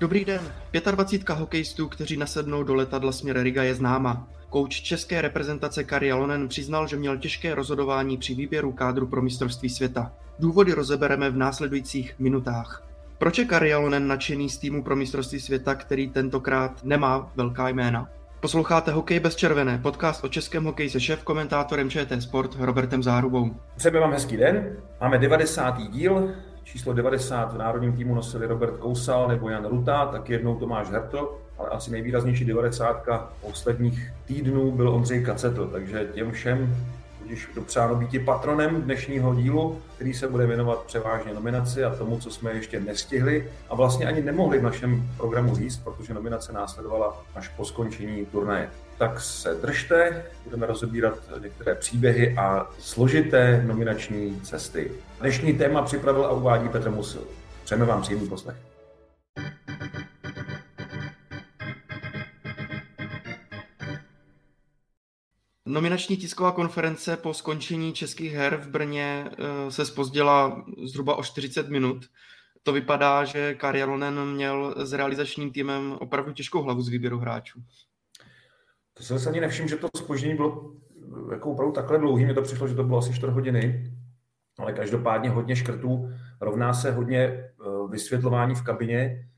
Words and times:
Dobrý 0.00 0.24
den. 0.24 0.40
25 0.90 1.36
hokejistů, 1.36 1.88
kteří 1.88 2.16
nasednou 2.16 2.62
do 2.62 2.74
letadla 2.74 3.12
směr 3.12 3.42
Riga 3.42 3.62
je 3.62 3.74
známa. 3.74 4.28
Kouč 4.50 4.80
české 4.80 5.20
reprezentace 5.20 5.84
Kari 5.84 6.08
Jalonen 6.08 6.48
přiznal, 6.48 6.86
že 6.86 6.96
měl 6.96 7.18
těžké 7.18 7.54
rozhodování 7.54 8.18
při 8.18 8.34
výběru 8.34 8.72
kádru 8.72 9.06
pro 9.06 9.22
mistrovství 9.22 9.68
světa. 9.68 10.12
Důvody 10.38 10.72
rozebereme 10.72 11.30
v 11.30 11.36
následujících 11.36 12.14
minutách. 12.18 12.82
Proč 13.18 13.38
je 13.38 13.44
Kari 13.44 13.68
Jalonen 13.68 14.08
nadšený 14.08 14.48
z 14.48 14.58
týmu 14.58 14.82
pro 14.82 14.96
mistrovství 14.96 15.40
světa, 15.40 15.74
který 15.74 16.10
tentokrát 16.10 16.84
nemá 16.84 17.32
velká 17.36 17.68
jména? 17.68 18.08
Posloucháte 18.40 18.92
Hokej 18.92 19.20
bez 19.20 19.36
červené, 19.36 19.78
podcast 19.78 20.24
o 20.24 20.28
českém 20.28 20.64
hokeji 20.64 20.90
se 20.90 21.00
šéf 21.00 21.22
komentátorem 21.22 21.90
ČT 21.90 22.22
Sport 22.22 22.56
Robertem 22.58 23.02
Zárubou. 23.02 23.56
Přejeme 23.76 24.00
vám 24.00 24.12
hezký 24.12 24.36
den. 24.36 24.76
Máme 25.00 25.18
90. 25.18 25.78
díl. 25.90 26.34
Číslo 26.72 26.92
90 26.92 27.52
v 27.52 27.58
národním 27.58 27.92
týmu 27.92 28.14
nosili 28.14 28.46
Robert 28.46 28.76
Kousal 28.76 29.28
nebo 29.28 29.48
Jan 29.48 29.64
Ruta, 29.64 30.06
tak 30.06 30.30
jednou 30.30 30.56
Tomáš 30.56 30.90
Herto, 30.90 31.38
ale 31.58 31.68
asi 31.68 31.90
nejvýraznější 31.90 32.44
90. 32.44 33.06
posledních 33.40 34.12
týdnů 34.26 34.72
byl 34.72 34.88
Ondřej 34.88 35.24
Kacetl, 35.24 35.68
takže 35.72 36.08
těm 36.14 36.30
všem 36.30 36.76
tudíž 37.18 37.48
dopřáno 37.54 37.94
být 37.94 38.24
patronem 38.24 38.82
dnešního 38.82 39.34
dílu, 39.34 39.78
který 39.94 40.14
se 40.14 40.28
bude 40.28 40.46
věnovat 40.46 40.82
převážně 40.82 41.34
nominaci 41.34 41.84
a 41.84 41.94
tomu, 41.94 42.18
co 42.18 42.30
jsme 42.30 42.52
ještě 42.52 42.80
nestihli 42.80 43.50
a 43.70 43.74
vlastně 43.74 44.06
ani 44.06 44.22
nemohli 44.22 44.58
v 44.58 44.62
našem 44.62 45.08
programu 45.16 45.54
říct, 45.54 45.76
protože 45.76 46.14
nominace 46.14 46.52
následovala 46.52 47.22
až 47.34 47.48
po 47.48 47.64
skončení 47.64 48.26
turnaje. 48.26 48.70
Tak 48.98 49.20
se 49.20 49.54
držte, 49.54 50.26
budeme 50.44 50.66
rozebírat 50.66 51.18
některé 51.42 51.74
příběhy 51.74 52.36
a 52.38 52.70
složité 52.78 53.64
nominační 53.66 54.40
cesty. 54.40 54.92
Dnešní 55.20 55.58
téma 55.58 55.82
připravil 55.82 56.24
a 56.24 56.30
uvádí 56.30 56.68
Petr 56.68 56.90
Musil. 56.90 57.26
Přejeme 57.64 57.86
vám 57.86 58.02
příjemný 58.02 58.28
poslech. 58.28 58.56
Nominační 65.66 66.16
tisková 66.16 66.52
konference 66.52 67.16
po 67.16 67.34
skončení 67.34 67.92
českých 67.92 68.32
her 68.32 68.56
v 68.56 68.68
Brně 68.68 69.30
eh, 69.30 69.70
se 69.70 69.86
spozdila 69.86 70.64
zhruba 70.84 71.16
o 71.16 71.22
40 71.22 71.68
minut. 71.68 72.06
To 72.62 72.72
vypadá, 72.72 73.24
že 73.24 73.54
Kari 73.54 73.78
Jalonen 73.78 74.24
měl 74.24 74.74
s 74.78 74.92
realizačním 74.92 75.52
týmem 75.52 75.92
opravdu 76.00 76.32
těžkou 76.32 76.62
hlavu 76.62 76.82
z 76.82 76.88
výběru 76.88 77.18
hráčů. 77.18 77.62
To 78.98 79.04
jsem 79.04 79.18
se 79.18 79.30
ani 79.30 79.40
nevšiml, 79.40 79.68
že 79.68 79.76
to 79.76 79.88
spoždění 79.96 80.34
bylo 80.34 80.72
jako 81.30 81.50
opravdu 81.50 81.72
takhle 81.72 81.98
dlouhý. 81.98 82.24
Mně 82.24 82.34
to 82.34 82.42
přišlo, 82.42 82.68
že 82.68 82.74
to 82.74 82.84
bylo 82.84 82.98
asi 82.98 83.14
4 83.14 83.32
hodiny, 83.32 83.92
ale 84.58 84.72
každopádně 84.72 85.30
hodně 85.30 85.56
škrtů 85.56 86.10
rovná 86.40 86.74
se 86.74 86.92
hodně 86.92 87.18
eh, 87.18 87.52
vysvětlování 87.88 88.54
v 88.54 88.62
kabině, 88.62 89.28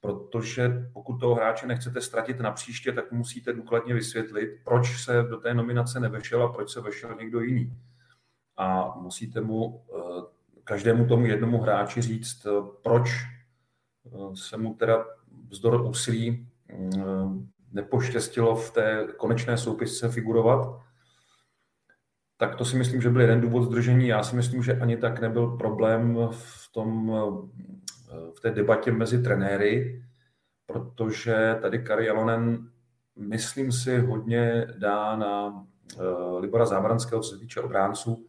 protože 0.00 0.90
pokud 0.92 1.18
toho 1.18 1.34
hráče 1.34 1.66
nechcete 1.66 2.00
ztratit 2.00 2.40
na 2.40 2.50
příště, 2.50 2.92
tak 2.92 3.12
musíte 3.12 3.52
důkladně 3.52 3.94
vysvětlit, 3.94 4.50
proč 4.64 5.04
se 5.04 5.22
do 5.22 5.36
té 5.36 5.54
nominace 5.54 6.00
nevešel 6.00 6.42
a 6.42 6.52
proč 6.52 6.70
se 6.70 6.80
vešel 6.80 7.14
někdo 7.14 7.40
jiný. 7.40 7.76
A 8.56 8.94
musíte 8.98 9.40
mu, 9.40 9.84
eh, 9.96 10.22
každému 10.64 11.06
tomu 11.06 11.26
jednomu 11.26 11.58
hráči 11.58 12.02
říct, 12.02 12.46
eh, 12.46 12.50
proč 12.82 13.10
se 14.34 14.56
mu 14.56 14.74
teda 14.74 15.04
vzdor 15.48 15.80
úsilí 15.80 16.48
nepoštěstilo 17.72 18.56
v 18.56 18.70
té 18.70 19.06
konečné 19.16 19.58
soupisce 19.58 20.08
figurovat, 20.08 20.80
tak 22.36 22.54
to 22.54 22.64
si 22.64 22.76
myslím, 22.76 23.00
že 23.00 23.10
byl 23.10 23.20
jeden 23.20 23.40
důvod 23.40 23.62
zdržení. 23.62 24.08
Já 24.08 24.22
si 24.22 24.36
myslím, 24.36 24.62
že 24.62 24.80
ani 24.80 24.96
tak 24.96 25.20
nebyl 25.20 25.46
problém 25.46 26.18
v, 26.30 26.72
tom, 26.72 27.12
v 28.36 28.40
té 28.40 28.50
debatě 28.50 28.92
mezi 28.92 29.22
trenéry, 29.22 30.02
protože 30.66 31.58
tady 31.62 31.78
Kari 31.78 32.06
Jalonen, 32.06 32.70
myslím 33.16 33.72
si, 33.72 33.98
hodně 33.98 34.66
dá 34.78 35.16
na 35.16 35.46
uh, 35.46 36.40
Libora 36.40 36.66
Zábranského, 36.66 37.22
co 37.22 37.30
se 37.30 37.38
týče 37.38 37.60
obránců. 37.60 38.26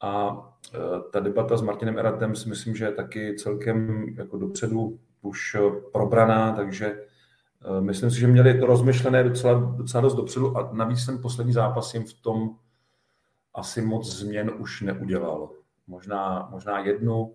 A 0.00 0.32
uh, 0.32 1.10
ta 1.12 1.20
debata 1.20 1.56
s 1.56 1.62
Martinem 1.62 1.98
Eratem 1.98 2.36
si 2.36 2.48
myslím, 2.48 2.76
že 2.76 2.84
je 2.84 2.92
taky 2.92 3.34
celkem 3.38 4.06
jako 4.16 4.38
dopředu 4.38 4.98
už 5.22 5.56
probraná, 5.92 6.52
takže 6.52 6.98
myslím 7.80 8.10
si, 8.10 8.20
že 8.20 8.26
měli 8.26 8.60
to 8.60 8.66
rozmyšlené 8.66 9.24
docela, 9.24 9.60
docela 9.76 10.00
dost 10.00 10.14
dopředu 10.14 10.56
a 10.56 10.70
navíc 10.72 11.06
ten 11.06 11.22
poslední 11.22 11.52
zápas 11.52 11.94
jim 11.94 12.04
v 12.04 12.14
tom 12.14 12.56
asi 13.54 13.82
moc 13.82 14.16
změn 14.16 14.52
už 14.58 14.80
neudělal. 14.80 15.50
Možná, 15.86 16.48
možná 16.50 16.78
jednu 16.78 17.34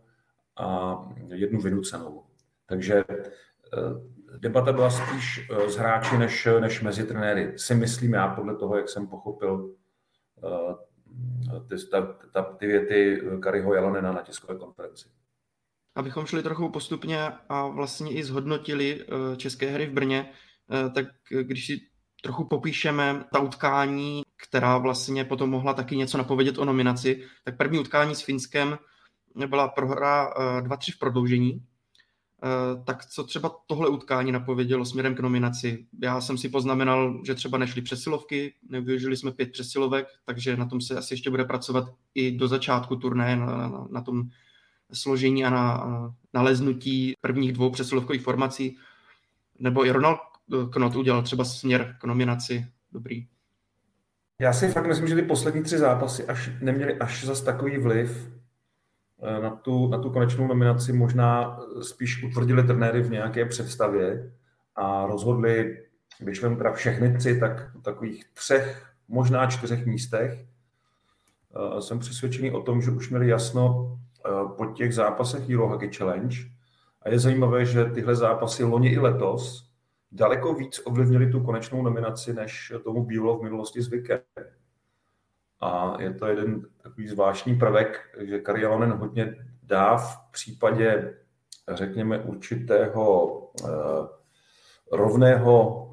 a 0.57 0.97
jednu 1.27 1.61
vynucenou. 1.61 2.23
Takže 2.65 3.03
eh, 3.09 4.37
debata 4.37 4.73
byla 4.73 4.89
spíš 4.89 5.49
s 5.67 5.77
eh, 5.77 5.79
hráči 5.79 6.17
než, 6.17 6.47
než 6.59 6.81
mezi 6.81 7.03
trenéry. 7.03 7.53
Si 7.59 7.75
myslím 7.75 8.13
já 8.13 8.27
podle 8.27 8.55
toho, 8.55 8.77
jak 8.77 8.89
jsem 8.89 9.07
pochopil 9.07 9.75
eh, 10.43 10.75
ty, 11.67 11.75
ta, 11.91 12.15
ta, 12.31 12.43
ty 12.43 12.67
věty 12.67 13.21
Kariho 13.39 13.73
Jalonena 13.73 14.11
na 14.11 14.21
tiskové 14.21 14.59
konferenci. 14.59 15.09
Abychom 15.97 16.25
šli 16.25 16.43
trochu 16.43 16.69
postupně 16.69 17.19
a 17.49 17.67
vlastně 17.67 18.11
i 18.11 18.23
zhodnotili 18.23 19.05
české 19.37 19.71
hry 19.71 19.85
v 19.85 19.93
Brně, 19.93 20.29
tak 20.93 21.05
když 21.41 21.65
si 21.65 21.79
trochu 22.23 22.45
popíšeme 22.45 23.23
ta 23.33 23.39
utkání, 23.39 24.21
která 24.49 24.77
vlastně 24.77 25.25
potom 25.25 25.49
mohla 25.49 25.73
taky 25.73 25.97
něco 25.97 26.17
napovědět 26.17 26.57
o 26.57 26.65
nominaci. 26.65 27.23
Tak 27.43 27.57
první 27.57 27.79
utkání 27.79 28.15
s 28.15 28.21
Finskem 28.21 28.77
byla 29.47 29.67
prohra 29.67 30.33
2-3 30.61 30.93
v 30.93 30.99
prodloužení. 30.99 31.61
Eh, 32.43 32.83
tak 32.83 33.05
co 33.05 33.23
třeba 33.23 33.51
tohle 33.67 33.89
utkání 33.89 34.31
napovědělo 34.31 34.85
směrem 34.85 35.15
k 35.15 35.19
nominaci? 35.19 35.85
Já 36.03 36.21
jsem 36.21 36.37
si 36.37 36.49
poznamenal, 36.49 37.21
že 37.25 37.35
třeba 37.35 37.57
nešli 37.57 37.81
přesilovky, 37.81 38.53
nevyužili 38.69 39.17
jsme 39.17 39.31
pět 39.31 39.51
přesilovek, 39.51 40.07
takže 40.25 40.57
na 40.57 40.65
tom 40.65 40.81
se 40.81 40.97
asi 40.97 41.13
ještě 41.13 41.29
bude 41.29 41.45
pracovat 41.45 41.93
i 42.15 42.31
do 42.31 42.47
začátku 42.47 42.95
turné, 42.95 43.35
na, 43.35 43.45
na, 43.45 43.87
na 43.91 44.01
tom 44.01 44.23
složení 44.93 45.45
a 45.45 45.49
na, 45.49 45.85
na 45.85 46.13
naleznutí 46.33 47.13
prvních 47.21 47.53
dvou 47.53 47.69
přesilovkových 47.69 48.21
formací. 48.21 48.77
Nebo 49.59 49.85
i 49.85 49.91
Ronald 49.91 50.19
Knot 50.71 50.95
udělal 50.95 51.21
třeba 51.21 51.45
směr 51.45 51.95
k 51.99 52.03
nominaci 52.03 52.65
dobrý. 52.91 53.27
Já 54.39 54.53
si 54.53 54.67
fakt 54.67 54.87
myslím, 54.87 55.07
že 55.07 55.15
ty 55.15 55.21
poslední 55.21 55.63
tři 55.63 55.77
zápasy 55.77 56.25
až 56.25 56.49
neměly 56.61 56.97
až 56.97 57.25
zas 57.25 57.41
takový 57.41 57.77
vliv 57.77 58.31
eh, 59.23 59.41
na 59.41 59.49
tu, 59.49 59.87
na 59.87 59.97
tu 59.97 60.09
konečnou 60.09 60.47
nominaci. 60.47 60.93
Možná 60.93 61.59
spíš 61.81 62.23
utvrdili 62.23 62.63
trenéry 62.63 63.01
v 63.01 63.11
nějaké 63.11 63.45
představě 63.45 64.31
a 64.75 65.05
rozhodli, 65.05 65.83
když 66.19 66.41
vem 66.41 66.57
teda 66.57 66.73
všechny 66.73 67.17
tři, 67.17 67.39
tak 67.39 67.75
v 67.75 67.81
takových 67.81 68.25
třech, 68.33 68.87
možná 69.07 69.47
čtyřech 69.47 69.85
místech. 69.85 70.45
Eh, 71.55 71.81
jsem 71.81 71.99
přesvědčený 71.99 72.51
o 72.51 72.61
tom, 72.61 72.81
že 72.81 72.91
už 72.91 73.09
měli 73.09 73.27
jasno 73.27 73.97
eh, 73.97 74.06
po 74.57 74.65
těch 74.65 74.95
zápasech 74.95 75.49
Euro 75.49 75.67
Hockey 75.69 75.93
Challenge. 75.93 76.37
A 77.01 77.09
je 77.09 77.19
zajímavé, 77.19 77.65
že 77.65 77.85
tyhle 77.85 78.15
zápasy 78.15 78.63
loni 78.63 78.89
i 78.89 78.99
letos 78.99 79.67
daleko 80.11 80.53
víc 80.53 80.81
ovlivnili 80.85 81.31
tu 81.31 81.43
konečnou 81.43 81.81
nominaci, 81.81 82.33
než 82.33 82.73
tomu 82.83 83.05
bylo 83.05 83.39
v 83.39 83.43
minulosti 83.43 83.81
zvykem. 83.81 84.19
A 85.61 85.97
je 85.99 86.13
to 86.13 86.25
jeden 86.25 86.61
takový 86.83 87.07
zvláštní 87.07 87.55
prvek, 87.55 87.99
že 88.21 88.39
Kari 88.39 88.61
Jalonen 88.61 88.91
hodně 88.91 89.35
dá 89.63 89.97
v 89.97 90.17
případě, 90.31 91.17
řekněme, 91.73 92.19
určitého 92.19 93.37
eh, 93.65 94.07
rovného 94.91 95.83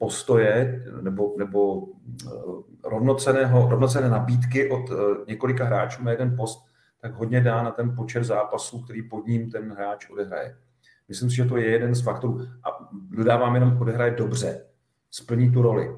postoje 0.00 0.84
nebo, 1.00 1.34
nebo 1.38 1.86
eh, 2.26 2.30
rovnoceného, 2.84 3.68
rovnocené 3.70 4.08
nabídky 4.08 4.70
od 4.70 4.90
eh, 4.90 4.94
několika 5.26 5.64
hráčů 5.64 6.04
na 6.04 6.10
jeden 6.10 6.36
post, 6.36 6.66
tak 7.04 7.14
hodně 7.14 7.40
dá 7.40 7.62
na 7.62 7.70
ten 7.70 7.96
počet 7.96 8.24
zápasů, 8.24 8.82
který 8.82 9.02
pod 9.02 9.26
ním 9.26 9.50
ten 9.50 9.72
hráč 9.72 10.10
odehraje. 10.10 10.56
Myslím 11.08 11.30
si, 11.30 11.36
že 11.36 11.44
to 11.44 11.56
je 11.56 11.70
jeden 11.70 11.94
z 11.94 12.02
faktorů. 12.02 12.40
A 12.40 12.88
dodávám 13.10 13.54
jenom, 13.54 13.78
odehraje 13.80 14.10
dobře, 14.10 14.66
splní 15.10 15.52
tu 15.52 15.62
roli. 15.62 15.96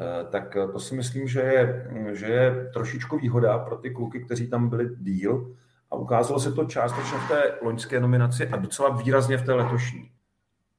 Eh, 0.00 0.24
tak 0.30 0.56
to 0.72 0.80
si 0.80 0.94
myslím, 0.94 1.28
že 1.28 1.40
je, 1.40 1.90
že 2.12 2.26
je 2.26 2.70
trošičku 2.72 3.18
výhoda 3.18 3.58
pro 3.58 3.76
ty 3.76 3.90
kluky, 3.90 4.24
kteří 4.24 4.50
tam 4.50 4.68
byli 4.68 4.96
díl. 4.96 5.54
A 5.90 5.96
ukázalo 5.96 6.40
se 6.40 6.52
to 6.52 6.64
částečně 6.64 7.18
v 7.18 7.28
té 7.28 7.58
loňské 7.62 8.00
nominaci 8.00 8.48
a 8.48 8.56
docela 8.56 8.96
výrazně 8.96 9.36
v 9.36 9.46
té 9.46 9.52
letošní. 9.52 10.10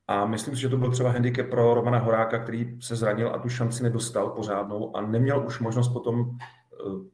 A 0.07 0.25
myslím 0.25 0.55
si, 0.55 0.61
že 0.61 0.69
to 0.69 0.77
byl 0.77 0.91
třeba 0.91 1.11
handicap 1.11 1.47
pro 1.47 1.73
Romana 1.73 1.99
Horáka, 1.99 2.39
který 2.39 2.81
se 2.81 2.95
zranil 2.95 3.35
a 3.35 3.39
tu 3.39 3.49
šanci 3.49 3.83
nedostal 3.83 4.29
pořádnou 4.29 4.97
a 4.97 5.01
neměl 5.01 5.47
už 5.47 5.59
možnost 5.59 5.89
potom 5.89 6.37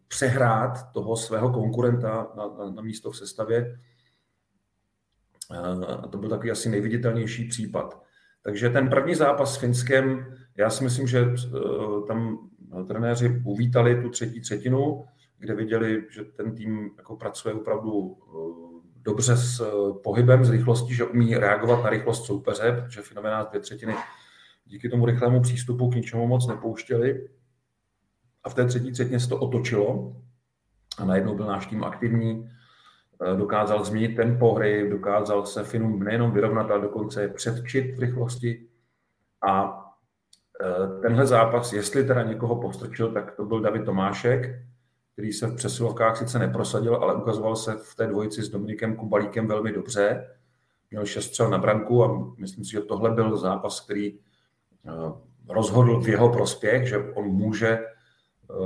přehrát 0.07 0.91
toho 0.91 1.15
svého 1.15 1.49
konkurenta 1.49 2.27
na, 2.37 2.47
na, 2.47 2.69
na 2.69 2.81
místo 2.81 3.11
v 3.11 3.17
sestavě. 3.17 3.79
A 6.03 6.07
to 6.07 6.17
byl 6.17 6.29
takový 6.29 6.51
asi 6.51 6.69
nejviditelnější 6.69 7.47
případ. 7.47 8.03
Takže 8.41 8.69
ten 8.69 8.89
první 8.89 9.15
zápas 9.15 9.53
s 9.53 9.57
Finskem, 9.57 10.35
já 10.57 10.69
si 10.69 10.83
myslím, 10.83 11.07
že 11.07 11.25
tam 12.07 12.49
trenéři 12.87 13.41
uvítali 13.45 14.01
tu 14.01 14.09
třetí 14.09 14.41
třetinu, 14.41 15.05
kde 15.39 15.55
viděli, 15.55 16.03
že 16.11 16.23
ten 16.23 16.55
tým 16.55 16.91
jako 16.97 17.15
pracuje 17.15 17.53
opravdu 17.53 18.17
dobře 18.95 19.37
s 19.37 19.63
pohybem, 20.03 20.45
s 20.45 20.49
rychlostí, 20.49 20.93
že 20.93 21.05
umí 21.05 21.35
reagovat 21.35 21.83
na 21.83 21.89
rychlost 21.89 22.25
soupeře, 22.25 22.81
protože 22.85 23.01
Finové 23.01 23.29
nás 23.29 23.47
dvě 23.47 23.61
třetiny 23.61 23.95
díky 24.65 24.89
tomu 24.89 25.05
rychlému 25.05 25.41
přístupu 25.41 25.89
k 25.89 25.95
ničemu 25.95 26.27
moc 26.27 26.47
nepouštěli. 26.47 27.29
A 28.43 28.49
v 28.49 28.53
té 28.53 28.65
třetí 28.65 28.91
třetině 28.91 29.19
se 29.19 29.29
to 29.29 29.37
otočilo 29.37 30.15
a 30.97 31.05
najednou 31.05 31.35
byl 31.35 31.45
náš 31.45 31.65
tým 31.65 31.83
aktivní, 31.83 32.49
eh, 33.21 33.37
dokázal 33.37 33.83
změnit 33.83 34.15
tempo 34.15 34.53
hry, 34.53 34.89
dokázal 34.89 35.45
se 35.45 35.63
Finům 35.63 36.03
nejenom 36.03 36.31
vyrovnat, 36.31 36.71
ale 36.71 36.81
dokonce 36.81 37.21
je 37.21 37.27
předčit 37.27 37.95
v 37.95 37.99
rychlosti. 37.99 38.67
A 39.47 39.79
eh, 40.61 41.01
tenhle 41.01 41.25
zápas, 41.25 41.73
jestli 41.73 42.03
teda 42.03 42.23
někoho 42.23 42.61
postrčil, 42.61 43.11
tak 43.11 43.35
to 43.35 43.45
byl 43.45 43.61
David 43.61 43.85
Tomášek, 43.85 44.59
který 45.13 45.33
se 45.33 45.47
v 45.47 45.55
přesilovkách 45.55 46.17
sice 46.17 46.39
neprosadil, 46.39 46.95
ale 46.95 47.15
ukazoval 47.15 47.55
se 47.55 47.73
v 47.73 47.95
té 47.95 48.07
dvojici 48.07 48.43
s 48.43 48.49
Dominikem 48.49 48.95
Kubalíkem 48.95 49.47
velmi 49.47 49.71
dobře. 49.71 50.27
Měl 50.91 51.05
šest 51.05 51.25
střel 51.25 51.49
na 51.49 51.57
branku 51.57 52.03
a 52.03 52.33
myslím 52.37 52.65
si, 52.65 52.71
že 52.71 52.81
tohle 52.81 53.11
byl 53.11 53.37
zápas, 53.37 53.81
který 53.81 54.13
eh, 54.13 54.91
rozhodl 55.49 56.01
v 56.01 56.07
jeho 56.07 56.29
prospěch, 56.29 56.87
že 56.87 56.97
on 56.97 57.25
může 57.25 57.79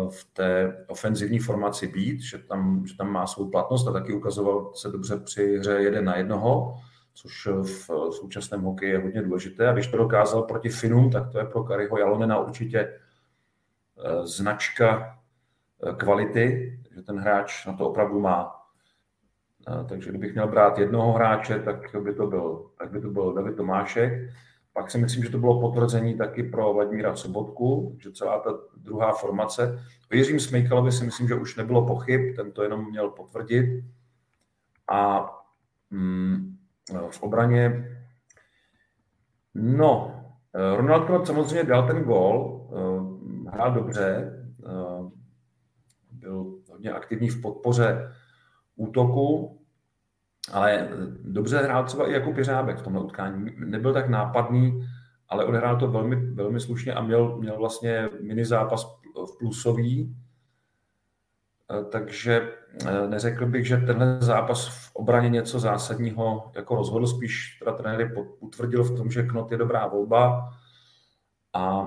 v 0.10 0.24
té 0.34 0.78
ofenzivní 0.88 1.40
formaci 1.40 1.88
být, 1.88 2.22
že 2.22 2.38
tam, 2.38 2.86
že 2.86 2.98
tam 2.98 3.12
má 3.12 3.28
svou 3.28 3.50
platnost 3.50 3.88
a 3.88 3.92
taky 3.92 4.14
ukazoval 4.14 4.72
se 4.76 4.90
dobře 4.90 5.18
při 5.18 5.58
hře 5.58 5.72
jeden 5.72 6.06
na 6.06 6.18
jednoho, 6.18 6.78
což 7.14 7.48
v 7.62 7.90
současném 8.12 8.62
hokeji 8.62 8.92
je 8.92 9.00
hodně 9.00 9.22
důležité. 9.22 9.68
A 9.68 9.74
když 9.74 9.88
to 9.88 9.98
dokázal 9.98 10.42
proti 10.42 10.70
Finům, 10.70 11.12
tak 11.12 11.32
to 11.32 11.40
je 11.40 11.46
pro 11.46 11.64
Kariho 11.64 11.98
Jalonena 11.98 12.40
určitě 12.40 12.80
eh, 12.80 14.28
značka 14.28 15.20
eh, 15.84 15.94
kvality, 15.94 16.80
že 16.96 17.02
ten 17.02 17.20
hráč 17.20 17.66
na 17.66 17.74
to 17.74 17.90
opravdu 17.90 18.20
má. 18.20 18.54
Takže 19.90 20.10
kdybych 20.10 20.34
měl 20.34 20.48
brát 20.48 20.78
jednoho 20.78 21.14
hráče, 21.14 21.60
tak 21.60 21.96
by 22.04 22.14
to 22.14 22.28
byl, 22.28 22.70
tak 22.78 22.92
by 22.92 23.02
to 23.02 23.10
byl 23.10 23.34
David 23.34 23.56
Tomášek. 23.56 24.14
Pak 24.78 24.92
si 24.92 24.98
myslím, 24.98 25.24
že 25.24 25.30
to 25.30 25.38
bylo 25.38 25.62
potvrzení 25.62 26.18
taky 26.18 26.44
pro 26.44 26.74
Vladimíra 26.74 27.16
Sobotku, 27.16 27.98
že 28.04 28.12
celá 28.12 28.40
ta 28.40 28.50
druhá 28.78 29.14
formace. 29.14 29.80
O 30.12 30.16
Jiřím 30.16 30.40
Smejkalovi 30.40 30.92
si 30.92 31.06
myslím, 31.06 31.28
že 31.28 31.36
už 31.36 31.56
nebylo 31.56 31.88
pochyb, 31.88 32.36
ten 32.36 32.52
to 32.52 32.64
jenom 32.64 32.90
měl 32.90 33.10
potvrdit. 33.10 33.84
A 34.90 35.30
mm, 35.90 36.58
v 37.10 37.24
obraně, 37.24 37.90
no, 39.56 40.24
Ronald 40.76 41.06
Knott 41.06 41.28
samozřejmě 41.28 41.64
dal 41.64 41.88
ten 41.88 42.04
gól, 42.04 42.68
eh, 42.72 43.50
hrál 43.50 43.72
dobře, 43.72 44.34
eh, 44.66 45.10
byl 46.12 46.56
hodně 46.72 46.92
aktivní 46.92 47.30
v 47.30 47.42
podpoře 47.42 48.14
útoku, 48.76 49.60
ale 50.52 50.90
dobře 51.24 51.58
hrál 51.58 51.84
třeba 51.84 52.10
i 52.10 52.14
jako 52.14 52.32
Piřábek 52.32 52.78
v 52.78 52.82
tomhle 52.82 53.04
utkání. 53.04 53.52
Nebyl 53.58 53.94
tak 53.94 54.10
nápadný, 54.10 54.88
ale 55.30 55.46
odehrál 55.46 55.80
to 55.80 55.88
velmi, 55.88 56.16
velmi 56.16 56.60
slušně 56.60 56.94
a 56.94 57.02
měl, 57.02 57.38
měl 57.38 57.58
vlastně 57.58 58.10
mini 58.22 58.46
zápas 58.46 58.86
v 59.16 59.38
plusový. 59.40 60.16
Eh, 61.72 61.84
takže 61.84 62.54
eh, 62.86 63.08
neřekl 63.08 63.46
bych, 63.46 63.68
že 63.68 63.78
tenhle 63.78 64.18
zápas 64.22 64.68
v 64.68 64.96
obraně 64.96 65.30
něco 65.30 65.60
zásadního 65.60 66.52
jako 66.56 66.76
rozhodl, 66.76 67.08
spíš 67.08 67.58
teda 67.60 67.72
trenér 67.72 68.14
utvrdil 68.40 68.84
v 68.84 68.98
tom, 68.98 69.12
že 69.12 69.24
Knot 69.24 69.52
je 69.52 69.58
dobrá 69.58 69.88
volba 69.88 70.50
a 71.54 71.84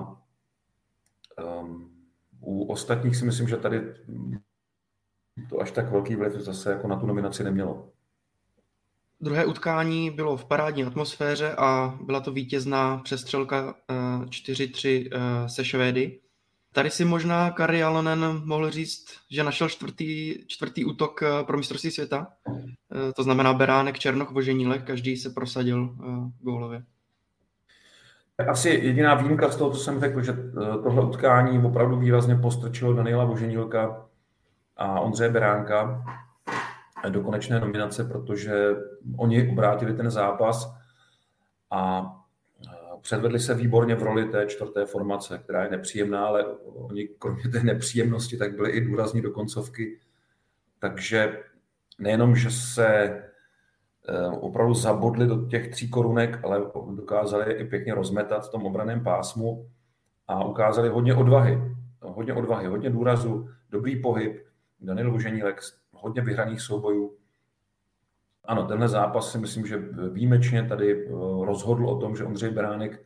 um, 1.61 1.91
u 2.39 2.63
ostatních 2.63 3.15
si 3.15 3.25
myslím, 3.25 3.47
že 3.47 3.57
tady 3.57 3.93
to 5.49 5.61
až 5.61 5.71
tak 5.71 5.91
velký 5.91 6.15
vliv 6.15 6.33
zase 6.33 6.71
jako 6.71 6.87
na 6.87 6.95
tu 6.95 7.05
nominaci 7.05 7.43
nemělo. 7.43 7.91
Druhé 9.21 9.45
utkání 9.45 10.11
bylo 10.11 10.37
v 10.37 10.45
parádní 10.45 10.83
atmosféře 10.83 11.55
a 11.57 11.97
byla 12.01 12.19
to 12.19 12.31
vítězná 12.31 12.97
přestřelka 12.97 13.75
4-3 14.25 15.09
eh, 15.11 15.17
eh, 15.17 15.49
se 15.49 15.65
Švédy. 15.65 16.19
Tady 16.73 16.89
si 16.89 17.05
možná 17.05 17.51
Kari 17.51 17.83
Alonen 17.83 18.41
mohl 18.45 18.69
říct, 18.69 19.05
že 19.31 19.43
našel 19.43 19.69
čtvrtý, 19.69 20.35
čtvrtý 20.47 20.85
útok 20.85 21.23
eh, 21.23 21.43
pro 21.43 21.57
mistrovství 21.57 21.91
světa. 21.91 22.27
To 23.15 23.23
znamená 23.23 23.53
Beránek, 23.53 23.99
Černoch, 23.99 24.31
Voženílek, 24.31 24.83
každý 24.83 25.17
se 25.17 25.29
prosadil 25.29 25.95
gólově. 26.39 26.83
Asi 28.47 28.69
jediná 28.69 29.15
výjimka 29.15 29.49
z 29.49 29.55
toho, 29.55 29.71
co 29.71 29.79
jsem 29.79 29.99
řekl, 29.99 30.21
že 30.21 30.33
tohle 30.83 31.05
utkání 31.05 31.65
opravdu 31.65 31.99
výrazně 31.99 32.35
postrčilo 32.35 32.93
Daniela 32.93 33.25
Voženílka 33.25 34.05
a 34.77 34.99
Ondřeje 34.99 35.29
Beránka, 35.29 36.03
do 37.09 37.21
konečné 37.21 37.59
nominace, 37.59 38.03
protože 38.03 38.75
oni 39.17 39.51
obrátili 39.51 39.93
ten 39.93 40.11
zápas 40.11 40.75
a 41.71 42.11
předvedli 43.01 43.39
se 43.39 43.53
výborně 43.53 43.95
v 43.95 44.03
roli 44.03 44.25
té 44.25 44.45
čtvrté 44.45 44.85
formace, 44.85 45.37
která 45.37 45.63
je 45.63 45.69
nepříjemná, 45.69 46.25
ale 46.25 46.45
oni 46.65 47.07
kromě 47.07 47.43
té 47.43 47.63
nepříjemnosti 47.63 48.37
tak 48.37 48.55
byli 48.55 48.71
i 48.71 48.85
důrazní 48.85 49.21
do 49.21 49.31
koncovky. 49.31 49.99
Takže 50.79 51.39
nejenom, 51.99 52.35
že 52.35 52.51
se 52.51 52.87
eh, 52.87 54.27
opravdu 54.27 54.73
zabodli 54.73 55.27
do 55.27 55.45
těch 55.45 55.69
tří 55.69 55.89
korunek, 55.89 56.39
ale 56.43 56.61
dokázali 56.95 57.53
i 57.53 57.65
pěkně 57.65 57.95
rozmetat 57.95 58.47
v 58.47 58.51
tom 58.51 58.65
obraném 58.65 59.03
pásmu 59.03 59.69
a 60.27 60.45
ukázali 60.45 60.89
hodně 60.89 61.15
odvahy. 61.15 61.61
Hodně 62.01 62.33
odvahy, 62.33 62.67
hodně 62.67 62.89
důrazu, 62.89 63.49
dobrý 63.69 64.01
pohyb. 64.01 64.45
Daniel 64.79 65.11
Voženílek 65.11 65.61
hodně 66.01 66.21
vyhraných 66.21 66.61
soubojů. 66.61 67.17
Ano, 68.45 68.67
tenhle 68.67 68.87
zápas 68.87 69.31
si 69.31 69.37
myslím, 69.37 69.67
že 69.67 69.77
výjimečně 70.11 70.63
tady 70.63 71.05
eh, 71.05 71.09
rozhodl 71.45 71.89
o 71.89 71.99
tom, 71.99 72.15
že 72.15 72.23
Ondřej 72.23 72.51
Beránek 72.51 73.05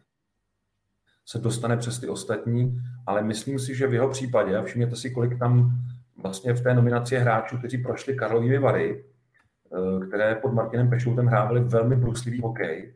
se 1.26 1.40
dostane 1.40 1.78
přes 1.78 2.00
ty 2.00 2.08
ostatní, 2.08 2.82
ale 3.06 3.22
myslím 3.22 3.60
si, 3.60 3.76
že 3.76 3.88
v 3.88 3.94
jeho 3.94 4.10
případě, 4.10 4.58
a 4.58 4.64
všimněte 4.64 4.96
si, 4.96 5.12
kolik 5.12 5.40
tam 5.40 5.72
vlastně 6.18 6.54
v 6.54 6.62
té 6.62 6.74
nominaci 6.74 7.18
hráčů, 7.18 7.58
kteří 7.58 7.78
prošli 7.78 8.16
Karlovými 8.16 8.60
Vary, 8.60 9.06
eh, 9.06 10.08
které 10.08 10.36
pod 10.36 10.54
Martinem 10.54 10.90
Pešoutem 10.90 11.28
hrávali 11.28 11.60
velmi 11.60 11.96
bruslivý 11.96 12.42
hokej, 12.42 12.94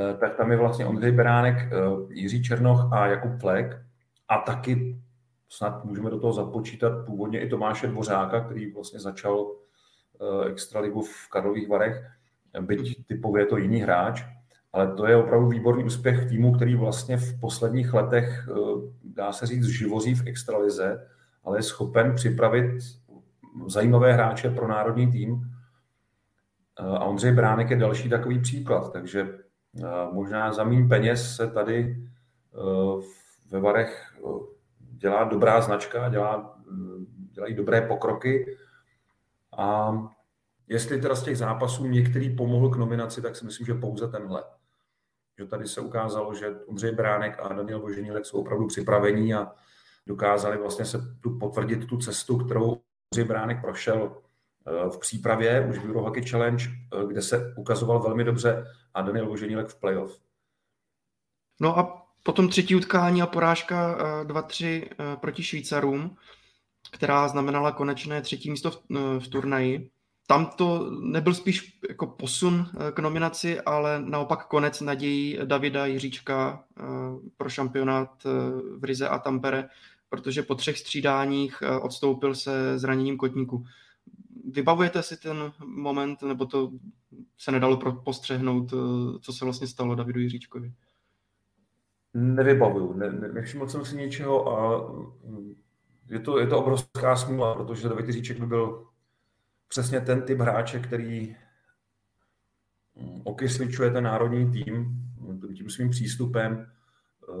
eh, 0.00 0.14
tak 0.14 0.36
tam 0.36 0.50
je 0.50 0.56
vlastně 0.56 0.86
Ondřej 0.86 1.12
Beránek, 1.12 1.72
Jiří 2.10 2.42
Černoch 2.42 2.92
a 2.92 3.06
Jakub 3.06 3.40
Flek 3.40 3.82
a 4.28 4.38
taky 4.38 5.00
snad 5.48 5.84
můžeme 5.84 6.10
do 6.10 6.20
toho 6.20 6.32
započítat 6.32 7.06
původně 7.06 7.40
i 7.40 7.48
Tomáše 7.48 7.86
Dvořáka, 7.86 8.40
který 8.40 8.72
vlastně 8.72 9.00
začal 9.00 9.40
uh, 9.40 10.46
extraligu 10.46 11.02
v 11.02 11.28
Karlových 11.30 11.68
Varech, 11.68 12.06
byť 12.60 13.06
typově 13.06 13.42
je 13.42 13.46
to 13.46 13.56
jiný 13.56 13.80
hráč, 13.80 14.24
ale 14.72 14.94
to 14.94 15.06
je 15.06 15.16
opravdu 15.16 15.48
výborný 15.48 15.84
úspěch 15.84 16.28
týmu, 16.28 16.52
který 16.52 16.76
vlastně 16.76 17.16
v 17.16 17.40
posledních 17.40 17.94
letech, 17.94 18.48
uh, 18.48 18.82
dá 19.04 19.32
se 19.32 19.46
říct, 19.46 19.66
živozí 19.66 20.14
v 20.14 20.26
extralize, 20.26 21.08
ale 21.44 21.58
je 21.58 21.62
schopen 21.62 22.14
připravit 22.14 22.78
zajímavé 23.66 24.12
hráče 24.12 24.50
pro 24.50 24.68
národní 24.68 25.12
tým. 25.12 25.32
Uh, 25.32 26.96
a 26.96 27.04
Ondřej 27.04 27.32
Bránek 27.32 27.70
je 27.70 27.76
další 27.76 28.08
takový 28.08 28.38
příklad, 28.38 28.92
takže 28.92 29.38
možná 30.12 30.52
za 30.52 30.64
méně 30.64 30.88
peněz 30.88 31.36
se 31.36 31.50
tady 31.50 31.96
ve 33.50 33.60
Varech 33.60 34.16
dělá 34.96 35.24
dobrá 35.24 35.60
značka, 35.60 36.08
dělá, 36.08 36.58
dělají 37.30 37.54
dobré 37.54 37.80
pokroky 37.82 38.58
a 39.58 39.92
jestli 40.68 41.00
teda 41.00 41.14
z 41.14 41.22
těch 41.22 41.38
zápasů 41.38 41.86
některý 41.86 42.36
pomohl 42.36 42.70
k 42.70 42.76
nominaci, 42.76 43.22
tak 43.22 43.36
si 43.36 43.44
myslím, 43.44 43.66
že 43.66 43.74
pouze 43.74 44.08
tenhle. 44.08 44.44
Že 45.38 45.46
tady 45.46 45.68
se 45.68 45.80
ukázalo, 45.80 46.34
že 46.34 46.60
Ondřej 46.66 46.92
Bránek 46.92 47.38
a 47.42 47.52
Daniel 47.52 47.80
Boženílek 47.80 48.26
jsou 48.26 48.40
opravdu 48.40 48.66
připravení 48.66 49.34
a 49.34 49.52
dokázali 50.06 50.58
vlastně 50.58 50.84
se 50.84 50.98
tu 51.20 51.38
potvrdit 51.38 51.86
tu 51.86 51.98
cestu, 51.98 52.38
kterou 52.38 52.82
Ondřej 53.12 53.24
Bránek 53.24 53.60
prošel 53.60 54.16
eh, 54.66 54.90
v 54.90 54.98
přípravě 54.98 55.66
už 55.70 55.78
v 55.78 55.84
Eurohockey 55.84 56.24
Challenge, 56.24 56.64
eh, 56.64 57.06
kde 57.06 57.22
se 57.22 57.54
ukazoval 57.56 58.02
velmi 58.02 58.24
dobře 58.24 58.64
a 58.94 59.02
Daniel 59.02 59.26
Boženílek 59.26 59.68
v 59.68 59.80
playoff. 59.80 60.20
No 61.60 61.78
a 61.78 62.05
Potom 62.26 62.48
třetí 62.48 62.76
utkání 62.76 63.22
a 63.22 63.26
porážka 63.26 63.98
2-3 64.24 64.66
eh, 64.66 64.88
eh, 64.98 65.16
proti 65.16 65.42
Švýcarům, 65.42 66.16
která 66.90 67.28
znamenala 67.28 67.72
konečné 67.72 68.22
třetí 68.22 68.50
místo 68.50 68.70
v, 68.70 68.82
eh, 68.96 69.20
v 69.20 69.28
turnaji. 69.28 69.90
tam 70.26 70.46
to 70.46 70.90
nebyl 70.90 71.34
spíš 71.34 71.78
jako 71.88 72.06
posun 72.06 72.66
k 72.94 72.98
nominaci, 72.98 73.60
ale 73.60 74.02
naopak 74.04 74.46
konec 74.46 74.80
nadějí 74.80 75.38
Davida 75.44 75.86
Jiříčka 75.86 76.64
pro 77.36 77.48
šampionát 77.48 78.24
v 78.78 78.84
Rize 78.84 79.08
a 79.08 79.18
Tampere, 79.18 79.68
protože 80.08 80.42
po 80.42 80.54
třech 80.54 80.78
střídáních 80.78 81.62
odstoupil 81.82 82.34
se 82.34 82.78
zraněním 82.78 83.16
kotníku. 83.16 83.64
Vybavujete 84.50 85.02
si 85.02 85.16
ten 85.16 85.52
moment, 85.66 86.22
nebo 86.22 86.46
to 86.46 86.70
se 87.38 87.52
nedalo 87.52 88.02
postřehnout, 88.04 88.74
co 89.20 89.32
se 89.32 89.44
vlastně 89.44 89.66
stalo 89.66 89.94
Davidu 89.94 90.20
Jiříčkovi? 90.20 90.72
Nevybavuju, 92.18 92.92
ne, 92.92 93.12
ne, 93.12 93.28
nevšiml 93.28 93.68
jsem 93.68 93.84
si 93.84 93.96
ničeho 93.96 94.58
a 94.58 94.88
mm, 95.24 95.54
je 96.10 96.20
to, 96.20 96.38
je 96.38 96.46
to 96.46 96.58
obrovská 96.58 97.16
smůla, 97.16 97.54
protože 97.54 97.88
David 97.88 98.06
Jiříček 98.06 98.40
by 98.40 98.46
byl 98.46 98.86
přesně 99.68 100.00
ten 100.00 100.22
typ 100.22 100.38
hráče, 100.38 100.80
který 100.80 101.36
mm, 102.94 103.22
okysličuje 103.24 103.90
ten 103.90 104.04
národní 104.04 104.50
tým 104.52 105.06
tím 105.56 105.70
svým 105.70 105.90
přístupem, 105.90 106.66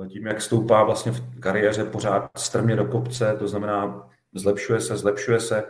eh, 0.04 0.08
tím, 0.08 0.26
jak 0.26 0.40
stoupá 0.40 0.84
vlastně 0.84 1.12
v 1.12 1.40
kariéře 1.40 1.84
pořád 1.84 2.30
strmě 2.36 2.76
do 2.76 2.84
kopce, 2.84 3.36
to 3.38 3.48
znamená 3.48 4.08
zlepšuje 4.34 4.80
se, 4.80 4.96
zlepšuje 4.96 5.40
se, 5.40 5.64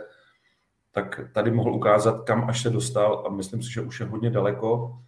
tak 0.91 1.21
tady 1.33 1.51
mohl 1.51 1.73
ukázat, 1.73 2.23
kam 2.23 2.49
až 2.49 2.61
se 2.61 2.69
dostal 2.69 3.23
a 3.27 3.29
myslím 3.29 3.61
si, 3.61 3.71
že 3.71 3.81
už 3.81 3.99
je 3.99 4.05
hodně 4.05 4.29
daleko. 4.29 4.99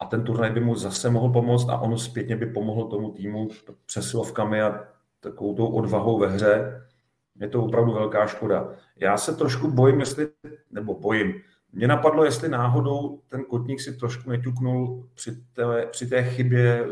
A 0.00 0.06
ten 0.06 0.24
turnaj 0.24 0.50
by 0.50 0.60
mu 0.60 0.74
zase 0.74 1.10
mohl 1.10 1.32
pomoct 1.32 1.68
a 1.68 1.78
on 1.78 1.98
zpětně 1.98 2.36
by 2.36 2.46
pomohl 2.46 2.84
tomu 2.84 3.10
týmu 3.10 3.48
přesilovkami 3.86 4.62
a 4.62 4.84
takovou 5.20 5.54
tou 5.54 5.66
odvahou 5.66 6.18
ve 6.18 6.28
hře 6.28 6.82
je 7.40 7.48
to 7.48 7.64
opravdu 7.64 7.92
velká 7.92 8.26
škoda. 8.26 8.72
Já 8.96 9.16
se 9.16 9.36
trošku 9.36 9.70
bojím, 9.70 10.00
jestli, 10.00 10.28
nebo 10.70 10.94
bojím, 10.94 11.34
mě 11.72 11.88
napadlo, 11.88 12.24
jestli 12.24 12.48
náhodou 12.48 13.20
ten 13.28 13.44
kotník 13.44 13.80
si 13.80 13.96
trošku 13.96 14.30
neťuknul 14.30 15.08
při 15.14 15.36
té, 15.52 15.86
při 15.86 16.06
té 16.06 16.22
chybě 16.22 16.86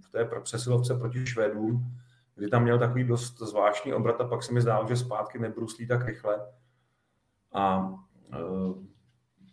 v 0.00 0.10
té 0.10 0.28
přesilovce 0.42 0.94
proti 0.94 1.26
Švédům, 1.26 1.92
kdy 2.34 2.48
tam 2.48 2.62
měl 2.62 2.78
takový 2.78 3.04
dost 3.04 3.38
zvláštní 3.38 3.94
obrat 3.94 4.20
a 4.20 4.28
pak 4.28 4.42
se 4.42 4.52
mi 4.52 4.60
zdálo, 4.60 4.88
že 4.88 4.96
zpátky 4.96 5.38
nebruslí 5.38 5.86
tak 5.86 6.06
rychle. 6.06 6.40
A 7.52 7.94
e, 8.32 8.36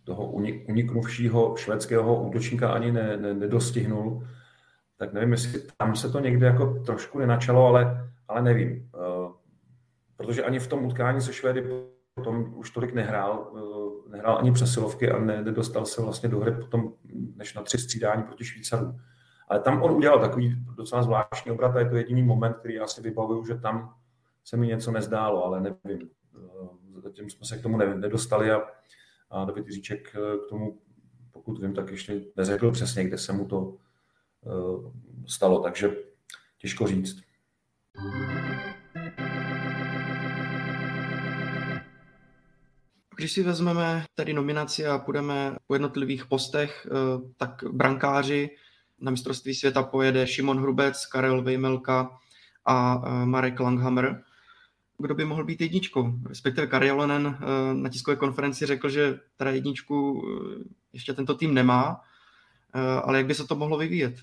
toho 0.04 0.30
uniknuvšího 0.68 1.56
švédského 1.56 2.22
útočníka 2.24 2.72
ani 2.72 2.92
ne, 2.92 3.16
ne, 3.16 3.34
nedostihnul. 3.34 4.26
Tak 4.96 5.12
nevím, 5.12 5.32
jestli 5.32 5.62
tam 5.76 5.96
se 5.96 6.10
to 6.10 6.20
někde 6.20 6.46
jako 6.46 6.74
trošku 6.86 7.18
nenačalo, 7.18 7.66
ale, 7.66 8.10
ale 8.28 8.42
nevím. 8.42 8.70
E, 8.70 9.32
protože 10.16 10.44
ani 10.44 10.58
v 10.58 10.66
tom 10.66 10.84
utkání 10.84 11.20
se 11.20 11.32
Švédy 11.32 11.62
potom 12.14 12.54
už 12.56 12.70
tolik 12.70 12.94
nehrál, 12.94 13.52
eh, 13.56 14.10
nehrál 14.10 14.38
ani 14.38 14.52
přesilovky 14.52 15.10
a 15.10 15.18
nedostal 15.18 15.86
se 15.86 16.02
vlastně 16.02 16.28
do 16.28 16.40
hry 16.40 16.52
potom 16.52 16.92
než 17.36 17.54
na 17.54 17.62
tři 17.62 17.78
střídání 17.78 18.22
proti 18.22 18.44
Švýcarům. 18.44 19.00
Ale 19.48 19.60
tam 19.60 19.82
on 19.82 19.90
udělal 19.90 20.20
takový 20.20 20.56
docela 20.76 21.02
zvláštní 21.02 21.52
obrat 21.52 21.76
a 21.76 21.78
je 21.78 21.90
to 21.90 21.96
jediný 21.96 22.22
moment, 22.22 22.56
který 22.56 22.74
já 22.74 22.86
si 22.86 23.02
vybavuju, 23.02 23.44
že 23.44 23.54
tam 23.54 23.94
se 24.44 24.56
mi 24.56 24.66
něco 24.66 24.90
nezdálo, 24.90 25.44
ale 25.44 25.60
nevím. 25.60 26.10
Eh, 26.36 27.00
zatím 27.00 27.30
jsme 27.30 27.46
se 27.46 27.58
k 27.58 27.62
tomu 27.62 27.76
nedostali 27.76 28.50
a, 28.50 28.62
a 29.34 29.44
David 29.44 29.66
Jiříček 29.66 30.16
eh, 30.16 30.38
k 30.38 30.48
tomu, 30.48 30.78
pokud 31.32 31.60
vím, 31.60 31.74
tak 31.74 31.90
ještě 31.90 32.20
neřekl 32.36 32.70
přesně, 32.70 33.04
kde 33.04 33.18
se 33.18 33.32
mu 33.32 33.44
to 33.44 33.76
stalo, 35.26 35.62
takže 35.62 35.96
těžko 36.58 36.86
říct. 36.86 37.20
Když 43.16 43.32
si 43.32 43.42
vezmeme 43.42 44.04
tedy 44.14 44.32
nominaci 44.32 44.86
a 44.86 44.98
půjdeme 44.98 45.56
po 45.66 45.74
jednotlivých 45.74 46.26
postech, 46.26 46.86
eh, 46.86 47.30
tak 47.36 47.64
brankáři 47.72 48.50
na 49.00 49.10
mistrovství 49.10 49.54
světa 49.54 49.82
pojede 49.82 50.26
Šimon 50.26 50.58
Hrubec, 50.58 51.06
Karel 51.06 51.42
Vejmelka 51.42 52.18
a 52.66 53.02
eh, 53.06 53.26
Marek 53.26 53.60
Langhammer. 53.60 54.22
Kdo 54.98 55.14
by 55.14 55.24
mohl 55.24 55.44
být 55.44 55.60
jedničkou? 55.60 56.12
Respektive 56.28 56.66
Karjalonen 56.66 57.38
eh, 57.40 57.74
na 57.74 57.88
tiskové 57.88 58.16
konferenci 58.16 58.66
řekl, 58.66 58.88
že 58.88 59.20
teda 59.36 59.50
jedničku 59.50 60.22
ještě 60.92 61.12
tento 61.12 61.34
tým 61.34 61.54
nemá, 61.54 62.00
ale 63.02 63.18
jak 63.18 63.26
by 63.26 63.34
se 63.34 63.46
to 63.46 63.56
mohlo 63.56 63.78
vyvíjet 63.78 64.14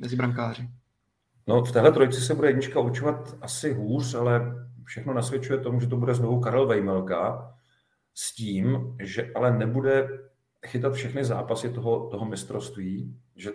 mezi 0.00 0.16
brankáři? 0.16 0.68
No, 1.46 1.64
v 1.64 1.72
téhle 1.72 1.92
trojici 1.92 2.20
se 2.20 2.34
bude 2.34 2.48
jednička 2.48 2.80
určovat 2.80 3.36
asi 3.40 3.72
hůř, 3.72 4.14
ale 4.14 4.54
všechno 4.84 5.14
nasvědčuje 5.14 5.58
tomu, 5.58 5.80
že 5.80 5.86
to 5.86 5.96
bude 5.96 6.14
znovu 6.14 6.40
Karel 6.40 6.66
Vejmelka, 6.66 7.54
s 8.14 8.34
tím, 8.34 8.96
že 9.02 9.32
ale 9.34 9.58
nebude 9.58 10.08
chytat 10.66 10.94
všechny 10.94 11.24
zápasy 11.24 11.72
toho, 11.72 12.08
toho 12.10 12.24
mistrovství, 12.24 13.20
že 13.36 13.50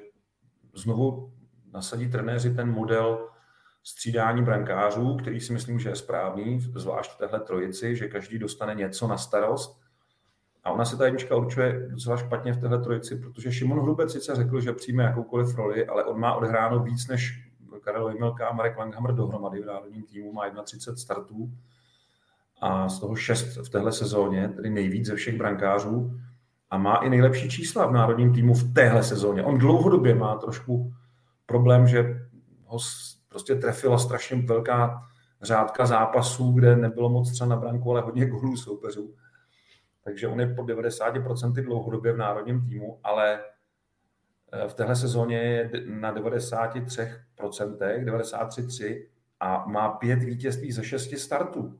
znovu 0.74 1.34
nasadí 1.74 2.10
trenéři 2.10 2.56
ten 2.56 2.72
model 2.72 3.30
střídání 3.90 4.44
brankářů, 4.44 5.18
který 5.18 5.40
si 5.40 5.54
myslím, 5.54 5.80
že 5.80 5.90
je 5.90 5.96
správný, 5.96 6.60
zvlášť 6.60 7.12
v 7.12 7.18
téhle 7.18 7.40
trojici, 7.40 7.96
že 7.96 8.08
každý 8.08 8.40
dostane 8.40 8.76
něco 8.76 9.08
na 9.08 9.18
starost. 9.18 9.82
A 10.64 10.72
ona 10.72 10.86
se 10.86 10.98
ta 10.98 11.06
jednička 11.06 11.36
určuje 11.36 11.88
docela 11.90 12.18
špatně 12.18 12.54
v 12.54 12.58
téhle 12.58 12.82
trojici, 12.82 13.16
protože 13.16 13.52
Šimon 13.52 13.82
Hrubec 13.82 14.12
sice 14.12 14.36
řekl, 14.36 14.62
že 14.62 14.74
přijme 14.74 15.04
jakoukoliv 15.04 15.56
roli, 15.56 15.88
ale 15.88 16.04
on 16.04 16.20
má 16.20 16.34
odhráno 16.34 16.84
víc 16.84 17.08
než 17.08 17.50
Karel 17.82 18.06
Vejmelka 18.06 18.48
a 18.48 18.54
Marek 18.54 18.78
Langhammer 18.78 19.16
dohromady 19.16 19.62
v 19.62 19.66
národním 19.66 20.04
týmu, 20.04 20.34
má 20.34 20.50
31 20.64 20.98
startů 20.98 21.50
a 22.62 22.90
z 22.90 23.00
toho 23.00 23.16
šest 23.16 23.58
v 23.58 23.70
téhle 23.70 23.92
sezóně, 23.92 24.50
tedy 24.50 24.70
nejvíc 24.70 25.06
ze 25.06 25.16
všech 25.16 25.38
brankářů 25.38 26.20
a 26.70 26.78
má 26.78 26.96
i 26.96 27.10
nejlepší 27.10 27.50
čísla 27.50 27.86
v 27.86 27.92
národním 27.92 28.34
týmu 28.34 28.54
v 28.54 28.74
téhle 28.74 29.04
sezóně. 29.04 29.44
On 29.44 29.58
dlouhodobě 29.58 30.16
má 30.16 30.36
trošku 30.36 30.94
problém, 31.46 31.88
že 31.88 32.28
ho 32.66 32.80
prostě 33.30 33.56
trefila 33.56 33.98
strašně 33.98 34.42
velká 34.42 35.02
řádka 35.42 35.86
zápasů, 35.86 36.52
kde 36.52 36.76
nebylo 36.76 37.10
moc 37.10 37.32
třeba 37.32 37.48
na 37.48 37.56
branku, 37.56 37.92
ale 37.92 38.02
hodně 38.02 38.26
gólů 38.26 38.58
soupeřů. 38.58 39.16
Takže 40.04 40.28
on 40.28 40.40
je 40.40 40.56
po 40.56 40.62
90% 40.62 41.54
dlouhodobě 41.54 42.14
v 42.14 42.18
národním 42.18 42.66
týmu, 42.66 43.00
ale 43.04 43.40
eh, 44.52 44.68
v 44.68 44.74
téhle 44.74 44.96
sezóně 44.96 45.38
je 45.38 45.72
na 45.86 46.16
93%, 46.16 47.20
93,3 47.38 49.06
a 49.40 49.66
má 49.68 49.90
pět 49.90 50.24
vítězství 50.24 50.72
ze 50.72 50.84
šesti 50.84 51.18
startů. 51.18 51.80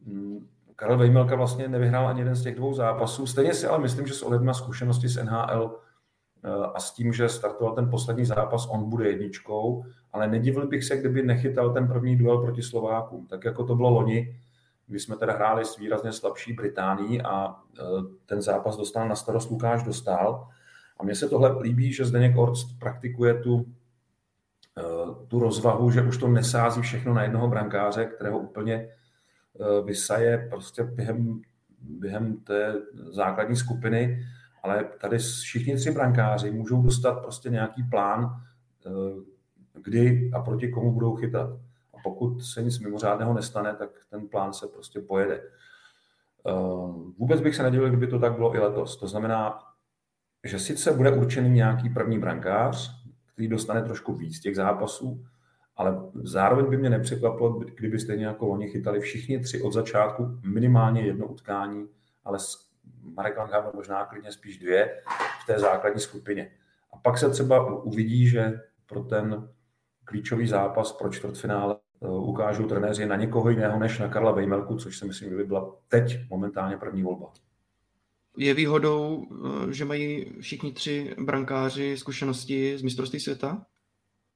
Mm, 0.00 0.48
Karel 0.76 0.98
Vejmelka 0.98 1.36
vlastně 1.36 1.68
nevyhrál 1.68 2.08
ani 2.08 2.20
jeden 2.20 2.34
z 2.34 2.42
těch 2.42 2.54
dvou 2.54 2.74
zápasů. 2.74 3.26
Stejně 3.26 3.54
si 3.54 3.66
ale 3.66 3.78
myslím, 3.78 4.06
že 4.06 4.14
s 4.14 4.22
ohledem 4.22 4.46
na 4.46 4.54
zkušenosti 4.54 5.08
s 5.08 5.24
NHL 5.24 5.80
a 6.74 6.80
s 6.80 6.94
tím, 6.94 7.12
že 7.12 7.28
startoval 7.28 7.74
ten 7.74 7.90
poslední 7.90 8.24
zápas, 8.24 8.66
on 8.70 8.90
bude 8.90 9.08
jedničkou, 9.08 9.84
ale 10.12 10.28
nedivil 10.28 10.66
bych 10.66 10.84
se, 10.84 10.96
kdyby 10.96 11.22
nechytal 11.22 11.72
ten 11.72 11.88
první 11.88 12.16
duel 12.16 12.38
proti 12.38 12.62
Slovákům, 12.62 13.26
tak 13.26 13.44
jako 13.44 13.64
to 13.64 13.76
bylo 13.76 13.90
loni, 13.90 14.36
kdy 14.86 15.00
jsme 15.00 15.16
teda 15.16 15.32
hráli 15.32 15.64
s 15.64 15.78
výrazně 15.78 16.12
slabší 16.12 16.52
Británií 16.52 17.22
a 17.22 17.54
eh, 17.78 17.82
ten 18.26 18.42
zápas 18.42 18.76
dostal 18.76 19.08
na 19.08 19.14
starost 19.14 19.50
Lukáš 19.50 19.82
Dostal. 19.82 20.48
A 21.00 21.04
mně 21.04 21.14
se 21.14 21.28
tohle 21.28 21.58
líbí, 21.60 21.92
že 21.92 22.04
Zdeněk 22.04 22.36
Orst 22.36 22.78
praktikuje 22.78 23.34
tu, 23.34 23.66
eh, 24.78 24.82
tu 25.28 25.40
rozvahu, 25.40 25.90
že 25.90 26.02
už 26.02 26.18
to 26.18 26.28
nesází 26.28 26.80
všechno 26.80 27.14
na 27.14 27.22
jednoho 27.22 27.48
brankáře, 27.48 28.04
kterého 28.04 28.38
úplně 28.38 28.88
Eh, 29.60 29.82
vysaje 29.82 30.48
prostě 30.50 30.84
během, 30.84 31.40
během 31.80 32.36
té 32.36 32.74
základní 33.10 33.56
skupiny, 33.56 34.26
ale 34.62 34.84
tady 35.00 35.18
všichni 35.18 35.76
tři 35.76 35.90
brankáři 35.90 36.50
můžou 36.50 36.82
dostat 36.82 37.12
prostě 37.12 37.50
nějaký 37.50 37.82
plán, 37.82 38.42
eh, 38.86 38.90
kdy 39.82 40.30
a 40.34 40.42
proti 40.42 40.68
komu 40.68 40.92
budou 40.92 41.16
chytat. 41.16 41.50
A 41.94 41.96
pokud 42.04 42.40
se 42.40 42.62
nic 42.62 42.78
mimořádného 42.78 43.34
nestane, 43.34 43.74
tak 43.74 43.90
ten 44.10 44.28
plán 44.28 44.52
se 44.52 44.66
prostě 44.66 45.00
pojede. 45.00 45.42
Eh, 46.46 46.52
vůbec 47.18 47.40
bych 47.40 47.56
se 47.56 47.62
nedělil, 47.62 47.88
kdyby 47.88 48.06
to 48.06 48.18
tak 48.18 48.32
bylo 48.32 48.54
i 48.54 48.58
letos. 48.58 48.96
To 48.96 49.08
znamená, 49.08 49.58
že 50.44 50.58
sice 50.58 50.92
bude 50.92 51.12
určený 51.12 51.50
nějaký 51.50 51.90
první 51.90 52.18
brankář, 52.18 52.98
který 53.32 53.48
dostane 53.48 53.82
trošku 53.82 54.14
víc 54.14 54.40
těch 54.40 54.56
zápasů, 54.56 55.24
ale 55.76 56.00
zároveň 56.14 56.70
by 56.70 56.76
mě 56.76 56.90
nepřekvapilo, 56.90 57.58
kdyby 57.58 57.98
stejně 57.98 58.26
jako 58.26 58.48
oni 58.48 58.68
chytali 58.68 59.00
všichni 59.00 59.40
tři 59.40 59.62
od 59.62 59.72
začátku 59.72 60.38
minimálně 60.44 61.00
jedno 61.00 61.26
utkání, 61.26 61.86
ale 62.24 62.38
Marek 63.16 63.36
Langhammer 63.36 63.74
možná 63.74 64.06
klidně 64.06 64.32
spíš 64.32 64.58
dvě 64.58 65.02
v 65.42 65.46
té 65.46 65.58
základní 65.58 66.00
skupině. 66.00 66.50
A 66.92 66.96
pak 66.96 67.18
se 67.18 67.30
třeba 67.30 67.82
uvidí, 67.82 68.28
že 68.28 68.60
pro 68.86 69.00
ten 69.00 69.48
klíčový 70.04 70.48
zápas 70.48 70.92
pro 70.92 71.10
čtvrtfinále 71.10 71.76
eh, 72.02 72.08
ukážou 72.08 72.66
trenéři 72.66 73.06
na 73.06 73.16
někoho 73.16 73.50
jiného 73.50 73.78
než 73.78 73.98
na 73.98 74.08
Karla 74.08 74.32
Vejmelku, 74.32 74.76
což 74.76 74.98
si 74.98 75.06
myslím, 75.06 75.30
že 75.30 75.36
by 75.36 75.44
byla 75.44 75.76
teď 75.88 76.18
momentálně 76.30 76.76
první 76.76 77.02
volba. 77.02 77.32
Je 78.36 78.54
výhodou, 78.54 79.26
eh, 79.68 79.72
že 79.72 79.84
mají 79.84 80.32
všichni 80.40 80.72
tři 80.72 81.14
brankáři 81.24 81.96
zkušenosti 81.96 82.78
z 82.78 82.82
mistrovství 82.82 83.20
světa? 83.20 83.66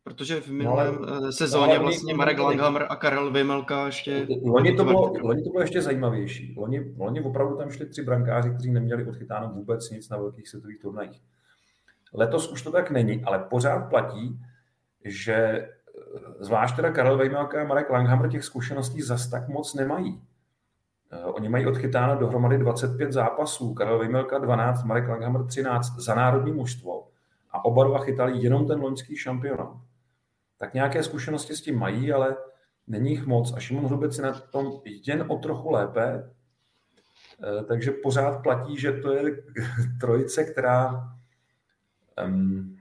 Protože 0.04 0.40
v 0.40 0.48
minulém 0.48 0.98
no, 1.00 1.32
sezóně 1.32 1.74
no, 1.74 1.82
vlastně 1.82 2.14
Marek 2.14 2.38
Langhammer 2.38 2.86
a 2.88 2.96
Karel 2.96 3.30
Vymelka 3.30 3.86
ještě... 3.86 4.26
Loni 4.44 4.76
to, 4.76 4.84
bylo, 4.84 5.12
loni 5.22 5.42
to 5.42 5.50
bylo 5.50 5.62
ještě 5.62 5.82
zajímavější. 5.82 6.54
Loni, 6.56 6.94
loni 6.98 7.20
opravdu 7.20 7.56
tam 7.56 7.70
šli 7.70 7.86
tři 7.86 8.02
brankáři, 8.02 8.50
kteří 8.50 8.70
neměli 8.70 9.06
odchytáno 9.06 9.48
vůbec 9.48 9.90
nic 9.90 10.08
na 10.08 10.16
velkých 10.16 10.48
světových 10.48 10.78
turnajích. 10.78 11.22
Letos 12.14 12.52
už 12.52 12.62
to 12.62 12.72
tak 12.72 12.90
není, 12.90 13.24
ale 13.24 13.38
pořád 13.38 13.78
platí, 13.78 14.40
že 15.04 15.34
eh, 15.34 15.68
zvlášť 16.40 16.76
teda 16.76 16.90
Karel 16.90 17.16
Vejmelka 17.16 17.60
a 17.60 17.64
Marek 17.64 17.90
Langhammer 17.90 18.30
těch 18.30 18.44
zkušeností 18.44 19.02
zas 19.02 19.26
tak 19.26 19.48
moc 19.48 19.74
nemají. 19.74 20.22
Eh, 21.12 21.24
oni 21.24 21.48
mají 21.48 21.66
odchytáno 21.66 22.16
dohromady 22.16 22.58
25 22.58 23.12
zápasů, 23.12 23.74
Karel 23.74 23.98
Vejmelka 23.98 24.38
12, 24.38 24.84
Marek 24.84 25.08
Langhammer 25.08 25.46
13 25.46 25.96
za 25.96 26.14
národní 26.14 26.52
mužstvo 26.52 27.08
a 27.50 27.64
oba 27.64 27.84
dva 27.84 27.98
chytali 27.98 28.38
jenom 28.38 28.66
ten 28.66 28.80
loňský 28.80 29.16
šampionát. 29.16 29.91
Tak 30.62 30.74
nějaké 30.74 31.02
zkušenosti 31.02 31.56
s 31.56 31.62
tím 31.62 31.78
mají, 31.78 32.12
ale 32.12 32.36
není 32.86 33.10
jich 33.10 33.26
moc 33.26 33.52
a 33.56 33.60
Šimon 33.60 33.86
Hrubec 33.86 34.18
na 34.18 34.32
tom 34.32 34.80
jen 35.06 35.24
o 35.28 35.36
trochu 35.38 35.70
lépe, 35.70 36.30
eh, 37.42 37.64
takže 37.64 37.90
pořád 37.90 38.42
platí, 38.42 38.78
že 38.78 38.92
to 38.92 39.12
je 39.12 39.22
trojice, 40.00 40.44
která 40.44 41.08
um, 42.26 42.76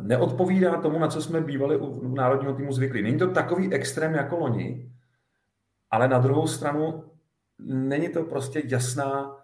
neodpovídá 0.00 0.80
tomu, 0.80 0.98
na 0.98 1.08
co 1.08 1.22
jsme 1.22 1.40
bývali 1.40 1.76
u 1.76 2.14
národního 2.14 2.54
týmu 2.54 2.72
zvyklí. 2.72 3.02
Není 3.02 3.18
to 3.18 3.30
takový 3.30 3.72
extrém 3.72 4.14
jako 4.14 4.36
loni, 4.36 4.92
ale 5.90 6.08
na 6.08 6.18
druhou 6.18 6.46
stranu 6.46 7.04
není 7.58 8.08
to 8.08 8.24
prostě 8.24 8.62
jasná 8.64 9.36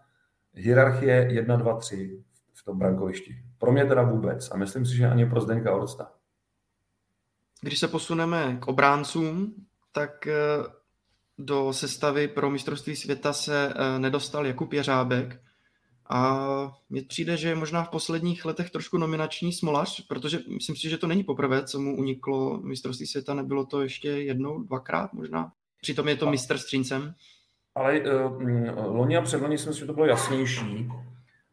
hierarchie 0.52 1.28
1, 1.32 1.56
2, 1.56 1.76
3 1.76 2.24
v 2.52 2.64
tom 2.64 2.78
brankovišti. 2.78 3.36
Pro 3.58 3.72
mě 3.72 3.84
teda 3.84 4.02
vůbec. 4.02 4.50
A 4.50 4.56
myslím 4.56 4.86
si, 4.86 4.96
že 4.96 5.06
ani 5.06 5.26
pro 5.26 5.40
Zdeňka 5.40 5.74
Orsta. 5.74 6.23
Když 7.64 7.78
se 7.78 7.88
posuneme 7.88 8.56
k 8.60 8.68
obráncům, 8.68 9.54
tak 9.92 10.26
eh, 10.26 10.34
do 11.38 11.72
sestavy 11.72 12.28
pro 12.28 12.50
mistrovství 12.50 12.96
světa 12.96 13.32
se 13.32 13.74
eh, 13.76 13.98
nedostal 13.98 14.46
Jakub 14.46 14.72
Jeřábek. 14.72 15.40
A 16.10 16.46
mně 16.90 17.02
přijde, 17.02 17.36
že 17.36 17.48
je 17.48 17.54
možná 17.54 17.84
v 17.84 17.88
posledních 17.88 18.44
letech 18.44 18.70
trošku 18.70 18.98
nominační 18.98 19.52
smolař, 19.52 20.06
protože 20.06 20.38
myslím 20.48 20.76
si, 20.76 20.90
že 20.90 20.98
to 20.98 21.06
není 21.06 21.24
poprvé, 21.24 21.64
co 21.64 21.80
mu 21.80 21.96
uniklo 21.96 22.60
mistrovství 22.60 23.06
světa, 23.06 23.34
nebylo 23.34 23.66
to 23.66 23.82
ještě 23.82 24.08
jednou, 24.08 24.62
dvakrát 24.62 25.12
možná. 25.12 25.52
Přitom 25.80 26.08
je 26.08 26.16
to 26.16 26.30
mistr 26.30 26.58
Stříncem. 26.58 27.14
Ale 27.74 28.00
uh, 28.00 28.96
loni 28.96 29.16
a 29.16 29.22
předloni 29.22 29.58
si 29.58 29.68
myslím, 29.68 29.82
že 29.82 29.86
to 29.86 29.92
bylo 29.92 30.06
jasnější. 30.06 30.88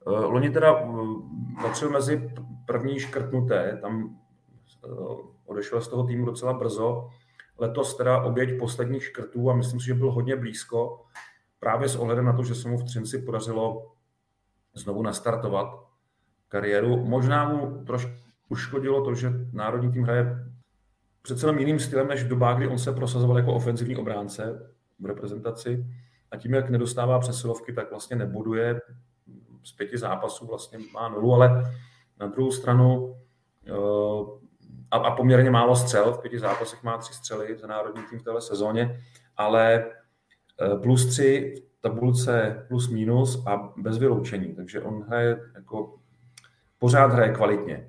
Uh, 0.05 0.23
loni 0.23 0.49
teda 0.49 0.81
uh, 0.81 1.21
patřil 1.61 1.89
mezi 1.89 2.31
první 2.65 2.99
škrtnuté, 2.99 3.79
tam 3.81 4.19
uh, 4.87 5.31
odešel 5.45 5.81
z 5.81 5.87
toho 5.87 6.03
týmu 6.03 6.25
docela 6.25 6.53
brzo. 6.53 7.09
Letos 7.57 7.97
teda 7.97 8.21
oběť 8.21 8.59
posledních 8.59 9.03
škrtů 9.03 9.49
a 9.49 9.55
myslím 9.55 9.79
si, 9.79 9.85
že 9.85 9.93
byl 9.93 10.11
hodně 10.11 10.35
blízko, 10.35 11.05
právě 11.59 11.89
s 11.89 11.95
ohledem 11.95 12.25
na 12.25 12.33
to, 12.33 12.43
že 12.43 12.55
se 12.55 12.69
mu 12.69 12.77
v 12.77 12.83
Třinci 12.83 13.21
podařilo 13.21 13.91
znovu 14.73 15.03
nastartovat 15.03 15.67
kariéru. 16.47 17.05
Možná 17.05 17.49
mu 17.49 17.83
trošku 17.85 18.11
uškodilo 18.49 19.05
to, 19.05 19.15
že 19.15 19.31
národní 19.53 19.91
tým 19.91 20.03
hraje 20.03 20.51
přece 21.21 21.45
jenom 21.45 21.59
jiným 21.59 21.79
stylem 21.79 22.07
než 22.07 22.23
v 22.23 22.55
kdy 22.57 22.67
on 22.67 22.77
se 22.77 22.91
prosazoval 22.91 23.37
jako 23.37 23.53
ofenzivní 23.53 23.95
obránce 23.95 24.71
v 24.99 25.05
reprezentaci 25.05 25.85
a 26.31 26.37
tím, 26.37 26.53
jak 26.53 26.69
nedostává 26.69 27.19
přesilovky, 27.19 27.73
tak 27.73 27.89
vlastně 27.89 28.15
nebuduje 28.15 28.81
z 29.63 29.71
pěti 29.71 29.97
zápasů 29.97 30.47
vlastně 30.47 30.79
má 30.93 31.09
nulu, 31.09 31.33
ale 31.33 31.73
na 32.19 32.27
druhou 32.27 32.51
stranu 32.51 33.15
eh, 33.67 33.71
a, 34.91 34.97
a 34.97 35.15
poměrně 35.15 35.51
málo 35.51 35.75
střel, 35.75 36.13
v 36.13 36.21
pěti 36.21 36.39
zápasech 36.39 36.83
má 36.83 36.97
tři 36.97 37.13
střely 37.13 37.57
za 37.57 37.67
národní 37.67 38.03
tým 38.09 38.19
v 38.19 38.23
této 38.23 38.41
sezóně, 38.41 39.01
ale 39.37 39.85
eh, 40.61 40.75
plus 40.81 41.05
tři 41.05 41.55
v 41.77 41.81
tabulce 41.81 42.65
plus 42.67 42.89
minus 42.89 43.43
a 43.47 43.73
bez 43.77 43.97
vyloučení, 43.97 44.55
takže 44.55 44.81
on 44.81 45.03
hraje 45.07 45.39
jako 45.55 45.99
pořád 46.79 47.11
hraje 47.11 47.33
kvalitně. 47.33 47.87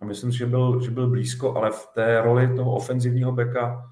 A 0.00 0.04
myslím 0.04 0.32
si, 0.32 0.38
že 0.38 0.46
byl, 0.46 0.80
že 0.80 0.90
byl 0.90 1.10
blízko, 1.10 1.56
ale 1.56 1.70
v 1.70 1.86
té 1.94 2.20
roli 2.20 2.56
toho 2.56 2.74
ofenzivního 2.74 3.32
beka 3.32 3.90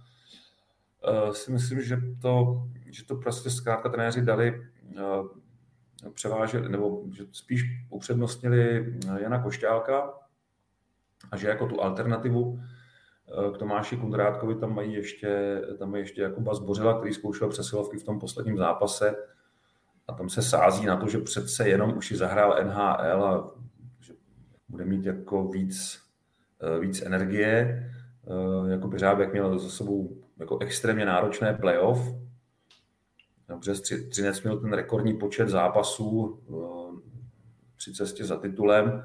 uh, 1.08 1.30
si 1.30 1.52
myslím, 1.52 1.82
že 1.82 1.96
to, 2.22 2.62
že 2.86 3.04
to 3.04 3.16
prostě 3.16 3.50
zkrátka 3.50 3.88
trenéři 3.88 4.22
dali 4.22 4.62
uh, 4.96 6.10
převážet, 6.14 6.68
nebo 6.68 7.02
že 7.16 7.24
spíš 7.32 7.64
upřednostnili 7.90 8.94
Jana 9.18 9.42
Košťálka 9.42 10.23
a 11.30 11.36
že 11.36 11.48
jako 11.48 11.66
tu 11.66 11.82
alternativu 11.82 12.42
uh, 12.42 13.54
k 13.54 13.58
Tomáši 13.58 13.96
Kundrátkovi 13.96 14.54
tam 14.54 14.74
mají 14.74 14.94
ještě, 14.94 15.62
tam 15.78 15.90
mají 15.90 16.02
ještě 16.02 16.22
Jakuba 16.22 16.54
Zbořila, 16.54 16.98
který 16.98 17.14
zkoušel 17.14 17.48
přesilovky 17.48 17.98
v 17.98 18.04
tom 18.04 18.20
posledním 18.20 18.58
zápase 18.58 19.16
a 20.08 20.12
tam 20.12 20.28
se 20.28 20.42
sází 20.42 20.86
na 20.86 20.96
to, 20.96 21.08
že 21.08 21.18
přece 21.18 21.68
jenom 21.68 21.96
už 21.96 22.08
si 22.08 22.16
zahrál 22.16 22.64
NHL 22.64 23.24
a 23.24 23.50
bude 24.68 24.84
mít 24.84 25.06
jako 25.06 25.48
víc, 25.48 26.00
eh, 26.62 26.80
víc 26.80 27.02
energie. 27.02 27.90
Eh, 28.26 28.70
jako 28.70 28.88
Běřábek 28.88 29.32
měl 29.32 29.58
za 29.58 29.68
sebou 29.70 30.24
jako 30.38 30.58
extrémně 30.58 31.04
náročné 31.04 31.54
playoff. 31.54 32.14
Přes 33.60 33.80
13 33.80 34.42
měl 34.42 34.60
ten 34.60 34.72
rekordní 34.72 35.14
počet 35.14 35.48
zápasů 35.48 36.40
eh, 36.48 37.00
při 37.76 37.92
cestě 37.92 38.24
za 38.24 38.36
titulem 38.36 39.04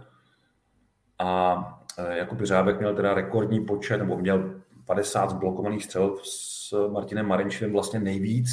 a 1.20 1.79
jako 2.10 2.36
Běřábek 2.36 2.80
měl 2.80 2.96
teda 2.96 3.14
rekordní 3.14 3.66
počet, 3.66 3.98
nebo 3.98 4.18
měl 4.18 4.62
50 4.86 5.30
zblokovaných 5.30 5.84
střel 5.84 6.18
s 6.24 6.88
Martinem 6.92 7.28
Marinčem 7.28 7.72
vlastně 7.72 8.00
nejvíc 8.00 8.48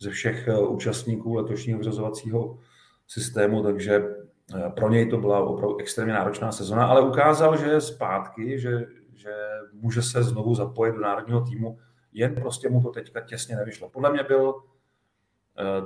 ze 0.00 0.10
všech 0.10 0.48
účastníků 0.68 1.34
letošního 1.34 1.78
vyřazovacího 1.78 2.58
systému, 3.06 3.62
takže 3.62 4.02
Eh, 4.54 4.70
pro 4.70 4.88
něj 4.88 5.10
to 5.10 5.16
byla 5.18 5.40
opravdu 5.40 5.78
extrémně 5.78 6.12
náročná 6.12 6.52
sezona, 6.52 6.86
ale 6.86 7.00
ukázal, 7.00 7.56
že 7.56 7.66
je 7.66 7.80
zpátky, 7.80 8.58
že, 8.58 8.86
že 9.14 9.34
může 9.72 10.02
se 10.02 10.22
znovu 10.22 10.54
zapojit 10.54 10.92
do 10.92 11.00
národního 11.00 11.40
týmu, 11.40 11.78
jen 12.12 12.34
prostě 12.34 12.68
mu 12.68 12.82
to 12.82 12.90
teďka 12.90 13.20
těsně 13.20 13.56
nevyšlo. 13.56 13.90
Podle 13.90 14.12
mě 14.12 14.22
byl 14.22 14.54
eh, 15.58 15.82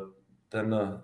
ten 0.49 1.01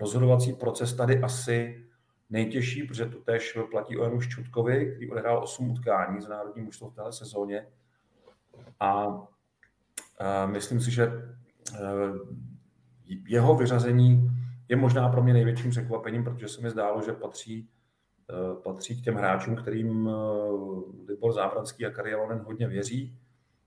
rozhodovací 0.00 0.52
proces 0.52 0.94
tady 0.94 1.22
asi 1.22 1.85
nejtěžší, 2.30 2.82
protože 2.82 3.06
to 3.06 3.18
tež 3.18 3.58
platí 3.70 3.96
o 3.96 4.04
Janu 4.04 4.20
Ščutkovi, 4.20 4.92
který 4.92 5.10
odehrál 5.10 5.42
8 5.42 5.70
utkání 5.70 6.20
za 6.20 6.28
národní 6.28 6.62
mužstvo 6.62 6.90
v 6.90 6.94
téhle 6.94 7.12
sezóně. 7.12 7.66
A, 8.80 9.04
a 10.18 10.46
myslím 10.46 10.80
si, 10.80 10.90
že 10.90 11.12
eh, 11.74 11.78
jeho 13.26 13.54
vyřazení 13.54 14.30
je 14.68 14.76
možná 14.76 15.08
pro 15.08 15.22
mě 15.22 15.32
největším 15.32 15.70
překvapením, 15.70 16.24
protože 16.24 16.48
se 16.48 16.60
mi 16.60 16.70
zdálo, 16.70 17.02
že 17.02 17.12
patří, 17.12 17.68
eh, 18.30 18.62
patří 18.62 19.00
k 19.00 19.04
těm 19.04 19.14
hráčům, 19.14 19.56
kterým 19.56 20.08
eh, 20.08 20.12
Libor 21.08 21.32
Zábranský 21.32 21.86
a 21.86 21.90
Karialonen 21.90 22.38
hodně 22.38 22.68
věří. 22.68 23.18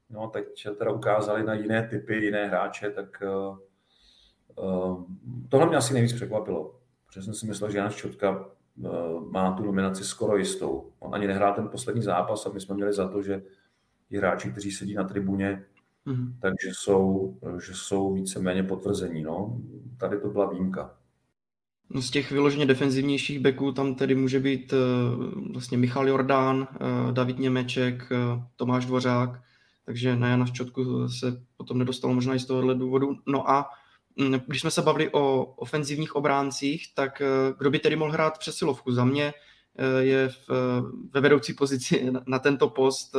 No 0.10 0.28
teď 0.28 0.68
teda 0.78 0.92
ukázali 0.92 1.44
na 1.44 1.54
jiné 1.54 1.88
typy, 1.88 2.16
jiné 2.16 2.48
hráče, 2.48 2.90
tak 2.90 3.24
tohle 5.50 5.68
mě 5.68 5.78
asi 5.78 5.94
nejvíc 5.94 6.14
překvapilo. 6.14 6.79
Protože 7.10 7.22
jsem 7.22 7.34
si 7.34 7.48
myslel, 7.48 7.72
že 7.72 7.78
Jan 7.78 7.90
Ščotka 7.90 8.46
uh, 8.78 9.32
má 9.32 9.52
tu 9.52 9.64
nominaci 9.64 10.04
skoro 10.04 10.38
jistou. 10.38 10.92
On 11.00 11.16
ani 11.16 11.28
nehrál 11.28 11.54
ten 11.54 11.68
poslední 11.68 12.02
zápas 12.02 12.46
a 12.46 12.52
my 12.54 12.62
jsme 12.62 12.76
měli 12.76 12.94
za 12.94 13.08
to, 13.08 13.22
že 13.22 13.42
ti 14.10 14.18
hráči, 14.18 14.52
kteří 14.52 14.72
sedí 14.72 14.94
na 14.94 15.04
tribuně, 15.04 15.66
mm-hmm. 16.08 16.34
takže 16.42 16.70
jsou, 16.74 17.38
že 17.66 17.74
jsou 17.74 18.14
víceméně 18.14 18.64
potvrzení. 18.64 19.24
No. 19.24 19.58
Tady 19.98 20.20
to 20.20 20.30
byla 20.30 20.50
výjimka. 20.50 20.96
Z 22.00 22.10
těch 22.10 22.32
vyloženě 22.32 22.66
defenzivnějších 22.66 23.40
beků 23.40 23.72
tam 23.72 23.96
tedy 23.96 24.16
může 24.16 24.40
být 24.40 24.74
uh, 24.74 25.52
vlastně 25.54 25.78
Michal 25.78 26.08
Jordán, 26.08 26.58
uh, 26.58 27.12
David 27.12 27.40
Němeček, 27.40 28.10
Tomáš 28.56 28.86
Dvořák, 28.86 29.42
takže 29.86 30.16
na 30.16 30.30
Jana 30.30 30.46
Ščotku 30.46 31.10
se 31.10 31.44
potom 31.58 31.80
nedostalo 31.80 32.14
možná 32.14 32.36
i 32.36 32.40
z 32.40 32.46
tohohle 32.46 32.76
důvodu. 32.76 33.16
No 33.28 33.50
a 33.50 33.70
když 34.48 34.62
jsme 34.62 34.72
se 34.72 34.82
bavili 34.82 35.10
o 35.12 35.46
ofenzivních 35.46 36.16
obráncích, 36.16 36.94
tak 36.96 37.22
uh, 37.22 37.58
kdo 37.58 37.70
by 37.70 37.80
tedy 37.80 37.96
mohl 37.96 38.12
hrát 38.12 38.38
přesilovku? 38.38 38.92
Za 38.92 39.06
mě 39.06 39.34
je 40.00 40.30
v, 40.30 40.50
ve 41.14 41.22
vedoucí 41.22 41.54
pozici 41.54 42.12
na 42.28 42.40
tento 42.40 42.70
post 42.70 43.16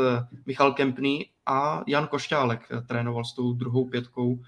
Michal 0.46 0.72
Kempný 0.72 1.26
a 1.46 1.82
Jan 1.86 2.06
Košťálek 2.06 2.68
trénoval 2.86 3.24
s 3.24 3.32
tou 3.32 3.52
druhou 3.52 3.84
pětkou 3.88 4.38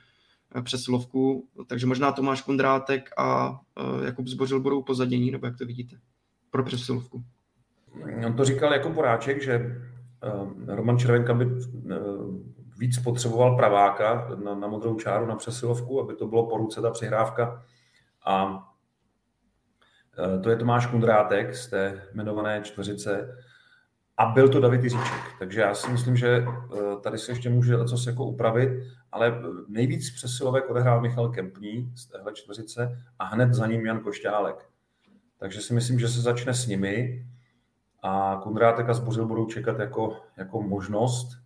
přesilovku, 0.62 1.48
takže 1.66 1.87
možná 1.87 2.12
Tomáš 2.12 2.42
Kundrátek 2.42 3.11
a 3.18 3.61
Jakub 4.05 4.28
Zbořil 4.28 4.61
budou 4.61 4.83
pozadění, 4.83 5.31
nebo 5.31 5.46
jak 5.46 5.59
to 5.59 5.66
vidíte, 5.66 5.96
pro 6.50 6.64
přesilovku. 6.64 7.24
On 8.26 8.37
to 8.37 8.44
říkal 8.44 8.72
jako 8.72 8.90
poráček, 8.90 9.42
že 9.42 9.83
Roman 10.66 10.98
Červenka 10.98 11.35
by 11.35 11.46
víc 12.78 12.98
potřeboval 12.98 13.56
praváka 13.56 14.28
na, 14.44 14.54
na 14.54 14.68
modrou 14.68 14.96
čáru 14.96 15.26
na 15.26 15.37
přesilovku, 15.37 16.00
aby 16.00 16.14
to 16.14 16.26
bylo 16.26 16.46
po 16.46 16.56
ruce 16.56 16.80
ta 16.80 16.90
přihrávka. 16.90 17.64
A 18.26 18.62
to 20.42 20.50
je 20.50 20.56
Tomáš 20.56 20.87
Kundrátek 20.87 21.54
z 21.54 21.66
té 21.66 22.02
jmenované 22.12 22.61
čtveřice. 22.62 23.37
a 24.16 24.26
byl 24.26 24.48
to 24.48 24.61
David 24.61 24.85
Jiříček. 24.85 25.22
Takže 25.38 25.61
já 25.61 25.74
si 25.74 25.90
myslím, 25.90 26.16
že 26.16 26.44
eh, 26.46 27.00
tady 27.00 27.18
se 27.18 27.32
ještě 27.32 27.50
může 27.50 27.85
co 27.85 27.98
se 27.98 28.11
jako 28.11 28.24
upravit, 28.24 28.70
ale 29.12 29.42
nejvíc 29.68 30.11
přesilovek 30.11 30.70
odehrál 30.70 31.00
Michal 31.00 31.28
Kempní 31.28 31.92
z 31.96 32.06
téhle 32.06 32.32
čtveřice 32.32 33.04
a 33.18 33.24
hned 33.24 33.54
za 33.54 33.66
ním 33.66 33.87
Jan 33.87 34.00
Košťálek. 34.00 34.68
Takže 35.38 35.61
si 35.61 35.74
myslím, 35.74 35.98
že 35.98 36.08
se 36.08 36.20
začne 36.20 36.54
s 36.54 36.66
nimi 36.66 37.26
a 38.02 38.40
Kundrátek 38.42 38.88
a 38.88 38.94
Zbořil 38.94 39.26
budou 39.26 39.46
čekat 39.46 39.78
jako, 39.78 40.16
jako 40.37 40.62
možnost. 40.62 41.41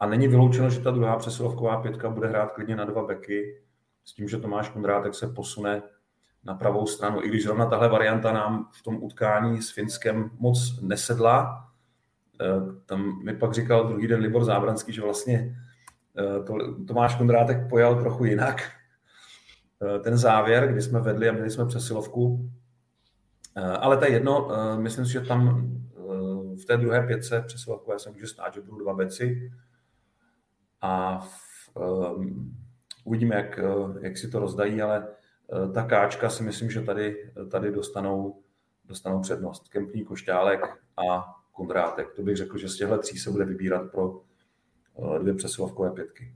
A 0.00 0.06
není 0.06 0.28
vyloučeno, 0.28 0.70
že 0.70 0.80
ta 0.80 0.90
druhá 0.90 1.16
přesilovková 1.16 1.82
pětka 1.82 2.10
bude 2.10 2.28
hrát 2.28 2.52
klidně 2.52 2.76
na 2.76 2.84
dva 2.84 3.06
beky, 3.06 3.62
s 4.04 4.14
tím, 4.14 4.28
že 4.28 4.38
Tomáš 4.38 4.68
Kundrátek 4.68 5.14
se 5.14 5.26
posune 5.26 5.82
na 6.44 6.54
pravou 6.54 6.86
stranu, 6.86 7.24
i 7.24 7.28
když 7.28 7.44
zrovna 7.44 7.66
tahle 7.66 7.88
varianta 7.88 8.32
nám 8.32 8.68
v 8.72 8.82
tom 8.82 9.02
utkání 9.02 9.62
s 9.62 9.70
Finskem 9.70 10.30
moc 10.38 10.80
nesedla. 10.82 11.66
Eh, 12.40 12.46
tam 12.86 13.24
mi 13.24 13.36
pak 13.36 13.54
říkal 13.54 13.88
druhý 13.88 14.06
den 14.06 14.20
Libor 14.20 14.44
Zábranský, 14.44 14.92
že 14.92 15.02
vlastně 15.02 15.56
eh, 16.18 16.42
to, 16.42 16.54
Tomáš 16.84 17.14
Kondrátek 17.14 17.68
pojal 17.68 18.00
trochu 18.00 18.24
jinak 18.24 18.70
eh, 19.82 19.98
ten 19.98 20.16
závěr, 20.16 20.72
kdy 20.72 20.82
jsme 20.82 21.00
vedli 21.00 21.28
a 21.28 21.32
měli 21.32 21.50
jsme 21.50 21.66
přesilovku. 21.66 22.50
Ale 23.80 23.96
to 23.96 24.04
je 24.04 24.10
jedno, 24.10 24.48
myslím 24.76 25.06
si, 25.06 25.12
že 25.12 25.20
tam 25.20 25.70
v 26.62 26.64
té 26.64 26.76
druhé 26.76 27.06
pětce 27.06 27.44
přesilovkové 27.46 27.98
se 27.98 28.10
může 28.10 28.26
stát, 28.26 28.54
že 28.54 28.60
budou 28.60 28.78
dva 28.78 28.94
beci 28.94 29.50
a 30.80 31.18
v, 31.18 31.76
um, 31.76 32.56
uvidíme, 33.04 33.36
jak, 33.36 33.60
jak 34.00 34.18
si 34.18 34.30
to 34.30 34.38
rozdají, 34.38 34.82
ale 34.82 35.08
Eh, 35.52 35.72
ta 35.72 35.82
káčka 35.82 36.30
si 36.30 36.42
myslím, 36.42 36.70
že 36.70 36.80
tady, 36.80 37.32
tady 37.50 37.72
dostanou, 37.72 38.42
dostanou 38.84 39.20
přednost. 39.20 39.68
Kempní, 39.68 40.04
Košťálek 40.04 40.60
a 40.96 41.34
Kondrátek. 41.52 42.12
To 42.16 42.22
bych 42.22 42.36
řekl, 42.36 42.58
že 42.58 42.68
z 42.68 42.76
těchto 42.76 42.98
tří 42.98 43.18
se 43.18 43.30
bude 43.30 43.44
vybírat 43.44 43.90
pro 43.90 44.20
eh, 44.98 45.18
dvě 45.18 45.34
přesilovkové 45.34 45.90
pětky. 45.90 46.34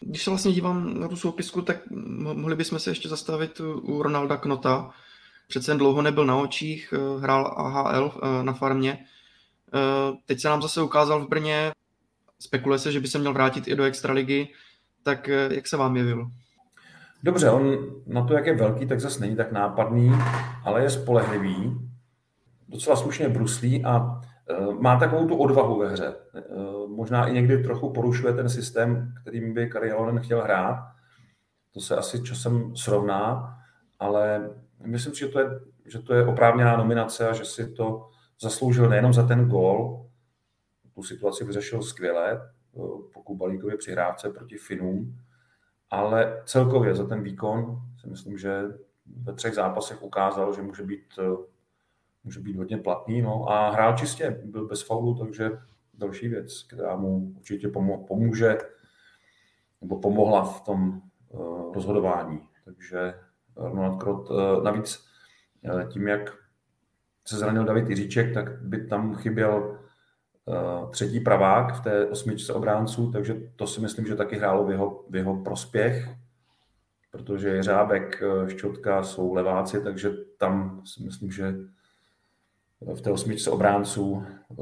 Když 0.00 0.24
se 0.24 0.30
vlastně 0.30 0.52
dívám 0.52 1.00
na 1.00 1.08
tu 1.08 1.16
soupisku, 1.16 1.62
tak 1.62 1.90
mohli 1.90 2.56
bychom 2.56 2.78
se 2.78 2.90
ještě 2.90 3.08
zastavit 3.08 3.60
u 3.60 4.02
Ronalda 4.02 4.36
Knota. 4.36 4.90
Přece 5.48 5.70
jen 5.70 5.78
dlouho 5.78 6.02
nebyl 6.02 6.26
na 6.26 6.36
očích, 6.36 6.94
eh, 6.96 7.20
hrál 7.20 7.54
AHL 7.56 8.20
na 8.42 8.52
farmě. 8.52 9.06
Teď 10.26 10.40
se 10.40 10.48
nám 10.48 10.62
zase 10.62 10.82
ukázal 10.82 11.24
v 11.24 11.28
Brně, 11.28 11.72
spekuluje 12.42 12.78
se, 12.78 12.92
že 12.92 13.00
by 13.00 13.08
se 13.08 13.18
měl 13.18 13.32
vrátit 13.32 13.68
i 13.68 13.76
do 13.76 13.84
extraligy. 13.84 14.48
Tak 15.02 15.28
jak 15.28 15.66
se 15.66 15.76
vám 15.76 15.96
jevil? 15.96 16.30
Dobře, 17.22 17.50
on 17.50 17.76
na 18.06 18.24
to, 18.24 18.34
jak 18.34 18.46
je 18.46 18.56
velký, 18.56 18.86
tak 18.86 19.00
zase 19.00 19.20
není 19.20 19.36
tak 19.36 19.52
nápadný, 19.52 20.10
ale 20.64 20.82
je 20.82 20.90
spolehlivý, 20.90 21.80
docela 22.68 22.96
slušně 22.96 23.28
bruslí 23.28 23.84
a 23.84 24.00
uh, 24.00 24.80
má 24.80 24.98
takovou 24.98 25.28
tu 25.28 25.36
odvahu 25.36 25.78
ve 25.78 25.88
hře. 25.88 26.14
Uh, 26.50 26.90
možná 26.90 27.26
i 27.26 27.32
někdy 27.32 27.62
trochu 27.62 27.92
porušuje 27.92 28.32
ten 28.32 28.48
systém, 28.48 29.14
kterým 29.20 29.54
by 29.54 29.68
Karialonen 29.68 30.20
chtěl 30.20 30.42
hrát. 30.42 30.78
To 31.74 31.80
se 31.80 31.96
asi 31.96 32.22
časem 32.22 32.76
srovná, 32.76 33.54
ale 33.98 34.50
myslím 34.86 35.14
si, 35.14 35.20
že 35.20 35.28
to 35.28 35.40
je, 35.40 35.46
že 35.86 35.98
to 35.98 36.14
je 36.14 36.26
oprávněná 36.26 36.76
nominace 36.76 37.28
a 37.28 37.32
že 37.32 37.44
si 37.44 37.72
to 37.72 38.08
zasloužil 38.40 38.88
nejenom 38.88 39.12
za 39.12 39.26
ten 39.26 39.48
gól, 39.48 40.06
tu 40.94 41.02
situaci 41.02 41.44
vyřešil 41.44 41.82
skvěle 41.82 42.50
uh, 42.72 43.00
po 43.12 43.22
Kubalíkově 43.22 43.76
přihrávce 43.76 44.30
proti 44.30 44.56
Finům, 44.56 45.18
ale 45.90 46.42
celkově 46.44 46.94
za 46.94 47.06
ten 47.06 47.22
výkon 47.22 47.82
si 48.00 48.08
myslím, 48.08 48.38
že 48.38 48.62
ve 49.22 49.32
třech 49.32 49.54
zápasech 49.54 50.02
ukázal, 50.02 50.54
že 50.54 50.62
může 50.62 50.82
být, 50.82 51.04
eh, 51.18 51.36
může 52.24 52.40
být 52.40 52.56
hodně 52.56 52.78
platný. 52.78 53.22
No 53.22 53.48
a 53.48 53.70
hrál 53.70 53.96
čistě, 53.96 54.40
byl 54.44 54.66
bez 54.68 54.82
faulu, 54.82 55.14
takže 55.14 55.50
další 55.94 56.28
věc, 56.28 56.62
která 56.62 56.96
mu 56.96 57.32
určitě 57.36 57.68
pomůže 58.08 58.58
nebo 59.80 60.00
pomohla 60.00 60.44
v 60.44 60.60
tom 60.60 61.02
eh, 61.34 61.36
rozhodování. 61.74 62.40
Takže 62.64 63.14
Ronald 63.56 64.02
Krot, 64.02 64.28
eh, 64.30 64.62
navíc 64.62 65.06
tím, 65.92 66.08
jak 66.08 66.38
se 67.24 67.38
zranil 67.38 67.64
David 67.64 67.88
Jiříček, 67.88 68.34
tak 68.34 68.62
by 68.62 68.86
tam 68.86 69.14
chyběl 69.14 69.78
Eh, 69.78 69.81
třetí 70.90 71.20
pravák 71.20 71.74
v 71.74 71.80
té 71.80 72.06
osmičce 72.06 72.52
obránců, 72.52 73.12
takže 73.12 73.36
to 73.56 73.66
si 73.66 73.80
myslím, 73.80 74.06
že 74.06 74.16
taky 74.16 74.36
hrálo 74.36 74.64
v 74.64 74.70
jeho, 74.70 75.04
v 75.10 75.16
jeho 75.16 75.36
prospěch, 75.36 76.08
protože 77.10 77.48
Jeřábek, 77.48 78.22
eh, 78.22 78.50
Šťotka 78.50 79.02
jsou 79.02 79.34
leváci, 79.34 79.80
takže 79.80 80.10
tam 80.38 80.82
si 80.84 81.02
myslím, 81.02 81.32
že 81.32 81.54
v 82.94 83.00
té 83.00 83.10
osmičce 83.10 83.50
obránců 83.50 84.24
eh, 84.26 84.54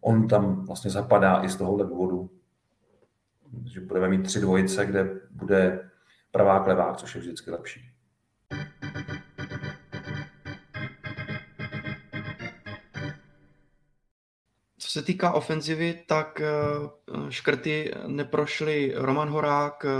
on 0.00 0.28
tam 0.28 0.66
vlastně 0.66 0.90
zapadá 0.90 1.44
i 1.44 1.48
z 1.48 1.56
tohohle 1.56 1.86
důvodu, 1.86 2.30
že 3.64 3.80
budeme 3.80 4.08
mít 4.08 4.22
tři 4.22 4.40
dvojice, 4.40 4.86
kde 4.86 5.20
bude 5.30 5.90
pravák, 6.30 6.66
levák, 6.66 6.96
což 6.96 7.14
je 7.14 7.20
vždycky 7.20 7.50
lepší. 7.50 7.93
Se 14.94 15.02
týká 15.02 15.32
ofenzivy, 15.32 16.02
tak 16.06 16.40
eh, 16.40 16.50
škrty 17.28 17.94
neprošly 18.06 18.92
Roman 18.96 19.28
Horák, 19.28 19.84
eh, 19.84 19.90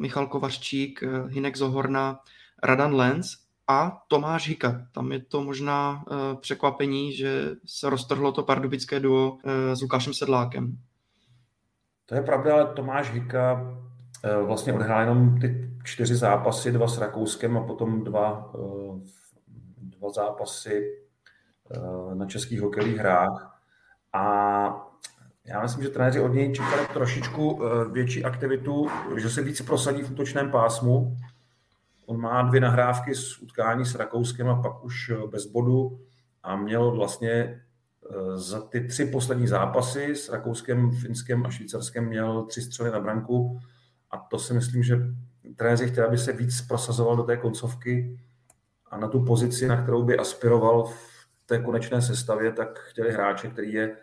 Michal 0.00 0.26
Kovařčík, 0.26 1.02
eh, 1.02 1.08
Hinek 1.28 1.56
Zohorna, 1.56 2.20
Radan 2.62 2.94
Lenz 2.94 3.26
a 3.68 4.02
Tomáš 4.08 4.48
Hika. 4.48 4.86
Tam 4.92 5.12
je 5.12 5.20
to 5.20 5.44
možná 5.44 6.04
překvapení, 6.40 7.12
že 7.12 7.50
se 7.66 7.90
roztrhlo 7.90 8.32
to 8.32 8.42
pardubické 8.42 9.00
duo 9.00 9.38
s 9.72 9.82
Lukášem 9.82 10.14
Sedlákem. 10.14 10.78
To 12.06 12.14
je 12.14 12.22
pravda, 12.22 12.54
ale 12.54 12.66
Tomáš 12.74 13.10
Hika 13.10 13.76
vlastně 14.46 14.72
odehrál 14.72 15.00
jenom 15.00 15.40
ty 15.40 15.70
čtyři 15.84 16.14
zápasy, 16.14 16.72
dva 16.72 16.88
s 16.88 16.98
Rakouskem 16.98 17.58
a 17.58 17.62
potom 17.62 18.04
dva, 18.04 18.52
dva 19.78 20.10
zápasy 20.10 20.82
na 22.14 22.26
českých 22.26 22.60
hokejových 22.60 22.96
hrách. 22.96 23.55
A 24.16 24.90
já 25.44 25.62
myslím, 25.62 25.82
že 25.84 25.88
trenéři 25.88 26.20
od 26.20 26.28
něj 26.28 26.52
čekali 26.52 26.86
trošičku 26.92 27.60
eh, 27.62 27.88
větší 27.92 28.24
aktivitu, 28.24 28.88
že 29.16 29.30
se 29.30 29.42
víc 29.42 29.62
prosadí 29.62 30.02
v 30.02 30.10
útočném 30.10 30.50
pásmu. 30.50 31.16
On 32.06 32.20
má 32.20 32.42
dvě 32.42 32.60
nahrávky 32.60 33.14
z 33.14 33.38
utkání 33.38 33.84
s 33.84 33.94
Rakouskem 33.94 34.48
a 34.48 34.62
pak 34.62 34.84
už 34.84 35.10
eh, 35.10 35.26
bez 35.26 35.46
bodu 35.46 36.00
a 36.42 36.56
měl 36.56 36.90
vlastně 36.90 37.32
eh, 37.32 38.38
za 38.38 38.60
ty 38.60 38.86
tři 38.88 39.04
poslední 39.04 39.46
zápasy 39.46 40.16
s 40.16 40.28
Rakouskem, 40.28 40.90
Finskem 40.90 41.46
a 41.46 41.50
Švýcarskem 41.50 42.04
měl 42.04 42.42
tři 42.42 42.62
střely 42.62 42.90
na 42.90 43.00
branku 43.00 43.60
a 44.10 44.16
to 44.18 44.38
si 44.38 44.54
myslím, 44.54 44.82
že 44.82 44.98
trenéři 45.56 45.88
chtěli, 45.88 46.06
aby 46.06 46.18
se 46.18 46.32
víc 46.32 46.60
prosazoval 46.60 47.16
do 47.16 47.22
té 47.22 47.36
koncovky 47.36 48.20
a 48.90 48.96
na 48.96 49.08
tu 49.08 49.24
pozici, 49.24 49.68
na 49.68 49.82
kterou 49.82 50.02
by 50.02 50.18
aspiroval 50.18 50.84
v 50.84 51.15
té 51.46 51.58
konečné 51.58 52.02
sestavě, 52.02 52.52
tak 52.52 52.78
chtěli 52.78 53.12
hráče, 53.12 53.48
který, 53.48 53.72
je, 53.72 53.96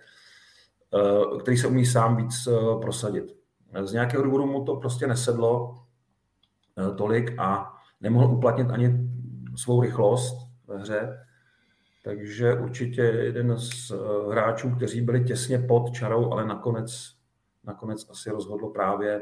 eh, 0.94 1.40
který 1.42 1.58
se 1.58 1.68
umí 1.68 1.86
sám 1.86 2.16
víc 2.16 2.48
eh, 2.48 2.80
prosadit. 2.82 3.36
Z 3.84 3.94
nějakého 3.94 4.24
důvodu 4.24 4.46
mu 4.46 4.64
to 4.64 4.76
prostě 4.76 5.08
nesedlo 5.08 5.84
eh, 6.78 6.96
tolik 6.96 7.40
a 7.40 7.74
nemohl 8.02 8.34
uplatnit 8.34 8.72
ani 8.72 9.10
svou 9.56 9.82
rychlost 9.82 10.38
ve 10.68 10.78
hře. 10.78 11.26
Takže 12.04 12.54
určitě 12.54 13.02
jeden 13.02 13.58
z 13.58 13.92
hráčů, 14.32 14.70
kteří 14.70 15.02
byli 15.02 15.24
těsně 15.24 15.60
pod 15.60 15.94
čarou, 15.94 16.32
ale 16.32 16.46
nakonec, 16.46 17.16
nakonec 17.64 18.10
asi 18.10 18.30
rozhodlo 18.30 18.70
právě 18.70 19.22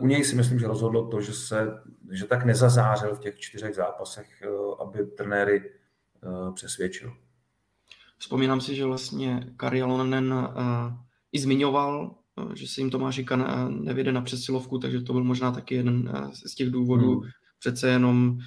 u 0.00 0.06
něj 0.06 0.24
si 0.24 0.36
myslím, 0.36 0.58
že 0.58 0.66
rozhodlo 0.66 1.08
to, 1.08 1.20
že, 1.20 1.32
se, 1.32 1.82
že 2.10 2.26
tak 2.26 2.44
nezazářil 2.44 3.14
v 3.14 3.18
těch 3.18 3.38
čtyřech 3.38 3.74
zápasech, 3.74 4.42
aby 4.80 5.06
trenéry 5.06 5.70
přesvědčil. 6.54 7.12
Vzpomínám 8.18 8.60
si, 8.60 8.74
že 8.76 8.84
vlastně 8.84 9.52
Kari 9.56 9.82
Alonen 9.82 10.32
uh, 10.32 10.46
i 11.32 11.38
zmiňoval, 11.38 12.14
uh, 12.36 12.54
že 12.54 12.68
se 12.68 12.80
jim 12.80 12.90
Tomáš 12.90 13.16
Jika 13.16 13.36
ne, 13.36 13.46
nevěde 13.68 14.12
na 14.12 14.20
přesilovku, 14.20 14.78
takže 14.78 15.00
to 15.00 15.12
byl 15.12 15.24
možná 15.24 15.52
taky 15.52 15.74
jeden 15.74 16.12
z 16.46 16.54
těch 16.54 16.70
důvodů. 16.70 17.20
Hmm. 17.20 17.30
Přece 17.58 17.88
jenom 17.88 18.38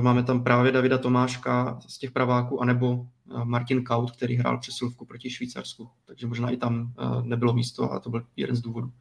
máme 0.00 0.22
tam 0.22 0.44
právě 0.44 0.72
Davida 0.72 0.98
Tomáška 0.98 1.80
z 1.88 1.98
těch 1.98 2.10
praváků, 2.10 2.62
anebo 2.62 3.06
Martin 3.44 3.84
Kaut, 3.84 4.10
který 4.10 4.36
hrál 4.36 4.58
přesilovku 4.58 5.04
proti 5.04 5.30
Švýcarsku. 5.30 5.90
Takže 6.04 6.26
možná 6.26 6.50
i 6.50 6.56
tam 6.56 6.92
nebylo 7.22 7.54
místo 7.54 7.92
a 7.92 8.00
to 8.00 8.10
byl 8.10 8.26
jeden 8.36 8.56
z 8.56 8.60
důvodů. 8.60 8.92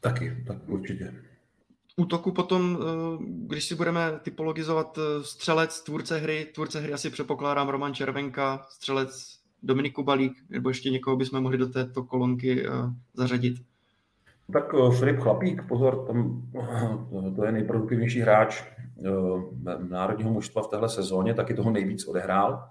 Taky, 0.00 0.44
tak 0.46 0.68
určitě 0.68 1.22
útoku 1.96 2.32
potom, 2.32 2.78
eh, 2.80 3.24
když 3.46 3.64
si 3.64 3.74
budeme 3.74 4.20
typologizovat 4.22 4.98
eh, 4.98 5.24
střelec, 5.24 5.80
tvůrce 5.80 6.18
hry, 6.18 6.46
tvůrce 6.54 6.80
hry 6.80 6.92
asi 6.92 7.10
předpokládám 7.10 7.68
Roman 7.68 7.94
Červenka, 7.94 8.66
střelec 8.68 9.38
Dominik 9.62 9.94
Kubalík, 9.94 10.32
nebo 10.50 10.68
ještě 10.68 10.90
někoho 10.90 11.16
bychom 11.16 11.40
mohli 11.40 11.58
do 11.58 11.68
této 11.68 12.04
kolonky 12.04 12.66
eh, 12.66 12.70
zařadit. 13.14 13.56
Tak 14.52 14.74
Filip 14.98 15.20
Chlapík, 15.20 15.68
pozor, 15.68 16.06
tam, 16.06 16.42
to 17.36 17.44
je 17.44 17.52
nejproduktivnější 17.52 18.20
hráč 18.20 18.64
národního 19.88 20.30
mužstva 20.30 20.62
v 20.62 20.66
téhle 20.66 20.88
sezóně, 20.88 21.34
taky 21.34 21.54
toho 21.54 21.70
nejvíc 21.70 22.06
odehrál. 22.06 22.68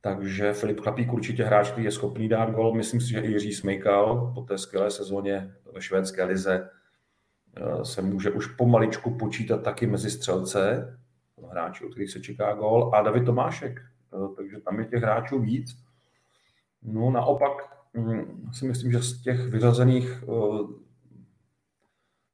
takže 0.00 0.52
Filip 0.52 0.80
Chlapík 0.80 1.12
určitě 1.12 1.44
hráč, 1.44 1.70
který 1.70 1.84
je 1.84 1.92
schopný 1.92 2.28
dát 2.28 2.50
gol. 2.50 2.74
Myslím 2.74 3.00
si, 3.00 3.08
že 3.08 3.20
i 3.20 3.30
Jiří 3.30 3.52
Smejkal 3.52 4.32
po 4.34 4.40
té 4.40 4.58
skvělé 4.58 4.90
sezóně 4.90 5.54
ve 5.74 5.82
švédské 5.82 6.24
lize 6.24 6.68
se 7.82 8.02
může 8.02 8.30
už 8.30 8.46
pomaličku 8.46 9.18
počítat 9.18 9.62
taky 9.62 9.86
mezi 9.86 10.10
střelce, 10.10 10.90
hráči, 11.50 11.84
od 11.84 11.90
kterých 11.90 12.10
se 12.10 12.20
čeká 12.20 12.54
gol, 12.54 12.90
a 12.94 13.02
David 13.02 13.24
Tomášek. 13.24 13.80
Eh, 14.14 14.34
takže 14.36 14.60
tam 14.60 14.78
je 14.78 14.84
těch 14.84 15.02
hráčů 15.02 15.40
víc. 15.40 15.84
No 16.82 17.10
naopak 17.10 17.52
hm, 17.96 18.50
si 18.52 18.66
myslím, 18.66 18.92
že 18.92 19.02
z 19.02 19.22
těch 19.22 19.40
vyřazených 19.40 20.22
eh, 20.22 20.84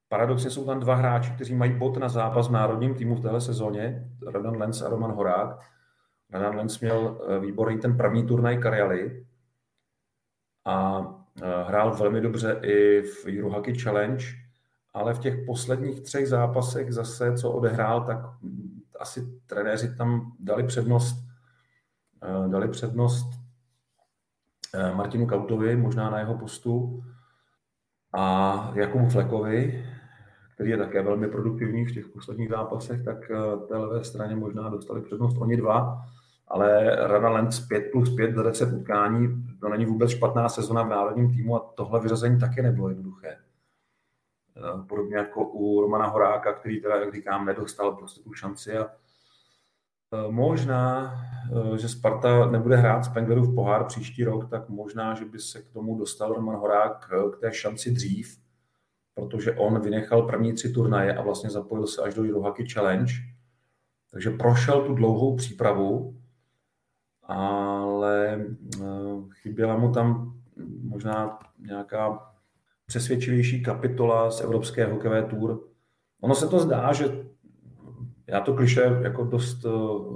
paradoxně 0.09 0.51
jsou 0.51 0.67
tam 0.67 0.81
dva 0.81 0.95
hráči, 0.95 1.31
kteří 1.31 1.55
mají 1.55 1.79
bod 1.79 1.97
na 1.97 2.09
zápas 2.09 2.49
v 2.49 2.53
národním 2.53 2.95
týmu 2.95 3.15
v 3.15 3.21
téhle 3.21 3.41
sezóně, 3.41 4.11
Radan 4.27 4.57
Lenz 4.57 4.83
a 4.83 4.89
Roman 4.89 5.13
Horák. 5.13 5.61
Radan 6.31 6.57
Lenz 6.57 6.81
měl 6.81 7.21
eh, 7.29 7.39
výborný 7.39 7.79
ten 7.79 7.97
první 7.97 8.27
turnaj 8.27 8.59
Karialy 8.59 9.27
a 10.65 11.07
hrál 11.67 11.97
velmi 11.97 12.21
dobře 12.21 12.61
i 12.63 13.03
v 13.03 13.27
Jurohaki 13.27 13.79
Challenge, 13.79 14.25
ale 14.95 15.15
v 15.15 15.19
těch 15.19 15.47
posledních 15.47 16.01
třech 16.01 16.29
zápasech 16.29 16.93
zase, 16.93 17.37
co 17.37 17.53
odehrál, 17.53 18.05
tak 18.05 18.19
asi 19.01 19.41
trenéři 19.47 19.97
tam 19.97 20.33
dali 20.41 20.63
přednost, 20.65 21.17
eh, 22.23 22.49
dali 22.49 22.69
přednost 22.69 23.31
eh, 24.75 24.95
Martinu 24.95 25.27
Kautovi, 25.27 25.77
možná 25.77 26.11
na 26.11 26.19
jeho 26.19 26.39
postu, 26.39 27.03
a 28.13 28.73
Jakubu 28.75 29.09
Flekovi, 29.09 29.87
který 30.55 30.71
je 30.71 30.77
také 30.77 31.03
velmi 31.03 31.29
produktivní 31.29 31.85
v 31.87 31.95
těch 31.95 32.09
posledních 32.09 32.49
zápasech, 32.49 33.05
tak 33.05 33.31
eh, 33.31 33.67
té 33.69 33.77
levé 33.77 34.05
straně 34.05 34.37
možná 34.37 34.69
dostali 34.69 35.03
přednost 35.03 35.37
oni 35.39 35.57
dva, 35.57 36.05
ale 36.49 36.97
Rada 37.07 37.29
Lenz 37.29 37.61
5 37.61 37.91
plus 37.93 38.17
5 38.17 38.35
za 38.35 38.43
10 38.43 38.73
utkání, 38.73 39.29
to 39.61 39.69
není 39.69 39.87
vůbec 39.87 40.11
špatná 40.11 40.49
sezona 40.49 40.83
v 40.83 40.89
národním 40.89 41.31
týmu 41.31 41.57
a 41.57 41.73
tohle 41.75 42.01
vyřazení 42.01 42.39
také 42.39 42.63
nebylo 42.63 42.89
jednoduché. 42.89 43.37
Eh, 44.61 44.83
podobně 44.87 45.17
jako 45.17 45.49
u 45.49 45.81
Romana 45.81 46.07
Horáka, 46.07 46.53
který 46.53 46.81
teda, 46.81 46.97
jak 46.97 47.15
říkám, 47.15 47.47
nedostal 47.47 47.97
prostě 47.97 48.21
tu 48.21 48.33
šanci 48.33 48.79
a 48.79 48.87
eh, 50.13 50.31
Možná, 50.31 51.15
eh, 51.75 51.79
že 51.79 51.89
Sparta 51.89 52.47
nebude 52.51 52.77
hrát 52.77 53.05
Spenglerův 53.05 53.55
pohár 53.55 53.85
příští 53.85 54.25
rok, 54.25 54.51
tak 54.51 54.69
možná, 54.69 55.15
že 55.15 55.25
by 55.25 55.39
se 55.39 55.63
k 55.63 55.71
tomu 55.71 55.99
dostal 55.99 56.35
Roman 56.35 56.57
Horák 56.57 57.11
k 57.37 57.41
té 57.41 57.53
šanci 57.53 57.91
dřív, 57.91 58.39
protože 59.15 59.53
on 59.53 59.81
vynechal 59.81 60.23
první 60.23 60.53
tři 60.53 60.73
turnaje 60.73 61.17
a 61.17 61.23
vlastně 61.23 61.51
zapojil 61.51 61.87
se 61.87 62.03
až 62.03 62.15
do 62.15 62.25
Jirohaky 62.25 62.69
Challenge. 62.69 63.13
Takže 64.11 64.31
prošel 64.31 64.87
tu 64.87 64.95
dlouhou 64.95 65.37
přípravu, 65.37 66.17
ale 67.23 68.45
chyběla 69.33 69.77
mu 69.77 69.93
tam 69.93 70.35
možná 70.83 71.39
nějaká 71.59 72.31
přesvědčivější 72.91 73.63
kapitola 73.63 74.31
z 74.31 74.41
Evropské 74.41 74.87
hokejové 74.87 75.23
tour. 75.23 75.61
Ono 76.21 76.35
se 76.35 76.49
to 76.49 76.59
zdá, 76.59 76.93
že 76.93 77.05
já 78.27 78.41
to 78.41 78.55
kliše 78.55 78.99
jako 79.03 79.25
dost 79.25 79.65
eh, 79.65 79.69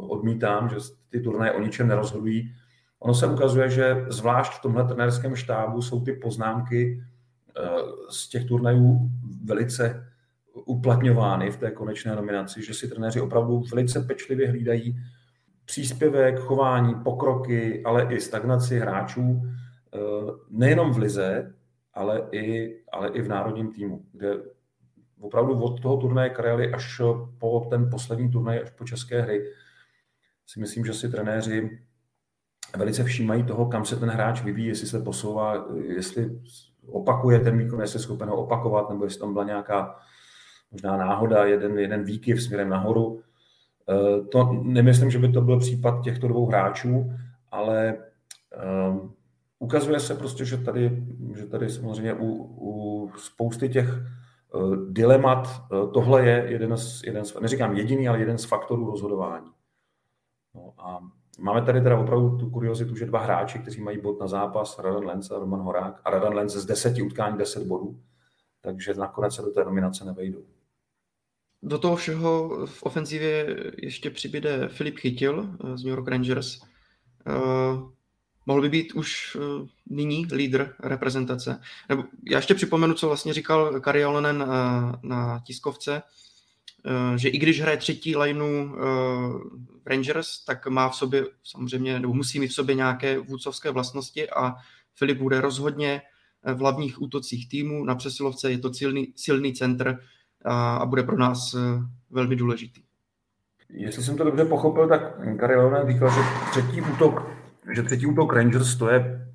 odmítám, 0.09 0.69
že 0.69 0.77
ty 1.11 1.21
turnaje 1.21 1.53
o 1.53 1.61
ničem 1.61 1.89
nerozhodují. 1.89 2.55
Ono 3.01 3.15
se 3.15 3.27
ukazuje, 3.27 3.71
že 3.71 4.07
zvlášť 4.09 4.53
v 4.53 4.63
tomhle 4.63 4.85
trenérském 4.85 5.37
štábu 5.37 5.83
jsou 5.83 6.05
ty 6.05 6.13
poznámky 6.13 6.99
eh, 6.99 7.63
z 8.11 8.29
těch 8.29 8.45
turnajů 8.45 9.11
velice 9.45 10.07
uplatňovány 10.55 11.51
v 11.51 11.57
té 11.57 11.71
konečné 11.71 12.17
nominaci, 12.17 12.63
že 12.63 12.75
si 12.75 12.89
trenéři 12.89 13.21
opravdu 13.21 13.63
velice 13.71 14.01
pečlivě 14.01 14.49
hlídají 14.49 14.99
příspěvek, 15.65 16.39
chování, 16.39 16.95
pokroky, 16.95 17.85
ale 17.85 18.15
i 18.15 18.21
stagnaci 18.21 18.79
hráčů, 18.79 19.43
eh, 19.43 19.99
nejenom 20.51 20.93
v 20.93 20.99
lize, 20.99 21.55
ale 21.95 22.29
i, 22.33 22.77
ale 22.93 23.09
i 23.09 23.23
v 23.23 23.29
národním 23.29 23.73
týmu, 23.73 24.05
kde 24.13 24.35
opravdu 25.21 25.63
od 25.63 25.83
toho 25.83 25.97
turnaje 25.97 26.31
Karely 26.31 26.73
až 26.73 27.01
po 27.39 27.67
ten 27.71 27.91
poslední 27.91 28.31
turnaj, 28.31 28.61
až 28.63 28.71
po 28.71 28.85
české 28.85 29.23
hry, 29.23 29.53
si 30.47 30.61
myslím, 30.61 30.85
že 30.85 30.95
si 30.95 31.09
trenéři 31.09 31.79
velice 32.77 33.05
všímají 33.05 33.43
toho, 33.43 33.67
kam 33.67 33.85
se 33.85 33.97
ten 33.97 34.09
hráč 34.09 34.43
vyvíjí, 34.43 34.69
jestli 34.69 34.87
se 34.87 35.01
posouvá, 35.01 35.67
jestli 35.83 36.41
opakuje 36.87 37.41
ten 37.41 37.59
výkon, 37.59 37.81
jestli 37.81 37.97
je 37.97 38.03
schopen 38.03 38.29
ho 38.29 38.37
opakovat, 38.37 38.91
nebo 38.91 39.05
jestli 39.05 39.21
tam 39.21 39.33
byla 39.33 39.45
nějaká 39.45 39.97
možná 40.71 40.97
náhoda, 40.97 41.45
jeden, 41.45 41.79
jeden 41.79 42.05
výkyv 42.05 42.43
směrem 42.43 42.69
nahoru. 42.69 43.23
Eh, 43.91 44.25
to 44.25 44.53
nemyslím, 44.63 45.11
že 45.11 45.19
by 45.19 45.33
to 45.33 45.41
byl 45.41 45.59
případ 45.59 46.05
těchto 46.05 46.29
dvou 46.29 46.47
hráčů, 46.47 47.13
ale 47.51 47.99
um, 48.91 49.15
ukazuje 49.59 50.01
se 50.01 50.15
prostě, 50.15 50.45
že 50.45 50.57
tady, 50.57 51.07
že 51.37 51.47
tady 51.47 51.71
samozřejmě 51.71 52.15
u, 52.15 52.27
u 52.61 53.13
spousty 53.17 53.69
těch 53.69 53.89
uh, 54.55 54.77
dilemat 54.77 55.49
uh, 55.73 55.93
tohle 55.93 56.27
je 56.27 56.45
jeden 56.49 56.77
z, 56.77 57.03
jeden 57.05 57.25
z, 57.25 57.41
neříkám 57.41 57.77
jediný, 57.77 58.09
ale 58.09 58.19
jeden 58.19 58.39
z 58.39 58.45
faktorů 58.45 58.87
rozhodování. 58.87 59.51
No 60.55 60.75
a 60.79 61.01
máme 61.39 61.63
tady 61.63 61.81
teda 61.81 61.99
opravdu 61.99 62.39
tu 62.39 62.51
kuriozitu, 62.51 62.97
že 62.97 63.07
dva 63.07 63.21
hráči, 63.21 63.59
kteří 63.59 63.81
mají 63.81 64.01
bod 64.01 64.21
na 64.21 64.27
zápas, 64.27 64.79
Radan 64.79 65.05
Lenz 65.05 65.31
a 65.31 65.39
Roman 65.39 65.61
Horák, 65.61 66.01
a 66.05 66.11
Radan 66.11 66.35
Lenz 66.35 66.53
z 66.53 66.67
deseti 66.67 67.03
utkání 67.03 67.39
deset 67.39 67.67
bodů, 67.67 68.01
takže 68.61 68.95
nakonec 68.95 69.35
se 69.35 69.43
do 69.43 69.51
té 69.51 69.65
nominace 69.65 70.05
nevejdou. 70.05 70.43
Do 71.63 71.79
toho 71.79 71.97
všeho 71.97 72.67
v 72.67 72.83
ofenzivě 72.83 73.47
ještě 73.79 74.11
přibyde 74.11 74.69
Filip 74.69 74.99
Chytil 74.99 75.41
eh, 75.45 75.79
z 75.79 75.85
New 75.85 75.95
York 75.95 76.09
Rangers. 76.09 76.61
Mohl 78.47 78.63
by 78.63 78.69
být 78.69 78.93
už 78.93 79.37
uh, 79.37 79.69
nyní 79.87 80.27
lídr 80.33 80.75
reprezentace. 80.83 81.61
Nebo 81.89 82.05
já 82.31 82.39
ještě 82.39 82.55
připomenu, 82.55 82.95
co 82.95 83.07
vlastně 83.07 83.35
říkal 83.35 83.81
Kari 83.81 84.07
Olonen 84.07 84.43
uh, 84.43 84.49
na 85.03 85.41
tiskovce, 85.47 86.03
uh, 86.87 87.17
že 87.17 87.29
i 87.29 87.39
když 87.39 87.61
hraje 87.61 87.77
třetí 87.77 88.17
lineu 88.17 88.77
Rangers, 89.87 90.45
tak 90.45 90.67
má 90.67 90.89
v 90.89 90.97
sobě 90.97 91.25
samozřejmě, 91.45 92.01
nebo 92.01 92.15
musí 92.15 92.41
mít 92.41 92.49
v 92.49 92.55
sobě 92.55 92.75
nějaké 92.75 93.19
vůdcovské 93.19 93.71
vlastnosti 93.71 94.31
a 94.31 94.55
Filip 94.95 95.19
bude 95.19 95.41
rozhodně 95.41 96.03
v 96.55 96.59
hlavních 96.59 97.03
útocích 97.03 97.49
týmu. 97.49 97.85
Na 97.85 97.95
přesilovce 97.95 98.51
je 98.51 98.59
to 98.59 98.75
silný, 98.75 99.13
silný 99.17 99.53
centr 99.53 99.99
a, 100.45 100.77
a 100.77 100.87
bude 100.87 101.03
pro 101.03 101.19
nás 101.19 101.57
velmi 102.11 102.37
důležitý. 102.37 102.83
Jestli 103.69 104.03
jsem 104.03 104.17
to 104.17 104.25
dobře 104.25 104.45
pochopil, 104.45 104.89
tak 104.89 105.01
Olonen 105.59 105.93
říkal, 105.93 106.11
že 106.11 106.21
třetí 106.51 106.81
útok 106.81 107.44
že 107.73 107.83
třetí 107.83 108.07
útok 108.07 108.33
Rangers 108.33 108.77
to 108.77 108.89
je 108.89 109.29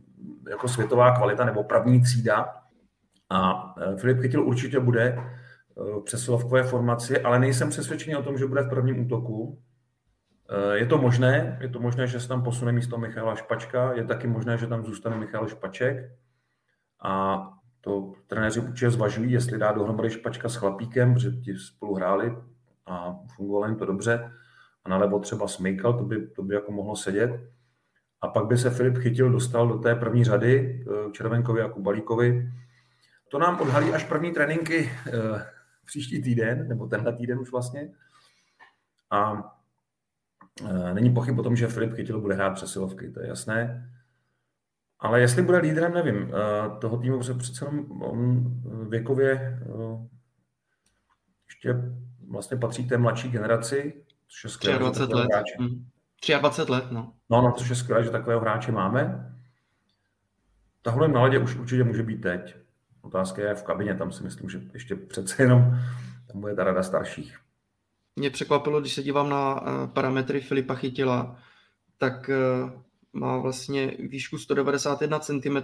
jako 0.50 0.68
světová 0.68 1.16
kvalita 1.16 1.46
nebo 1.46 1.64
pravní 1.64 2.02
třída. 2.02 2.54
A 3.30 3.74
e, 3.82 3.98
Filip 3.98 4.20
Chytil 4.22 4.44
určitě 4.44 4.80
bude 4.80 5.04
e, 5.04 5.20
v 6.00 6.04
přesilovkové 6.04 6.64
formaci, 6.64 7.22
ale 7.22 7.40
nejsem 7.40 7.70
přesvědčený 7.70 8.16
o 8.16 8.24
tom, 8.24 8.38
že 8.38 8.46
bude 8.46 8.62
v 8.62 8.70
prvním 8.70 9.06
útoku. 9.06 9.62
E, 10.50 10.78
je 10.78 10.86
to 10.86 10.98
možné, 10.98 11.58
je 11.62 11.70
to 11.70 11.80
možné, 11.80 12.08
že 12.08 12.20
se 12.20 12.28
tam 12.28 12.44
posune 12.44 12.72
místo 12.72 12.98
Michala 12.98 13.36
Špačka, 13.36 13.94
je 13.94 14.04
taky 14.04 14.28
možné, 14.28 14.58
že 14.58 14.68
tam 14.68 14.84
zůstane 14.84 15.18
Michal 15.18 15.48
Špaček 15.48 16.12
a 17.04 17.44
to 17.82 18.14
trenéři 18.28 18.60
určitě 18.60 18.92
zvažují, 18.92 19.32
jestli 19.32 19.58
dá 19.58 19.72
dohromady 19.72 20.10
Špačka 20.10 20.50
s 20.50 20.56
Chlapíkem, 20.56 21.14
protože 21.14 21.32
ti 21.32 21.56
spolu 21.56 21.96
hráli 21.96 22.38
a 22.86 23.20
fungovalo 23.36 23.66
jim 23.66 23.76
to 23.76 23.86
dobře. 23.86 24.32
A 24.86 24.90
nalevo 24.90 25.20
třeba 25.20 25.48
Smejkal, 25.48 25.94
to 25.94 26.04
by, 26.04 26.28
to 26.28 26.44
by 26.44 26.56
jako 26.56 26.72
mohlo 26.72 26.96
sedět. 26.96 27.32
A 28.22 28.28
pak 28.28 28.46
by 28.46 28.58
se 28.58 28.70
Filip 28.70 28.98
chytil, 28.98 29.32
dostal 29.32 29.68
do 29.68 29.78
té 29.78 29.96
první 29.96 30.24
řady 30.24 30.84
eh, 30.88 31.12
Červenkovi 31.12 31.62
a 31.62 31.70
Kubalíkovi. 31.70 32.52
To 33.28 33.40
nám 33.40 33.62
odhalí 33.62 33.94
až 33.94 34.04
první 34.04 34.32
tréninky 34.32 34.92
eh, 35.08 35.12
příští 35.86 36.22
týden, 36.22 36.68
nebo 36.68 36.88
tenhle 36.88 37.14
týden 37.14 37.40
už 37.40 37.52
vlastně. 37.52 37.92
A 39.12 39.52
eh, 40.70 40.94
není 40.94 41.14
pochyb 41.14 41.40
o 41.40 41.44
tom, 41.44 41.56
že 41.56 41.68
Filip 41.68 41.94
Chytil 41.94 42.22
bude 42.22 42.36
hrát 42.36 42.50
přesilovky, 42.54 43.12
to 43.12 43.20
je 43.20 43.28
jasné. 43.28 43.92
Ale 45.00 45.22
jestli 45.22 45.42
bude 45.42 45.58
lídrem, 45.58 45.94
nevím. 45.94 46.32
Toho 46.82 46.98
týmu 46.98 47.20
přece 47.20 47.66
jenom 47.66 48.02
on 48.02 48.44
věkově 48.90 49.60
ještě 51.50 51.76
vlastně 52.30 52.58
patří 52.58 52.86
k 52.86 52.90
té 52.90 52.98
mladší 52.98 53.30
generaci, 53.30 54.06
což 54.28 54.44
je 54.44 54.50
skvělé. 54.50 54.80
20 54.80 55.10
let. 55.10 55.28
Hráče. 55.34 55.54
23 56.40 56.72
let, 56.72 56.92
no. 56.92 57.14
No, 57.30 57.42
no, 57.42 57.52
což 57.52 57.70
je 57.70 57.76
skvělé, 57.76 58.04
že 58.04 58.10
takového 58.10 58.42
hráče 58.42 58.72
máme. 58.72 59.34
Tahle 60.82 61.08
naladě 61.08 61.40
už 61.40 61.56
určitě 61.56 61.84
může 61.84 62.04
být 62.04 62.22
teď. 62.22 62.56
Otázka 63.02 63.42
je 63.42 63.56
v 63.56 63.64
kabině, 63.64 63.96
tam 63.96 64.12
si 64.12 64.24
myslím, 64.24 64.50
že 64.50 64.62
ještě 64.74 64.96
přece 64.96 65.44
jenom 65.44 65.80
tam 66.32 66.42
bude 66.42 66.56
ta 66.56 66.64
rada 66.64 66.84
starších. 66.84 67.40
Mě 68.16 68.30
překvapilo, 68.30 68.82
když 68.82 68.94
se 68.94 69.04
dívám 69.04 69.30
na 69.30 69.62
eh, 69.62 69.88
parametry 69.88 70.42
Filipa 70.42 70.76
Chytila, 70.76 71.40
tak 71.98 72.30
eh, 72.30 72.36
má 73.14 73.38
vlastně 73.38 73.94
výšku 74.00 74.38
191 74.38 75.20
cm 75.20 75.58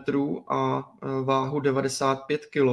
a 0.47 0.91
eh, 1.03 1.07
váhu 1.23 1.59
95 1.59 2.45
kg. 2.45 2.67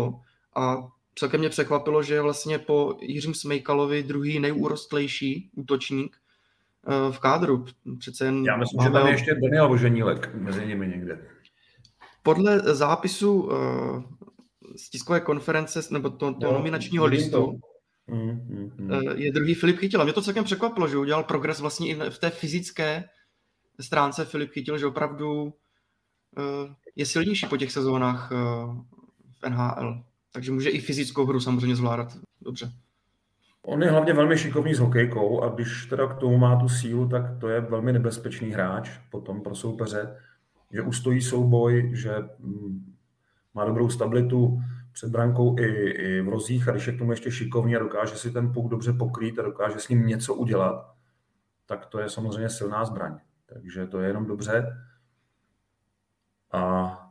A 0.57 0.89
celkem 1.15 1.41
mě 1.41 1.49
překvapilo, 1.49 2.03
že 2.03 2.15
je 2.15 2.23
vlastně 2.23 2.59
po 2.59 2.97
Jiřím 3.01 3.35
Smejkalovi 3.35 4.03
druhý 4.03 4.41
nejúrostlejší 4.41 5.51
útočník 5.57 6.22
v 7.11 7.19
kádru. 7.19 7.65
Přece 7.99 8.25
jen 8.25 8.45
Já 8.45 8.57
myslím, 8.57 8.83
že 8.83 8.91
tam 8.91 9.07
je 9.07 9.13
ještě 9.13 9.35
Daniel 9.35 9.69
Voženílek 9.69 10.35
mezi 10.35 10.67
nimi 10.67 10.89
někde. 10.89 11.27
Podle 12.23 12.59
zápisu 12.59 13.49
z 14.77 14.91
tiskové 14.91 15.21
konference, 15.21 15.81
nebo 15.91 16.11
to, 16.11 16.35
to 16.35 16.47
no, 16.47 16.53
nominačního 16.53 17.07
listu, 17.07 17.31
to. 17.31 17.53
Mm, 18.07 18.31
mm, 18.31 18.71
mm. 18.79 18.91
je 19.15 19.33
druhý 19.33 19.55
Filip 19.55 19.79
Chytil. 19.79 20.01
A 20.01 20.05
mě 20.05 20.13
to 20.13 20.23
celkem 20.23 20.45
překvapilo, 20.45 20.89
že 20.89 20.99
udělal 20.99 21.25
progres 21.25 21.61
vlastně 21.61 21.89
i 21.89 22.11
v 22.11 22.19
té 22.19 22.31
fyzické 22.31 23.05
stránce 23.81 24.25
Filip 24.25 24.51
Chytil, 24.51 24.79
že 24.79 24.87
opravdu 24.87 25.55
eh, 26.39 26.75
je 26.97 27.07
silnější 27.07 27.47
po 27.47 27.57
těch 27.57 27.73
sezónách 27.73 28.33
eh, 28.33 28.37
v 29.41 29.49
NHL. 29.51 30.05
Takže 30.33 30.53
může 30.53 30.71
i 30.71 30.81
fyzickou 30.81 31.27
hru 31.27 31.41
samozřejmě 31.41 31.77
zvládat 31.77 32.19
dobře. 32.41 32.73
On 33.67 33.83
je 33.83 33.91
hlavně 33.91 34.13
velmi 34.13 34.39
šikovný 34.39 34.75
s 34.75 34.79
hokejkou 34.79 35.43
a 35.43 35.49
když 35.49 35.87
teda 35.87 36.07
k 36.07 36.15
tomu 36.15 36.39
má 36.39 36.57
tu 36.57 36.69
sílu, 36.69 37.09
tak 37.09 37.39
to 37.41 37.49
je 37.49 37.61
velmi 37.61 37.93
nebezpečný 37.93 38.51
hráč 38.51 38.99
potom 39.11 39.43
pro 39.43 39.55
soupeře, 39.55 40.17
že 40.73 40.83
ustojí 40.83 41.23
souboj, 41.23 41.91
že 41.95 42.15
mm, 42.39 42.95
má 43.55 43.65
dobrou 43.65 43.89
stabilitu 43.89 44.61
před 44.93 45.11
brankou 45.11 45.59
i, 45.59 45.65
i 45.91 46.21
v 46.21 46.29
rozích 46.29 46.69
a 46.69 46.73
když 46.73 46.87
je 46.87 46.93
k 46.93 46.99
tomu 46.99 47.11
ještě 47.11 47.31
šikovný 47.31 47.77
a 47.77 47.79
dokáže 47.79 48.17
si 48.17 48.31
ten 48.31 48.53
puk 48.53 48.71
dobře 48.71 48.93
pokrýt 48.93 49.39
a 49.39 49.43
dokáže 49.43 49.79
s 49.79 49.89
ním 49.89 50.07
něco 50.07 50.35
udělat, 50.35 50.95
tak 51.67 51.87
to 51.87 51.99
je 51.99 52.09
samozřejmě 52.09 52.49
silná 52.49 52.85
zbraň. 52.85 53.19
Takže 53.47 53.87
to 53.87 54.01
je 54.01 54.09
jenom 54.09 54.27
dobře. 54.27 54.77
A 56.53 57.02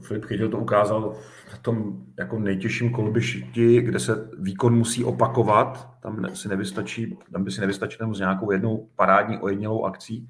Filip 0.00 0.24
Chytil 0.24 0.50
to 0.50 0.58
ukázal 0.58 1.14
v 1.48 1.58
tom 1.58 2.04
jako 2.18 2.38
nejtěžším 2.38 2.92
kolbišti, 2.92 3.80
kde 3.80 4.00
se 4.00 4.30
výkon 4.38 4.74
musí 4.74 5.04
opakovat. 5.04 5.90
Tam 6.00 6.34
si 6.34 6.48
nevystačí, 6.48 7.18
tam 7.32 7.44
by 7.44 7.50
si 7.50 7.60
nevystačil 7.60 8.14
s 8.14 8.18
nějakou 8.18 8.50
jednou 8.50 8.88
parádní 8.96 9.38
ojednělou 9.38 9.84
akcí, 9.84 10.28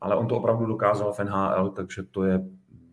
ale 0.00 0.16
on 0.16 0.26
to 0.26 0.36
opravdu 0.36 0.66
dokázal 0.66 1.12
v 1.12 1.18
NHL, 1.18 1.70
takže 1.70 2.02
to 2.02 2.24
je 2.24 2.40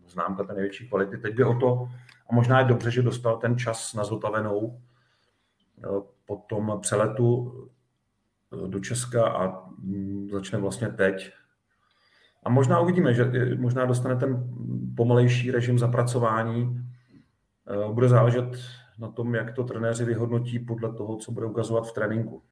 známka 0.08 0.44
té 0.44 0.54
největší 0.54 0.90
kvality. 0.90 1.18
Teď 1.18 1.36
by 1.36 1.44
o 1.44 1.60
to, 1.60 1.88
a 2.30 2.36
možná 2.36 2.60
je 2.60 2.66
dobře, 2.66 2.92
že 2.92 3.02
dostal 3.02 3.38
ten 3.38 3.58
čas 3.58 3.94
na 3.94 4.04
zotavenou 4.04 4.82
eh, 5.84 5.88
po 6.26 6.36
tom 6.36 6.78
přeletu 6.82 7.54
eh, 8.54 8.68
do 8.68 8.80
Česka 8.80 9.28
a 9.28 9.66
mm, 9.80 10.30
začne 10.32 10.60
vlastně 10.60 10.88
teď. 10.90 11.32
A 12.44 12.50
možná 12.50 12.80
uvidíme, 12.80 13.14
že 13.14 13.32
možná 13.58 13.86
dostane 13.86 14.16
ten 14.16 14.54
pomalejší 14.98 15.52
režim 15.52 15.80
zapracování. 15.80 16.82
Eh, 17.70 17.94
bude 17.94 18.10
záležet 18.10 18.46
na 19.00 19.12
tom, 19.12 19.36
jak 19.36 19.54
to 19.54 19.64
trenéři 19.64 20.06
vyhodnotí 20.06 20.60
podle 20.60 20.94
toho, 20.94 21.18
co 21.18 21.32
bude 21.32 21.46
ukazovat 21.46 21.88
v 21.88 21.94
tréninku. 21.94 22.44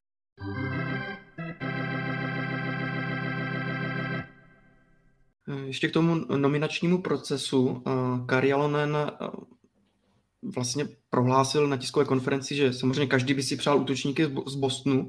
Ještě 5.64 5.88
k 5.88 5.92
tomu 5.92 6.14
nominačnímu 6.36 7.02
procesu. 7.02 7.82
Eh, 7.86 7.90
Kari 8.26 8.52
Alonen 8.52 8.96
eh, 8.96 9.26
vlastně 10.54 10.88
prohlásil 11.10 11.68
na 11.68 11.76
tiskové 11.76 12.04
konferenci, 12.04 12.54
že 12.54 12.72
samozřejmě 12.72 13.06
každý 13.06 13.34
by 13.34 13.42
si 13.42 13.56
přál 13.56 13.78
útočníky 13.78 14.26
z 14.46 14.54
Bostonu, 14.54 15.08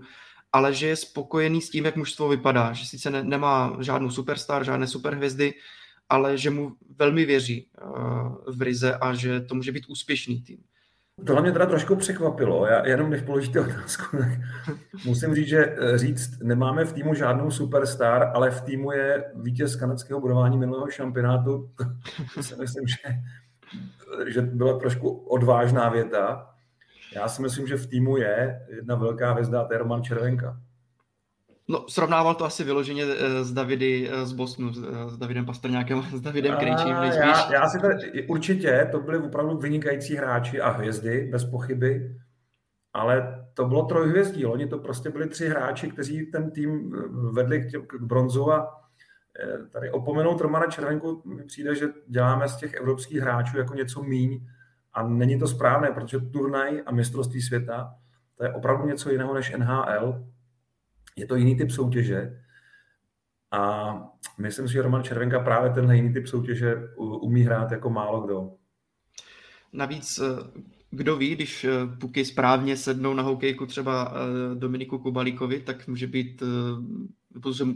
ale 0.54 0.74
že 0.74 0.88
je 0.88 0.96
spokojený 0.96 1.62
s 1.62 1.70
tím, 1.70 1.86
jak 1.86 1.96
mužstvo 1.96 2.30
vypadá, 2.30 2.74
že 2.74 2.86
sice 2.86 3.10
ne, 3.10 3.24
nemá 3.24 3.78
žádnou 3.80 4.12
superstar, 4.12 4.64
žádné 4.64 4.88
superhvězdy, 4.88 5.54
ale 6.10 6.38
že 6.38 6.50
mu 6.50 6.76
velmi 6.98 7.26
věří 7.26 7.68
uh, 7.82 8.56
v 8.56 8.62
Rize 8.62 8.96
a 8.96 9.14
že 9.14 9.42
to 9.42 9.56
může 9.56 9.72
být 9.72 9.86
úspěšný 9.88 10.42
tým. 10.42 10.58
Tohle 11.26 11.42
mě 11.42 11.52
teda 11.52 11.66
trošku 11.66 11.96
překvapilo. 11.96 12.66
Já 12.66 12.88
jenom 12.88 13.10
než 13.10 13.22
položíte 13.22 13.60
otázku, 13.60 14.18
tak 14.18 14.30
musím 15.06 15.36
říct, 15.36 15.48
že 15.48 15.66
eh, 15.66 15.98
říct, 15.98 16.40
nemáme 16.44 16.86
v 16.86 16.94
týmu 16.94 17.14
žádnou 17.14 17.52
superstar, 17.52 18.32
ale 18.34 18.52
v 18.52 18.62
týmu 18.62 18.92
je 18.92 19.32
vítěz 19.36 19.76
kanadského 19.76 20.20
budování 20.20 20.58
minulého 20.58 20.90
šampionátu. 20.90 21.72
To 22.36 22.44
si 22.44 22.56
myslím, 22.56 22.88
že, 22.88 22.98
že 24.28 24.42
byla 24.42 24.80
trošku 24.80 25.10
odvážná 25.10 25.90
věta. 25.90 26.51
Já 27.16 27.28
si 27.28 27.42
myslím, 27.42 27.68
že 27.68 27.78
v 27.78 27.88
týmu 27.88 28.18
je 28.18 28.66
jedna 28.70 28.96
velká 28.96 29.32
hvězda, 29.32 29.64
to 29.64 29.74
je 29.74 29.80
Roman 29.80 30.04
Červenka. 30.04 30.62
No, 31.68 31.86
srovnával 31.90 32.36
to 32.36 32.46
asi 32.46 32.64
vyloženě 32.64 33.04
eh, 33.04 33.44
s 33.44 33.52
Davidy 33.52 34.10
eh, 34.12 34.26
z 34.26 34.34
Bosnu, 34.34 34.74
s 35.08 35.18
Davidem 35.18 35.46
Pastrňákem, 35.46 36.02
s 36.14 36.22
Davidem 36.22 36.56
Krejčím. 36.56 36.88
Já, 36.88 37.54
já 37.54 37.70
si 37.70 37.80
tady, 37.80 38.28
určitě, 38.28 38.88
to 38.92 39.00
byli 39.00 39.18
opravdu 39.18 39.58
vynikající 39.58 40.16
hráči 40.16 40.62
a 40.62 40.70
hvězdy, 40.70 41.30
bez 41.32 41.46
pochyby, 41.46 42.16
ale 42.94 43.46
to 43.54 43.66
bylo 43.66 43.86
trojhvězdí. 43.86 44.46
Oni 44.46 44.68
to 44.68 44.78
prostě 44.78 45.10
byli 45.10 45.30
tři 45.30 45.50
hráči, 45.50 45.92
kteří 45.92 46.26
ten 46.26 46.52
tým 46.52 46.96
eh, 46.96 47.32
vedli 47.32 47.62
k, 47.62 47.72
tě, 47.72 47.80
k 47.80 48.02
bronzu 48.02 48.52
a 48.52 48.78
tady 49.72 49.92
opomenout 49.92 50.42
Romana 50.42 50.66
Červenku 50.66 51.22
mi 51.26 51.44
přijde, 51.44 51.76
že 51.76 51.88
děláme 52.08 52.48
z 52.48 52.56
těch 52.56 52.74
evropských 52.74 53.20
hráčů 53.20 53.58
jako 53.58 53.74
něco 53.74 54.04
míň 54.04 54.48
a 54.94 55.08
není 55.08 55.40
to 55.40 55.48
správné, 55.48 55.92
protože 55.92 56.20
turnaj 56.20 56.84
a 56.86 56.92
mistrovství 56.92 57.42
světa 57.42 57.96
to 58.36 58.44
je 58.44 58.54
opravdu 58.54 58.88
něco 58.88 59.12
jiného 59.12 59.34
než 59.34 59.52
NHL 59.58 60.26
je 61.16 61.26
to 61.26 61.36
jiný 61.36 61.58
typ 61.58 61.72
soutěže 61.72 62.42
a 63.52 63.94
myslím 64.38 64.68
si, 64.68 64.74
že 64.74 64.82
Roman 64.82 65.04
Červenka 65.04 65.40
právě 65.40 65.72
tenhle 65.72 65.96
jiný 65.96 66.14
typ 66.14 66.28
soutěže 66.28 66.76
umí 66.98 67.42
hrát 67.42 67.72
jako 67.72 67.90
málo 67.90 68.22
kdo. 68.22 68.52
Navíc 69.74 70.20
eh, 70.20 70.62
kdo 70.92 71.18
ví, 71.18 71.36
když 71.36 71.64
eh, 71.64 71.70
puky 72.00 72.26
správně 72.26 72.78
sednou 72.78 73.14
na 73.14 73.24
hokejku 73.24 73.66
třeba 73.66 74.14
eh, 74.14 74.56
Dominiku 74.56 75.00
Kubalíkovi, 75.00 75.60
tak 75.60 75.88
může 75.88 76.08
být, 76.08 76.44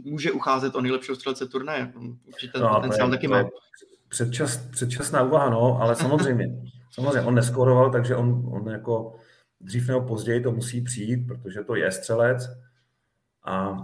může 0.03 0.31
ucházet 0.31 0.75
o 0.75 0.81
nejlepšího 0.81 1.15
střelce 1.15 1.45
turnaje. 1.45 1.93
Určitě 2.25 2.51
ten 2.51 2.61
no, 2.61 2.75
potenciál 2.75 3.09
taky 3.09 3.27
má. 3.27 3.43
Předčas, 4.09 4.57
předčasná 4.57 5.23
úvaha, 5.23 5.49
no, 5.49 5.81
ale 5.81 5.95
samozřejmě. 5.95 6.45
Samozřejmě, 6.95 7.21
on 7.21 7.35
neskoroval, 7.35 7.91
takže 7.91 8.15
on, 8.15 8.49
on 8.51 8.67
jako 8.67 9.15
dřív 9.59 9.87
nebo 9.87 10.01
později 10.01 10.41
to 10.41 10.51
musí 10.51 10.81
přijít, 10.81 11.27
protože 11.27 11.63
to 11.63 11.75
je 11.75 11.91
střelec 11.91 12.49
a 13.43 13.77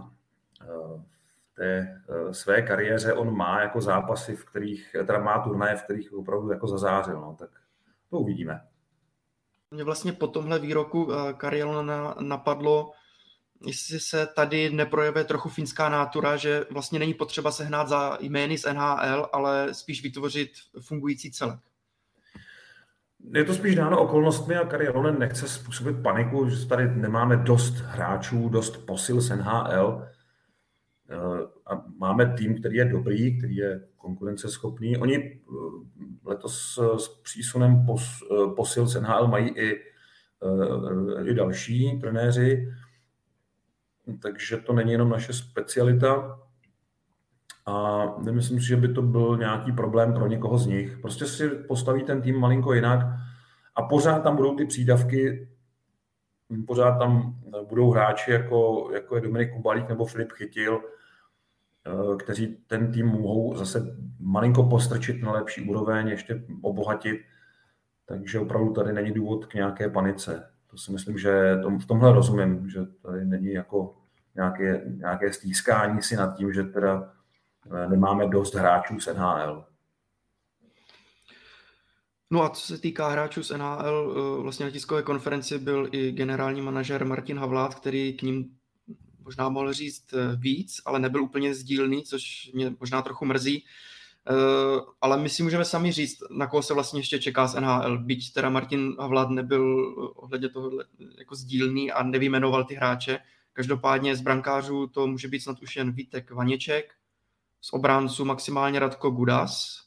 e, 0.62 0.66
v 1.52 1.56
té 1.56 1.78
e, 2.10 2.34
své 2.34 2.62
kariéře 2.62 3.14
on 3.14 3.36
má 3.36 3.62
jako 3.62 3.82
zápasy, 3.82 4.36
v 4.36 4.46
kterých, 4.46 4.96
teda 5.06 5.20
má 5.20 5.40
turnaje, 5.40 5.76
v 5.76 5.84
kterých 5.84 6.14
opravdu 6.14 6.52
jako 6.52 6.68
zazářil, 6.68 7.22
no, 7.22 7.36
tak 7.40 7.50
to 8.10 8.20
uvidíme. 8.20 8.62
Mě 9.72 9.84
vlastně 9.84 10.14
po 10.14 10.28
tomhle 10.28 10.60
výroku 10.60 11.14
e, 11.14 11.34
Karielona 11.34 12.16
napadlo, 12.20 12.92
jestli 13.66 14.00
se 14.00 14.28
tady 14.28 14.70
neprojeve 14.70 15.24
trochu 15.24 15.50
finská 15.50 15.90
nátura, 15.90 16.38
že 16.38 16.66
vlastně 16.70 17.00
není 17.00 17.14
potřeba 17.14 17.52
sehnat 17.52 17.88
za 17.88 18.18
jmény 18.22 18.58
z 18.58 18.74
NHL, 18.74 19.30
ale 19.34 19.74
spíš 19.74 20.04
vytvořit 20.04 20.52
fungující 20.82 21.32
celek. 21.32 21.60
Je 23.30 23.44
to 23.44 23.54
spíš 23.54 23.76
dáno 23.76 24.02
okolnostmi 24.02 24.56
a 24.56 24.66
Kari 24.66 24.88
Ronen 24.88 25.20
nechce 25.20 25.48
způsobit 25.48 26.04
paniku, 26.04 26.50
že 26.50 26.68
tady 26.68 26.96
nemáme 26.96 27.38
dost 27.38 27.74
hráčů, 27.74 28.50
dost 28.50 28.86
posil 28.86 29.22
z 29.22 29.30
NHL 29.30 30.08
eh, 31.10 31.16
a 31.66 31.84
máme 31.98 32.34
tým, 32.38 32.60
který 32.60 32.78
je 32.78 32.86
dobrý, 32.86 33.38
který 33.38 33.56
je 33.56 33.88
konkurenceschopný. 33.98 34.98
Oni 34.98 35.16
eh, 35.16 35.40
letos 36.26 36.80
s 36.98 37.08
přísunem 37.08 37.86
pos, 37.86 38.04
eh, 38.32 38.56
posil 38.56 38.88
z 38.88 39.02
NHL 39.02 39.28
mají 39.28 39.50
i, 39.50 39.92
i 41.24 41.34
další 41.34 42.00
trenéři, 42.00 42.74
takže 44.22 44.58
to 44.58 44.74
není 44.74 44.92
jenom 44.92 45.10
naše 45.10 45.34
specialita 45.34 46.41
a 47.66 48.06
nemyslím 48.20 48.60
si, 48.60 48.68
že 48.68 48.76
by 48.76 48.94
to 48.94 49.02
byl 49.02 49.38
nějaký 49.38 49.72
problém 49.72 50.14
pro 50.14 50.28
někoho 50.28 50.58
z 50.58 50.66
nich. 50.68 50.98
Prostě 50.98 51.26
si 51.26 51.50
postaví 51.50 52.04
ten 52.04 52.22
tým 52.22 52.40
malinko 52.40 52.74
jinak 52.74 53.00
a 53.76 53.82
pořád 53.82 54.20
tam 54.20 54.36
budou 54.36 54.56
ty 54.56 54.66
přídavky, 54.66 55.48
pořád 56.68 56.98
tam 56.98 57.36
budou 57.70 57.92
hráči 57.92 58.32
jako, 58.32 58.90
jako 58.94 59.16
je 59.16 59.22
Dominik 59.22 59.54
Kubalík 59.54 59.90
nebo 59.90 60.06
Filip 60.06 60.32
Chytil, 60.32 60.82
eh, 60.82 62.18
kteří 62.18 62.58
ten 62.68 62.92
tým 62.92 63.08
mohou 63.08 63.56
zase 63.56 63.98
malinko 64.20 64.64
postrčit 64.64 65.22
na 65.22 65.32
lepší 65.32 65.70
úroveň, 65.70 66.08
ještě 66.08 66.44
obohatit. 66.62 67.22
Takže 68.06 68.40
opravdu 68.40 68.74
tady 68.74 68.94
není 68.94 69.12
důvod 69.12 69.46
k 69.46 69.54
nějaké 69.54 69.90
panice. 69.90 70.50
To 70.68 70.78
si 70.78 70.92
myslím, 70.92 71.18
že 71.18 71.60
tom, 71.62 71.80
v 71.80 71.86
tomhle 71.86 72.14
rozumím, 72.14 72.70
že 72.70 72.80
tady 73.02 73.26
není 73.26 73.54
jako 73.54 73.96
nějaké, 74.36 74.82
nějaké 74.88 75.34
stýskání 75.34 76.02
si 76.02 76.16
nad 76.16 76.38
tím, 76.38 76.54
že 76.54 76.64
teda 76.64 77.12
Eh, 77.12 77.21
nemáme 77.90 78.28
dost 78.28 78.56
hráčů 78.56 79.00
z 79.00 79.08
NHL. 79.14 79.66
No 82.30 82.44
a 82.44 82.50
co 82.50 82.68
se 82.68 82.78
týká 82.78 83.10
hráčů 83.10 83.44
z 83.44 83.52
NHL, 83.52 84.16
eh, 84.16 84.42
vlastně 84.42 84.66
na 84.66 84.72
tiskové 84.72 85.04
konferenci 85.04 85.60
byl 85.60 85.90
i 85.92 86.12
generální 86.12 86.62
manažer 86.62 87.06
Martin 87.06 87.40
Havlát, 87.40 87.76
který 87.76 88.14
k 88.14 88.22
ním 88.22 88.58
možná 89.24 89.50
mohl 89.50 89.74
říct 89.74 90.14
eh, 90.14 90.36
víc, 90.36 90.82
ale 90.86 91.00
nebyl 91.00 91.24
úplně 91.24 91.56
sdílný, 91.56 92.04
což 92.04 92.52
mě 92.54 92.74
možná 92.80 93.02
trochu 93.02 93.26
mrzí. 93.26 93.66
Ale 95.02 95.18
my 95.18 95.30
si 95.30 95.44
můžeme 95.44 95.66
sami 95.66 95.92
říct, 95.92 96.24
na 96.30 96.48
koho 96.48 96.64
se 96.64 96.74
vlastně 96.74 97.00
ještě 97.00 97.20
čeká 97.20 97.48
z 97.48 97.60
NHL, 97.60 97.98
byť 97.98 98.34
teda 98.34 98.50
Martin 98.50 98.96
Havlát 99.00 99.30
nebyl 99.30 99.96
ohledně 100.16 100.50
toho 100.50 100.72
jako 101.18 101.36
sdílný 101.36 101.92
a 101.92 102.04
nevymenoval 102.04 102.64
ty 102.64 102.76
hráče, 102.76 103.20
Každopádně 103.54 104.16
z 104.16 104.22
brankářů 104.22 104.88
to 104.88 105.08
může 105.08 105.28
být 105.28 105.40
snad 105.40 105.62
už 105.62 105.76
jen 105.76 105.92
Vítek 105.92 106.32
Vaněček, 106.32 106.94
z 107.62 107.74
obránců 107.74 108.26
maximálně 108.26 108.80
Radko 108.80 109.10
Gudas 109.10 109.82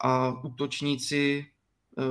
a 0.00 0.32
útočníci, 0.44 1.46
eh, 1.98 2.02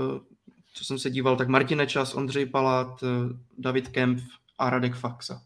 co 0.73 0.85
jsem 0.85 0.99
se 0.99 1.09
díval, 1.09 1.35
tak 1.37 1.47
Martin 1.47 1.77
Nečas, 1.77 2.15
Ondřej 2.15 2.45
Palát, 2.45 3.03
eh, 3.03 3.35
David 3.57 3.87
Kempf 3.87 4.23
a 4.57 4.69
Radek 4.69 4.95
Faxa. 4.95 5.41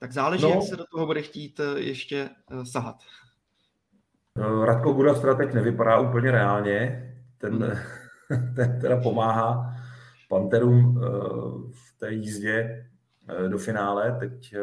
Tak 0.00 0.12
záleží, 0.12 0.42
no. 0.42 0.50
jak 0.50 0.62
se 0.62 0.76
do 0.76 0.84
toho 0.84 1.06
bude 1.06 1.22
chtít 1.22 1.60
eh, 1.60 1.80
ještě 1.80 2.30
sahat. 2.62 2.96
Radko 4.64 4.92
Gudas 4.92 5.20
teda 5.20 5.34
teď 5.34 5.54
nevypadá 5.54 6.00
úplně 6.00 6.30
reálně. 6.30 7.08
Ten, 7.38 7.64
hmm. 7.64 8.54
ten 8.56 8.80
teda 8.80 9.00
pomáhá 9.00 9.76
Panterům 10.28 11.00
v 11.70 11.98
té 11.98 12.12
jízdě 12.12 12.86
do 13.48 13.58
finále. 13.58 14.16
Teď 14.20 14.54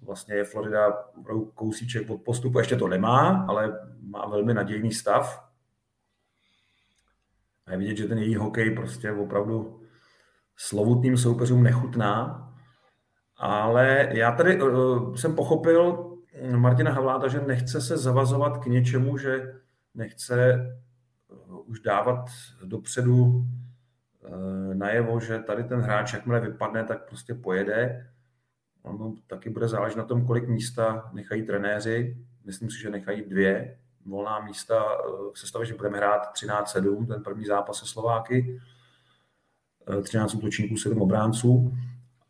vlastně 0.00 0.34
je 0.34 0.44
Florida 0.44 0.92
kousíček 1.54 2.10
od 2.10 2.22
postupu. 2.22 2.58
Ještě 2.58 2.76
to 2.76 2.88
nemá, 2.88 3.46
ale 3.48 3.80
má 4.00 4.26
velmi 4.26 4.54
nadějný 4.54 4.92
stav. 4.92 5.48
A 7.66 7.72
je 7.72 7.78
vidět, 7.78 7.96
že 7.96 8.08
ten 8.08 8.18
její 8.18 8.36
hokej 8.36 8.74
prostě 8.74 9.12
opravdu 9.12 9.80
slovutným 10.56 11.16
soupeřům 11.16 11.62
nechutná. 11.62 12.38
Ale 13.36 14.08
já 14.12 14.32
tady 14.32 14.62
uh, 14.62 15.14
jsem 15.14 15.36
pochopil 15.36 16.08
Martina 16.56 16.92
Havláta, 16.92 17.28
že 17.28 17.40
nechce 17.40 17.80
se 17.80 17.96
zavazovat 17.96 18.58
k 18.58 18.66
něčemu, 18.66 19.18
že 19.18 19.54
nechce 19.94 20.66
uh, 21.28 21.70
už 21.70 21.80
dávat 21.80 22.24
dopředu 22.64 23.24
uh, 23.24 24.74
najevo, 24.74 25.20
že 25.20 25.38
tady 25.38 25.64
ten 25.64 25.80
hráč, 25.80 26.12
jakmile 26.12 26.40
vypadne, 26.40 26.84
tak 26.84 27.08
prostě 27.08 27.34
pojede. 27.34 28.11
Ono 28.82 29.14
taky 29.26 29.50
bude 29.50 29.68
záležet 29.68 29.98
na 29.98 30.04
tom, 30.04 30.26
kolik 30.26 30.48
místa 30.48 31.10
nechají 31.12 31.42
trenéři. 31.42 32.16
Myslím 32.44 32.70
si, 32.70 32.80
že 32.80 32.90
nechají 32.90 33.22
dvě 33.22 33.78
volná 34.06 34.40
místa 34.40 34.84
v 35.32 35.38
sestavě, 35.38 35.66
že 35.66 35.74
budeme 35.74 35.96
hrát 35.96 36.32
13-7, 36.34 37.06
ten 37.06 37.22
první 37.22 37.44
zápas 37.44 37.78
se 37.78 37.86
Slováky. 37.86 38.60
13 40.02 40.34
útočníků, 40.34 40.76
7 40.76 41.02
obránců. 41.02 41.72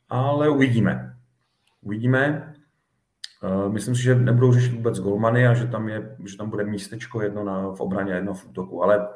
Ale 0.09 0.49
uvidíme. 0.49 1.17
Uvidíme. 1.81 2.55
Myslím 3.69 3.95
si, 3.95 4.03
že 4.03 4.15
nebudou 4.15 4.53
řešit 4.53 4.73
vůbec 4.73 5.01
golmany 5.01 5.47
a 5.47 5.55
že 5.55 5.67
tam, 5.67 5.89
je, 5.89 6.17
že 6.25 6.37
tam 6.37 6.51
bude 6.51 6.65
místečko 6.65 7.23
jedno 7.23 7.45
na, 7.45 7.69
v 7.69 7.81
obraně, 7.81 8.13
jedno 8.13 8.35
v 8.35 8.47
útoku. 8.47 8.83
Ale 8.83 9.09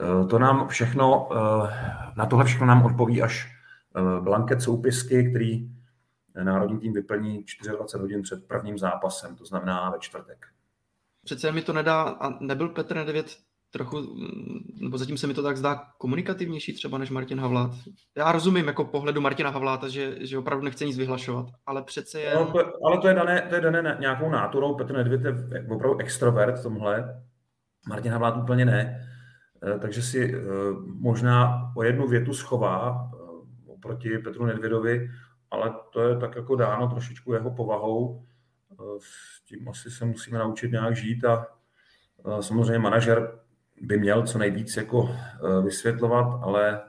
eh, 0.00 0.26
to 0.26 0.38
nám 0.38 0.68
všechno, 0.68 1.28
eh, 1.32 1.70
na 2.16 2.26
tohle 2.26 2.44
všechno 2.44 2.66
nám 2.66 2.84
odpoví 2.84 3.22
až 3.22 3.56
eh, 3.96 4.20
blanket 4.20 4.62
soupisky, 4.62 5.30
který 5.30 5.70
národní 6.42 6.78
tým 6.78 6.92
vyplní 6.92 7.44
24 7.62 8.02
hodin 8.02 8.22
před 8.22 8.48
prvním 8.48 8.78
zápasem, 8.78 9.36
to 9.36 9.44
znamená 9.44 9.90
ve 9.90 9.98
čtvrtek. 9.98 10.46
Přece 11.24 11.52
mi 11.52 11.62
to 11.62 11.72
nedá, 11.72 12.02
a 12.02 12.44
nebyl 12.44 12.68
Petr 12.68 12.96
Nedevět 12.96 13.36
trochu, 13.70 14.16
nebo 14.80 14.98
zatím 14.98 15.18
se 15.18 15.26
mi 15.26 15.34
to 15.34 15.42
tak 15.42 15.56
zdá 15.56 15.82
komunikativnější 15.98 16.74
třeba 16.74 16.98
než 16.98 17.10
Martin 17.10 17.40
Havlát. 17.40 17.70
Já 18.16 18.32
rozumím 18.32 18.66
jako 18.66 18.84
pohledu 18.84 19.20
Martina 19.20 19.50
Havláta, 19.50 19.88
že, 19.88 20.26
že 20.26 20.38
opravdu 20.38 20.64
nechce 20.64 20.84
nic 20.84 20.98
vyhlašovat, 20.98 21.46
ale 21.66 21.82
přece 21.82 22.20
je... 22.20 22.34
No, 22.34 22.46
to, 22.46 22.86
ale 22.86 22.98
to 22.98 23.08
je 23.08 23.14
dané, 23.14 23.46
to 23.48 23.54
je 23.54 23.60
dané 23.60 23.96
nějakou 24.00 24.30
náturou, 24.30 24.74
Petr 24.74 24.94
Nedvěd 24.94 25.24
je 25.24 25.66
opravdu 25.70 25.98
extrovert 25.98 26.58
v 26.58 26.62
tomhle, 26.62 27.22
Martin 27.88 28.12
Havlát 28.12 28.36
úplně 28.36 28.64
ne, 28.64 29.08
eh, 29.66 29.78
takže 29.78 30.02
si 30.02 30.34
eh, 30.34 30.40
možná 30.86 31.70
o 31.76 31.82
jednu 31.82 32.08
větu 32.08 32.34
schová 32.34 33.10
eh, 33.14 33.72
oproti 33.72 34.18
Petru 34.18 34.46
Nedvědovi, 34.46 35.10
ale 35.54 35.74
to 35.92 36.08
je 36.08 36.16
tak 36.16 36.36
jako 36.36 36.56
dáno 36.56 36.88
trošičku 36.88 37.32
jeho 37.32 37.50
povahou. 37.50 38.24
S 38.98 39.44
tím 39.44 39.68
asi 39.68 39.90
se 39.90 40.04
musíme 40.04 40.38
naučit 40.38 40.72
nějak 40.72 40.96
žít 40.96 41.24
a 41.24 41.46
samozřejmě 42.40 42.78
manažer 42.78 43.38
by 43.80 43.98
měl 43.98 44.26
co 44.26 44.38
nejvíc 44.38 44.76
jako 44.76 45.16
vysvětlovat 45.64 46.42
ale 46.42 46.82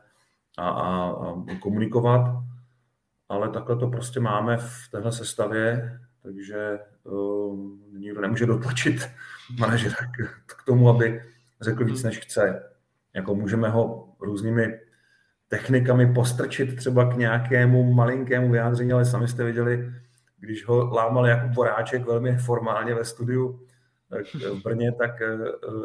a, 0.58 0.70
a, 0.70 1.10
a 1.10 1.56
komunikovat, 1.60 2.44
ale 3.30 3.50
takhle 3.50 3.76
to 3.76 3.88
prostě 3.88 4.20
máme 4.20 4.58
v 4.58 4.90
téhle 4.92 5.12
sestavě, 5.12 6.00
takže 6.24 6.80
uh, 7.04 7.70
nikdo 7.92 8.22
nemůže 8.22 8.46
dotlačit 8.46 9.10
manažera 9.60 9.96
k, 9.96 10.46
k 10.56 10.66
tomu, 10.66 10.90
aby 10.90 11.22
řekl 11.62 11.86
víc, 11.86 12.04
než 12.04 12.20
chce. 12.20 12.70
Jako 13.14 13.36
můžeme 13.36 13.70
ho 13.70 14.16
různými 14.20 14.80
technikami 15.48 16.14
postrčit 16.14 16.76
třeba 16.76 17.14
k 17.14 17.18
nějakému 17.18 17.94
malinkému 17.94 18.52
vyjádření, 18.52 18.94
ale 18.94 19.06
sami 19.06 19.28
jste 19.28 19.44
viděli, 19.44 19.92
když 20.40 20.66
ho 20.66 20.96
lámal 20.96 21.28
jako 21.28 21.48
Boráček 21.48 22.06
velmi 22.06 22.38
formálně 22.38 22.96
ve 22.96 23.06
studiu 23.06 23.68
v 24.34 24.64
Brně, 24.64 24.92
tak 24.92 25.22
eh, 25.22 25.38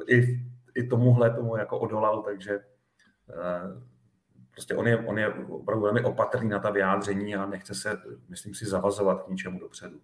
i, 0.07 0.41
i 0.75 0.87
tomuhle 0.87 1.31
tomu 1.31 1.57
jako 1.57 1.79
odolal, 1.79 2.23
takže 2.23 2.61
eh, 3.31 3.83
prostě 4.51 4.75
on 4.75 4.89
je, 4.89 4.97
on 4.97 5.19
je 5.19 5.29
opravdu 5.29 5.83
velmi 5.83 6.01
opatrný 6.01 6.49
na 6.49 6.59
ta 6.59 6.71
vyjádření 6.71 7.37
a 7.37 7.47
nechce 7.47 7.75
se, 7.75 7.99
myslím 8.29 8.55
si, 8.55 8.67
zavazovat 8.67 9.23
k 9.23 9.29
ničemu 9.29 9.61
dopředu. 9.61 10.01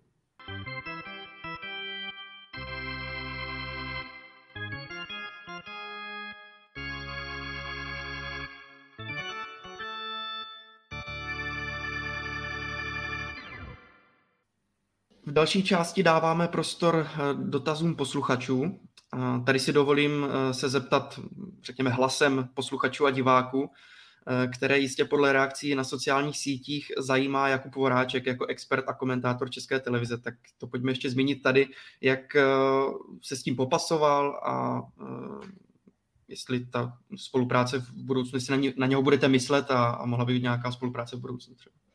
Další 15.37 15.63
části 15.63 16.03
dáváme 16.03 16.49
prostor 16.49 17.07
eh, 17.07 17.19
dotazům 17.35 17.97
posluchačů. 17.97 18.81
Tady 19.47 19.59
si 19.59 19.73
dovolím 19.73 20.27
eh, 20.27 20.55
se 20.55 20.69
zeptat, 20.69 21.21
řekněme, 21.65 21.91
hlasem 21.91 22.49
posluchačů 22.55 23.07
a 23.07 23.11
diváků, 23.11 23.71
eh, 23.71 24.47
které 24.47 24.79
jistě 24.79 25.05
podle 25.05 25.33
reakcí 25.33 25.75
na 25.75 25.85
sociálních 25.85 26.39
sítích 26.39 26.93
zajímá 26.99 27.49
Jakub 27.49 27.75
Voráček 27.75 28.27
jako 28.27 28.47
expert 28.47 28.85
a 28.89 28.95
komentátor 28.95 29.51
České 29.51 29.81
televize. 29.81 30.19
Tak 30.19 30.35
to 30.59 30.67
pojďme 30.67 30.91
ještě 30.91 31.11
zmínit 31.11 31.43
tady, 31.43 31.69
jak 32.01 32.37
se 33.23 33.37
s 33.37 33.43
tím 33.43 33.57
popasoval 33.57 34.41
a 34.47 34.83
jestli 36.29 36.67
ta 36.67 36.99
spolupráce 37.17 37.79
v 37.79 37.93
budoucnu, 37.93 38.37
jestli 38.37 38.51
na, 38.51 38.57
ně, 38.57 38.73
na 38.77 38.87
něho 38.87 39.03
budete 39.03 39.29
myslet 39.29 39.71
a, 39.71 39.87
a 39.91 40.07
mohla 40.07 40.25
by 40.25 40.33
být 40.33 40.43
nějaká 40.43 40.73
spolupráce 40.73 41.17
v 41.17 41.21
budoucnu 41.21 41.55
třeba. 41.55 41.86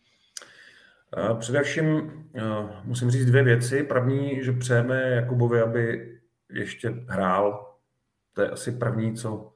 Eh, 1.18 1.36
především 1.39 2.12
eh, 2.36 2.41
musím 2.84 3.12
říct 3.12 3.26
dvě 3.26 3.43
věci. 3.43 3.84
První, 3.84 4.43
že 4.43 4.51
přejeme 4.51 5.01
Jakubovi, 5.01 5.62
aby 5.62 6.12
ještě 6.49 6.89
hrál. 7.07 7.76
To 8.34 8.41
je 8.41 8.49
asi 8.49 8.72
první, 8.72 9.16
co 9.16 9.53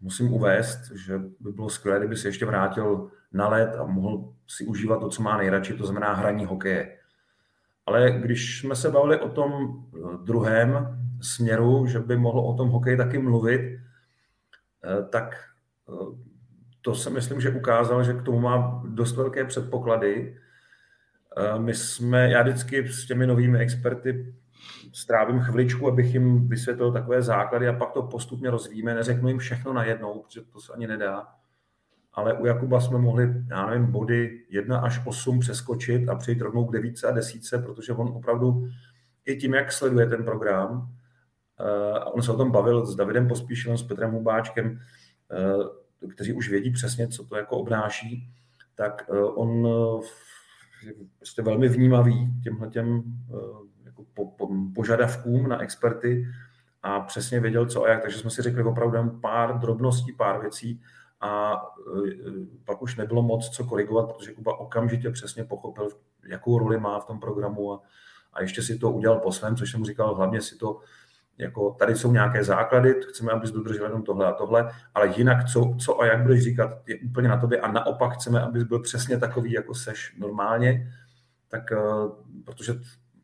musím 0.00 0.32
uvést, 0.32 0.90
že 0.90 1.18
by 1.18 1.52
bylo 1.52 1.70
skvělé, 1.70 1.98
kdyby 1.98 2.16
se 2.16 2.28
ještě 2.28 2.46
vrátil 2.46 3.10
na 3.32 3.48
let 3.48 3.76
a 3.76 3.84
mohl 3.84 4.34
si 4.46 4.66
užívat 4.66 5.00
to, 5.00 5.08
co 5.08 5.22
má 5.22 5.36
nejradši, 5.36 5.74
to 5.74 5.86
znamená 5.86 6.14
hraní 6.14 6.44
hokeje. 6.44 6.98
Ale 7.86 8.10
když 8.10 8.60
jsme 8.60 8.76
se 8.76 8.90
bavili 8.90 9.20
o 9.20 9.28
tom 9.28 9.52
eh, 9.52 9.98
druhém 10.22 10.98
směru, 11.22 11.86
že 11.86 11.98
by 11.98 12.16
mohl 12.16 12.40
o 12.40 12.56
tom 12.56 12.68
hokeji 12.68 12.96
taky 12.96 13.18
mluvit, 13.18 13.80
tak 15.10 15.34
to 16.84 16.94
si 16.94 17.10
myslím, 17.10 17.40
že 17.40 17.50
ukázal, 17.50 18.04
že 18.04 18.12
k 18.12 18.22
tomu 18.22 18.40
má 18.40 18.82
dost 18.88 19.16
velké 19.16 19.44
předpoklady. 19.44 20.36
Eh, 21.36 21.58
my 21.58 21.74
jsme, 21.74 22.30
já 22.30 22.42
vždycky 22.42 22.88
s 22.88 23.06
těmi 23.06 23.26
novými 23.26 23.58
experty 23.58 24.34
strávím 24.92 25.40
chviličku, 25.40 25.88
abych 25.88 26.14
jim 26.14 26.48
vysvětlil 26.48 26.92
takové 26.92 27.22
základy 27.22 27.68
a 27.68 27.72
pak 27.72 27.92
to 27.92 28.02
postupně 28.02 28.50
rozvíjíme. 28.50 28.94
Neřeknu 28.94 29.28
jim 29.28 29.38
všechno 29.38 29.72
najednou, 29.72 30.22
protože 30.22 30.40
to 30.52 30.60
se 30.60 30.72
ani 30.72 30.86
nedá. 30.86 31.26
Ale 32.12 32.32
u 32.32 32.46
Jakuba 32.46 32.80
jsme 32.80 32.98
mohli, 32.98 33.34
já 33.50 33.66
nevím, 33.66 33.92
body 33.92 34.44
1 34.50 34.78
až 34.78 35.00
8 35.06 35.40
přeskočit 35.40 36.08
a 36.08 36.14
přejít 36.14 36.40
rovnou 36.40 36.64
k 36.64 36.72
9 36.72 36.94
a 37.08 37.10
10, 37.10 37.64
protože 37.64 37.92
on 37.92 38.08
opravdu 38.08 38.68
i 39.24 39.36
tím, 39.36 39.54
jak 39.54 39.72
sleduje 39.72 40.06
ten 40.06 40.24
program, 40.24 40.94
eh, 41.60 42.04
on 42.04 42.22
se 42.22 42.32
o 42.32 42.36
tom 42.36 42.50
bavil 42.50 42.86
s 42.86 42.96
Davidem 42.96 43.28
Pospíšilem, 43.28 43.78
s 43.78 43.82
Petrem 43.82 44.10
Hubáčkem, 44.10 44.80
eh, 45.32 45.83
kteří 46.08 46.32
už 46.32 46.50
vědí 46.50 46.70
přesně, 46.70 47.08
co 47.08 47.24
to 47.24 47.36
jako 47.36 47.56
obnáší, 47.56 48.28
tak 48.74 49.06
eh, 49.10 49.18
on 49.18 49.66
je 50.82 50.92
eh, 50.92 51.04
prostě 51.18 51.42
velmi 51.42 51.68
vnímavý 51.68 52.40
těmhle 52.42 52.68
těm 52.68 53.02
eh, 53.30 53.34
jako 53.84 54.04
po, 54.14 54.26
po, 54.26 54.48
požadavkům 54.74 55.48
na 55.48 55.62
experty 55.62 56.26
a 56.82 57.00
přesně 57.00 57.40
věděl, 57.40 57.66
co 57.66 57.84
a 57.84 57.88
jak. 57.88 58.02
Takže 58.02 58.18
jsme 58.18 58.30
si 58.30 58.42
řekli 58.42 58.62
opravdu 58.62 59.10
pár 59.10 59.58
drobností, 59.58 60.12
pár 60.12 60.40
věcí 60.40 60.82
a 61.20 61.62
pak 62.64 62.82
už 62.82 62.96
nebylo 62.96 63.22
moc 63.22 63.48
co 63.48 63.64
korigovat, 63.64 64.12
protože 64.12 64.32
Kuba 64.32 64.60
okamžitě 64.60 65.10
přesně 65.10 65.44
pochopil, 65.44 65.88
jakou 66.28 66.58
roli 66.58 66.80
má 66.80 67.00
v 67.00 67.06
tom 67.06 67.20
programu 67.20 67.72
a, 67.72 67.82
a 68.32 68.42
ještě 68.42 68.62
si 68.62 68.78
to 68.78 68.90
udělal 68.90 69.18
po 69.18 69.32
svém, 69.32 69.56
což 69.56 69.70
jsem 69.70 69.84
říkal, 69.84 70.14
hlavně 70.14 70.40
si 70.40 70.56
to 70.56 70.80
jako 71.38 71.76
tady 71.78 71.96
jsou 71.96 72.12
nějaké 72.12 72.44
základy, 72.44 72.94
chceme, 73.08 73.32
abys 73.32 73.50
dodržel 73.50 73.86
jenom 73.86 74.02
tohle 74.02 74.26
a 74.26 74.32
tohle, 74.32 74.70
ale 74.94 75.12
jinak 75.16 75.44
co, 75.44 75.76
co 75.84 76.00
a 76.00 76.06
jak 76.06 76.22
budeš 76.22 76.42
říkat, 76.42 76.70
je 76.86 76.96
úplně 76.98 77.28
na 77.28 77.40
tobě 77.40 77.60
a 77.60 77.72
naopak 77.72 78.12
chceme, 78.12 78.40
abys 78.40 78.62
byl 78.62 78.78
přesně 78.78 79.18
takový, 79.18 79.52
jako 79.52 79.74
seš 79.74 80.16
normálně, 80.18 80.92
tak 81.48 81.72
eh, 81.72 81.76
protože 82.44 82.72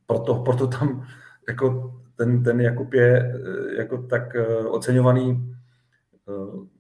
proto, 0.07 0.35
proto 0.35 0.67
tam 0.67 1.07
jako 1.49 1.95
ten, 2.17 2.43
ten 2.43 2.61
Jakub 2.61 2.95
je 2.95 3.19
eh, 3.19 3.75
jako 3.79 4.03
tak 4.03 4.35
eh, 4.37 4.57
oceňovaný, 4.57 5.57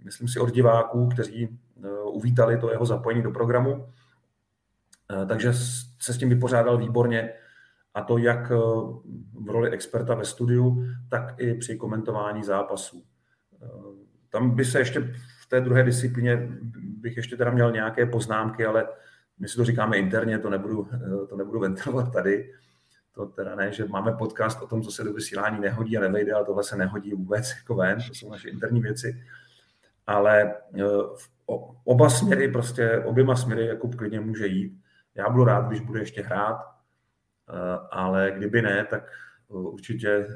myslím 0.04 0.28
si, 0.28 0.38
od 0.40 0.52
diváků, 0.52 1.08
kteří 1.08 1.58
uvítali 2.04 2.58
to 2.58 2.70
jeho 2.70 2.86
zapojení 2.86 3.22
do 3.22 3.30
programu. 3.30 3.86
Takže 5.28 5.52
se 6.00 6.12
s 6.12 6.18
tím 6.18 6.28
vypořádal 6.28 6.78
výborně 6.78 7.32
a 7.94 8.02
to 8.02 8.18
jak 8.18 8.50
v 9.34 9.48
roli 9.48 9.70
experta 9.70 10.14
ve 10.14 10.24
studiu, 10.24 10.84
tak 11.08 11.34
i 11.40 11.54
při 11.54 11.76
komentování 11.76 12.44
zápasů. 12.44 13.02
Tam 14.30 14.50
by 14.50 14.64
se 14.64 14.78
ještě 14.78 15.00
v 15.42 15.48
té 15.48 15.60
druhé 15.60 15.82
disciplíně 15.82 16.48
bych 16.82 17.16
ještě 17.16 17.36
teda 17.36 17.50
měl 17.50 17.72
nějaké 17.72 18.06
poznámky, 18.06 18.66
ale 18.66 18.88
my 19.38 19.48
si 19.48 19.56
to 19.56 19.64
říkáme 19.64 19.98
interně, 19.98 20.38
to 20.38 20.50
nebudu, 20.50 20.88
to 21.28 21.36
nebudu 21.36 21.60
ventilovat 21.60 22.12
tady. 22.12 22.52
To 23.14 23.26
teda 23.26 23.54
ne, 23.54 23.72
že 23.72 23.84
máme 23.84 24.12
podcast 24.12 24.62
o 24.62 24.66
tom, 24.66 24.82
co 24.82 24.90
se 24.90 25.04
do 25.04 25.12
vysílání 25.12 25.60
nehodí 25.60 25.98
a 25.98 26.00
nevejde, 26.00 26.32
ale 26.32 26.44
tohle 26.44 26.64
se 26.64 26.76
nehodí 26.76 27.14
vůbec 27.14 27.54
jako 27.56 27.74
ven, 27.74 27.98
to 28.08 28.14
jsou 28.14 28.30
naše 28.30 28.48
interní 28.48 28.80
věci. 28.80 29.22
Ale 30.06 30.42
e, 30.42 30.54
oba 31.84 32.10
směry, 32.10 32.48
prostě 32.52 32.98
oběma 32.98 33.36
směry 33.36 33.66
Jakub 33.66 33.94
klidně 33.94 34.20
může 34.20 34.46
jít. 34.46 34.80
Já 35.14 35.28
budu 35.28 35.44
rád, 35.44 35.68
když 35.68 35.80
bude 35.80 36.00
ještě 36.00 36.22
hrát, 36.22 36.56
ale 37.90 38.32
kdyby 38.36 38.62
ne, 38.62 38.86
tak 38.90 39.02
e, 39.50 39.54
určitě 39.54 40.26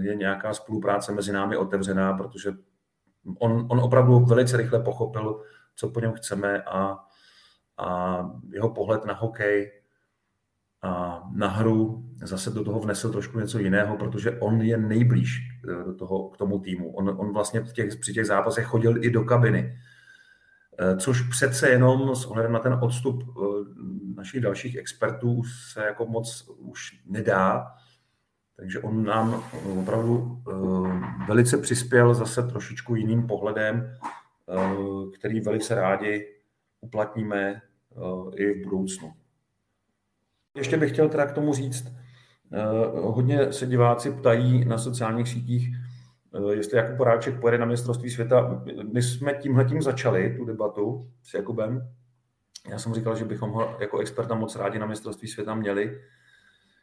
je 0.00 0.14
nějaká 0.14 0.54
spolupráce 0.54 1.12
mezi 1.12 1.32
námi 1.32 1.56
otevřená, 1.56 2.12
protože 2.12 2.52
on, 3.38 3.66
on 3.70 3.80
opravdu 3.80 4.18
velice 4.18 4.56
rychle 4.56 4.80
pochopil, 4.80 5.42
co 5.76 5.88
po 5.90 6.00
něm 6.00 6.12
chceme 6.12 6.62
a 6.62 6.98
a 7.78 8.18
jeho 8.52 8.70
pohled 8.70 9.04
na 9.04 9.14
hokej 9.14 9.72
a 10.82 11.22
na 11.34 11.48
hru 11.48 12.04
zase 12.22 12.50
do 12.50 12.64
toho 12.64 12.80
vnesl 12.80 13.12
trošku 13.12 13.40
něco 13.40 13.58
jiného, 13.58 13.96
protože 13.96 14.40
on 14.40 14.62
je 14.62 14.78
nejblíž 14.78 15.38
eh, 15.70 15.84
do 15.84 15.94
toho, 15.94 16.28
k 16.28 16.36
tomu 16.36 16.58
týmu. 16.58 16.92
On, 16.92 17.08
on 17.08 17.32
vlastně 17.32 17.60
v 17.60 17.72
těch, 17.72 17.96
při 17.96 18.12
těch 18.12 18.26
zápasech 18.26 18.66
chodil 18.66 19.04
i 19.04 19.10
do 19.10 19.24
kabiny, 19.24 19.58
eh, 19.58 19.78
což 20.98 21.22
přece 21.22 21.68
jenom 21.68 22.16
s 22.16 22.26
ohledem 22.26 22.52
na 22.52 22.58
ten 22.58 22.78
odstup 22.82 23.22
eh, 23.22 23.42
našich 24.16 24.40
dalších 24.40 24.76
expertů 24.76 25.42
se 25.72 25.84
jako 25.84 26.06
moc 26.06 26.50
už 26.58 27.02
nedá. 27.06 27.66
Takže 28.56 28.80
on 28.80 29.04
nám 29.04 29.44
opravdu 29.78 30.42
velice 31.28 31.58
přispěl 31.58 32.14
zase 32.14 32.42
trošičku 32.42 32.94
jiným 32.94 33.26
pohledem, 33.26 33.96
který 35.18 35.40
velice 35.40 35.74
rádi 35.74 36.26
uplatníme 36.80 37.62
i 38.36 38.52
v 38.52 38.64
budoucnu. 38.64 39.12
Ještě 40.58 40.76
bych 40.76 40.92
chtěl 40.92 41.08
teda 41.08 41.26
k 41.26 41.32
tomu 41.32 41.54
říct, 41.54 41.92
eh, 42.52 42.62
hodně 43.00 43.52
se 43.52 43.66
diváci 43.66 44.10
ptají 44.10 44.64
na 44.64 44.78
sociálních 44.78 45.28
sítích, 45.28 45.68
eh, 45.68 45.87
jestli 46.50 46.76
Jakub 46.76 46.96
Poráček 46.96 47.40
pojede 47.40 47.58
na 47.58 47.66
mistrovství 47.66 48.10
světa. 48.10 48.64
My 48.92 49.02
jsme 49.02 49.34
tímhletím 49.34 49.82
začali 49.82 50.36
tu 50.36 50.44
debatu 50.44 51.10
s 51.22 51.34
Jakubem. 51.34 51.92
Já 52.70 52.78
jsem 52.78 52.94
říkal, 52.94 53.16
že 53.16 53.24
bychom 53.24 53.50
ho 53.50 53.76
jako 53.80 53.98
experta 53.98 54.34
moc 54.34 54.56
rádi 54.56 54.78
na 54.78 54.86
mistrovství 54.86 55.28
světa 55.28 55.54
měli. 55.54 56.00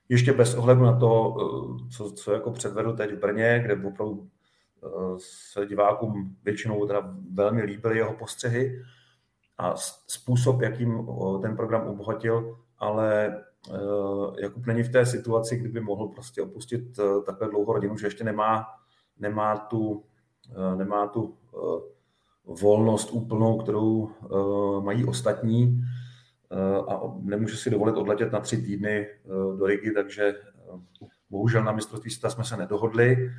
Ještě 0.10 0.34
bez 0.34 0.56
ohledu 0.56 0.84
na 0.84 1.00
to, 1.00 1.36
eh, 1.38 1.89
co, 1.98 2.12
co 2.12 2.34
jako 2.34 2.52
předvedl 2.52 2.93
teď 2.93 3.12
v 3.12 3.20
Brně, 3.20 3.62
kde 3.66 3.88
opravdu 3.88 4.30
se 5.18 5.66
divákům 5.66 6.36
většinou 6.43 6.88
teda 6.88 7.16
velmi 7.34 7.62
líbily 7.62 7.98
jeho 7.98 8.14
postřehy 8.14 8.82
a 9.58 9.76
způsob, 10.08 10.62
jakým 10.62 11.08
ten 11.41 11.56
program 11.56 11.88
obohatil, 11.88 12.58
ale 12.78 13.26
eh, 13.74 14.41
Jakub 14.41 14.66
není 14.66 14.84
v 14.84 14.91
té 14.91 15.06
situaci, 15.06 15.58
kdyby 15.58 15.82
mohl 15.82 16.08
prostě 16.08 16.41
opustit 16.41 17.00
eh, 17.00 17.22
takhle 17.26 17.50
dlouho 17.50 17.74
rodinu, 17.74 17.98
že 17.98 18.08
ještě 18.08 18.24
nemá, 18.24 18.66
nemá 19.20 19.57
tu, 19.57 20.03
eh, 20.51 20.76
nemá 20.76 21.07
tu 21.07 21.38
volnost 22.61 23.11
úplnou, 23.11 23.57
kterou 23.57 24.09
mají 24.84 25.05
ostatní 25.05 25.82
a 26.89 27.01
nemůže 27.22 27.57
si 27.57 27.70
dovolit 27.70 27.97
odletět 27.97 28.32
na 28.32 28.39
tři 28.39 28.61
týdny 28.61 29.07
do 29.57 29.66
Rigi, 29.66 29.91
takže 29.91 30.34
bohužel 31.30 31.63
na 31.63 31.72
mistrovství 31.72 32.11
světa 32.11 32.30
jsme 32.30 32.43
se 32.43 32.57
nedohodli 32.57 33.32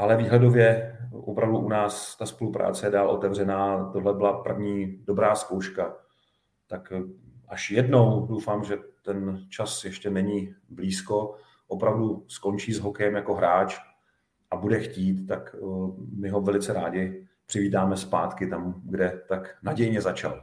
ale 0.00 0.16
výhledově 0.16 0.98
opravdu 1.12 1.58
u 1.58 1.68
nás 1.68 2.16
ta 2.16 2.26
spolupráce 2.26 2.86
je 2.86 2.90
dál 2.90 3.10
otevřená. 3.10 3.90
Tohle 3.92 4.14
byla 4.14 4.42
první 4.42 4.98
dobrá 5.04 5.34
zkouška. 5.34 5.96
Tak 6.66 6.92
eh, 6.92 7.02
až 7.48 7.70
jednou 7.70 8.26
doufám, 8.26 8.64
že 8.64 8.76
ten 9.04 9.46
čas 9.48 9.84
ještě 9.84 10.10
není 10.10 10.54
blízko, 10.68 11.36
opravdu 11.68 12.24
skončí 12.28 12.72
s 12.72 12.80
hokejem 12.80 13.14
jako 13.14 13.34
hráč 13.34 13.78
a 14.50 14.56
bude 14.56 14.80
chtít, 14.80 15.26
tak 15.26 15.56
eh, 15.58 15.66
my 16.16 16.28
ho 16.28 16.40
velice 16.40 16.72
rádi 16.72 17.26
přivítáme 17.46 17.96
zpátky 17.96 18.46
tam, 18.46 18.82
kde 18.84 19.22
tak 19.28 19.56
nadějně 19.62 20.00
začal. 20.00 20.42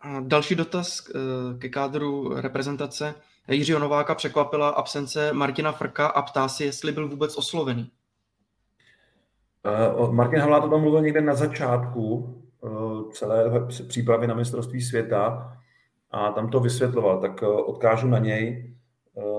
A 0.00 0.20
další 0.20 0.54
dotaz 0.54 1.10
eh, 1.10 1.58
ke 1.58 1.68
kádru 1.68 2.40
reprezentace. 2.40 3.14
Jiřího 3.48 3.78
Nováka 3.78 4.14
překvapila 4.14 4.68
absence 4.68 5.32
Martina 5.32 5.72
Frka 5.72 6.06
a 6.06 6.22
ptá 6.22 6.48
si, 6.48 6.64
jestli 6.64 6.92
byl 6.92 7.08
vůbec 7.08 7.36
oslovený. 7.36 7.90
Uh, 9.98 10.12
Martin 10.12 10.40
Havlát 10.40 10.64
o 10.64 10.68
tom 10.68 10.80
mluvil 10.80 11.00
někde 11.00 11.20
na 11.20 11.34
začátku 11.34 12.34
uh, 12.60 13.10
celé 13.10 13.66
přípravy 13.88 14.26
na 14.26 14.34
mistrovství 14.34 14.82
světa 14.82 15.52
a 16.10 16.32
tam 16.32 16.50
to 16.50 16.60
vysvětloval, 16.60 17.20
tak 17.20 17.42
uh, 17.42 17.48
odkážu 17.48 18.08
na 18.08 18.18
něj. 18.18 18.74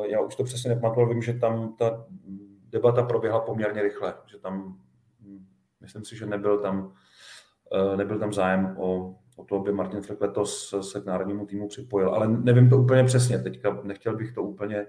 Já 0.09 0.21
už 0.21 0.35
to 0.35 0.43
přesně 0.43 0.69
nepamatoval, 0.69 1.09
vím, 1.09 1.21
že 1.21 1.33
tam 1.33 1.75
ta 1.77 2.05
debata 2.69 3.03
proběhla 3.03 3.39
poměrně 3.39 3.81
rychle, 3.81 4.13
že 4.25 4.39
tam, 4.39 4.79
hm, 5.21 5.45
myslím 5.81 6.05
si, 6.05 6.17
že 6.17 6.25
nebyl 6.25 6.59
tam, 6.59 6.93
nebyl 7.95 8.19
tam 8.19 8.33
zájem 8.33 8.75
o, 8.79 9.15
o 9.35 9.43
to, 9.43 9.55
aby 9.55 9.71
Martin 9.71 10.01
Frk 10.01 10.21
letos 10.21 10.75
se 10.91 11.01
k 11.01 11.05
národnímu 11.05 11.45
týmu 11.45 11.67
připojil, 11.67 12.09
ale 12.09 12.27
nevím 12.27 12.69
to 12.69 12.77
úplně 12.77 13.03
přesně, 13.03 13.39
teďka 13.39 13.79
nechtěl 13.83 14.15
bych 14.15 14.31
to 14.31 14.43
úplně, 14.43 14.85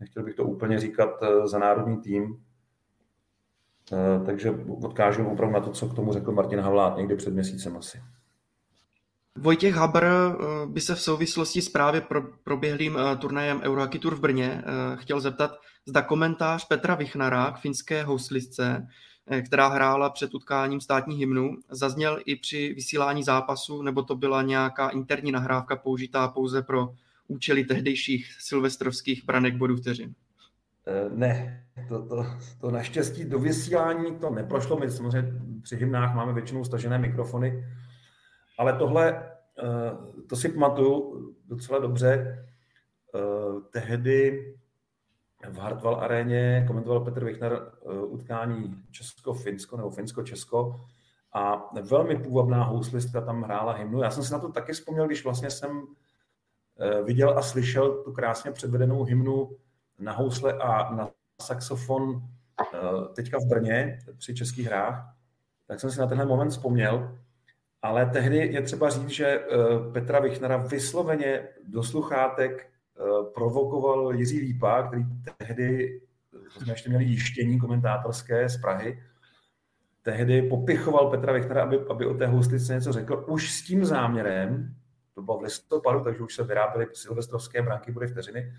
nechtěl 0.00 0.22
bych 0.22 0.34
to 0.34 0.44
úplně 0.44 0.78
říkat 0.78 1.10
za 1.44 1.58
národní 1.58 1.96
tým, 1.96 2.42
Eh, 3.92 4.24
takže 4.26 4.50
odkážu 4.82 5.26
opravdu 5.26 5.54
na 5.54 5.60
to, 5.60 5.70
co 5.70 5.88
k 5.88 5.94
tomu 5.94 6.12
řekl 6.12 6.32
Martin 6.32 6.60
Havlát 6.60 6.96
někdy 6.96 7.16
před 7.16 7.34
měsícem 7.34 7.76
asi. 7.76 8.02
Vojtěch 9.38 9.74
Habr 9.74 10.04
eh, 10.04 10.36
by 10.66 10.80
se 10.80 10.94
v 10.94 11.00
souvislosti 11.00 11.62
s 11.62 11.68
právě 11.68 12.02
proběhlým 12.44 12.98
eh, 12.98 13.16
turnajem 13.16 13.60
Eurohockey 13.60 14.00
Tour 14.00 14.14
v 14.14 14.20
Brně 14.20 14.64
chtěl 14.94 15.20
zeptat, 15.20 15.58
zda 15.86 16.02
komentář 16.02 16.68
Petra 16.68 16.94
Vichnara 16.94 17.50
k 17.50 17.60
finské 17.60 18.04
houslistce, 18.04 18.86
která 19.46 19.68
hrála 19.68 20.10
před 20.10 20.34
utkáním 20.34 20.80
státní 20.80 21.16
hymnu, 21.16 21.56
zazněl 21.70 22.20
i 22.26 22.36
při 22.36 22.74
vysílání 22.74 23.22
zápasu, 23.22 23.82
nebo 23.82 24.02
to 24.02 24.16
byla 24.16 24.42
nějaká 24.42 24.88
interní 24.88 25.32
nahrávka 25.32 25.76
použitá 25.76 26.28
pouze 26.28 26.62
pro 26.62 26.94
účely 27.28 27.64
tehdejších 27.64 28.26
silvestrovských 28.40 29.24
branek 29.24 29.56
bodů 29.56 29.76
vteřin. 29.76 30.14
Eh, 30.86 31.10
ne, 31.14 31.64
to, 31.88 32.02
to, 32.06 32.26
to 32.60 32.70
naštěstí 32.70 33.24
do 33.24 33.38
vysílání 33.38 34.18
to 34.18 34.30
neprošlo. 34.30 34.78
My 34.78 34.90
samozřejmě 34.90 35.32
při 35.62 35.76
hymnách 35.76 36.14
máme 36.14 36.32
většinou 36.32 36.64
stažené 36.64 36.98
mikrofony, 36.98 37.64
ale 38.58 38.72
tohle, 38.72 39.30
eh, 39.64 40.26
to 40.28 40.36
si 40.36 40.48
pamatuju 40.48 41.34
docela 41.44 41.78
dobře. 41.78 42.38
Eh, 43.14 43.60
tehdy 43.72 44.46
v 45.50 45.56
Hartwall 45.58 45.96
aréně 45.96 46.64
komentoval 46.68 47.00
Petr 47.00 47.24
Vichner 47.24 47.72
utkání 48.06 48.82
Česko-Finsko 48.90 49.76
nebo 49.76 49.90
Finsko-Česko 49.90 50.80
a 51.32 51.70
velmi 51.82 52.16
půvabná 52.16 52.64
houslistka 52.64 53.20
tam 53.20 53.42
hrála 53.42 53.72
hymnu. 53.72 54.02
Já 54.02 54.10
jsem 54.10 54.22
si 54.22 54.32
na 54.32 54.38
to 54.38 54.52
taky 54.52 54.72
vzpomněl, 54.72 55.06
když 55.06 55.24
vlastně 55.24 55.50
jsem 55.50 55.82
viděl 57.04 57.38
a 57.38 57.42
slyšel 57.42 58.02
tu 58.04 58.12
krásně 58.12 58.52
předvedenou 58.52 59.04
hymnu 59.04 59.50
na 59.98 60.12
housle 60.12 60.52
a 60.52 60.94
na 60.94 61.10
saxofon 61.42 62.22
eh, 62.74 63.14
teďka 63.14 63.38
v 63.38 63.48
Brně 63.48 63.98
při 64.18 64.34
českých 64.34 64.66
hrách, 64.66 65.16
tak 65.66 65.80
jsem 65.80 65.90
si 65.90 66.00
na 66.00 66.06
tenhle 66.06 66.26
moment 66.26 66.50
vzpomněl. 66.50 67.18
Ale 67.82 68.06
tehdy 68.06 68.36
je 68.36 68.62
třeba 68.62 68.90
říct, 68.90 69.08
že 69.08 69.26
eh, 69.26 69.44
Petra 69.92 70.20
Vichnera 70.20 70.56
vysloveně 70.56 71.48
do 71.64 71.82
sluchátek 71.82 72.66
eh, 72.66 73.02
provokoval 73.34 74.14
Jiří 74.14 74.40
Lípa, 74.40 74.82
který 74.82 75.04
tehdy, 75.38 76.00
to 76.54 76.60
jsme 76.60 76.72
ještě 76.72 76.88
měli 76.88 77.04
jištění 77.04 77.58
komentátorské 77.60 78.48
z 78.48 78.56
Prahy, 78.56 79.02
tehdy 80.02 80.42
popichoval 80.42 81.10
Petra 81.10 81.32
Vichnera, 81.32 81.62
aby, 81.62 81.80
aby 81.90 82.06
o 82.06 82.14
té 82.14 82.26
houslice 82.26 82.74
něco 82.74 82.92
řekl, 82.92 83.24
už 83.28 83.52
s 83.52 83.62
tím 83.62 83.84
záměrem, 83.84 84.74
to 85.14 85.22
bylo 85.22 85.38
v 85.38 85.42
listopadu, 85.42 86.00
takže 86.00 86.22
už 86.22 86.34
se 86.34 86.44
vyráběly 86.44 86.86
silvestrovské 86.92 87.62
branky, 87.62 87.92
bude 87.92 88.06
vteřiny, 88.06 88.52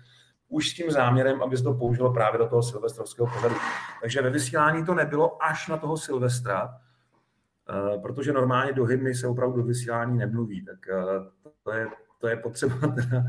už 0.48 0.70
s 0.70 0.74
tím 0.74 0.90
záměrem, 0.90 1.42
aby 1.42 1.56
se 1.56 1.62
to 1.62 1.74
použilo 1.74 2.12
právě 2.12 2.38
do 2.38 2.46
toho 2.46 2.62
silvestrovského 2.62 3.28
pořadu. 3.34 3.54
Takže 4.02 4.22
ve 4.22 4.30
vysílání 4.30 4.84
to 4.84 4.94
nebylo 4.94 5.44
až 5.44 5.68
na 5.68 5.76
toho 5.76 5.96
Silvestra, 5.96 6.80
protože 8.02 8.32
normálně 8.32 8.72
do 8.72 8.84
hymny 8.84 9.14
se 9.14 9.26
opravdu 9.26 9.56
do 9.56 9.62
vysílání 9.62 10.18
nemluví, 10.18 10.64
tak 10.64 10.88
eh, 10.88 11.50
to 11.62 11.72
je, 11.72 11.88
to 12.18 12.28
je 12.28 12.36
potřeba 12.36 12.74
teda 12.94 13.24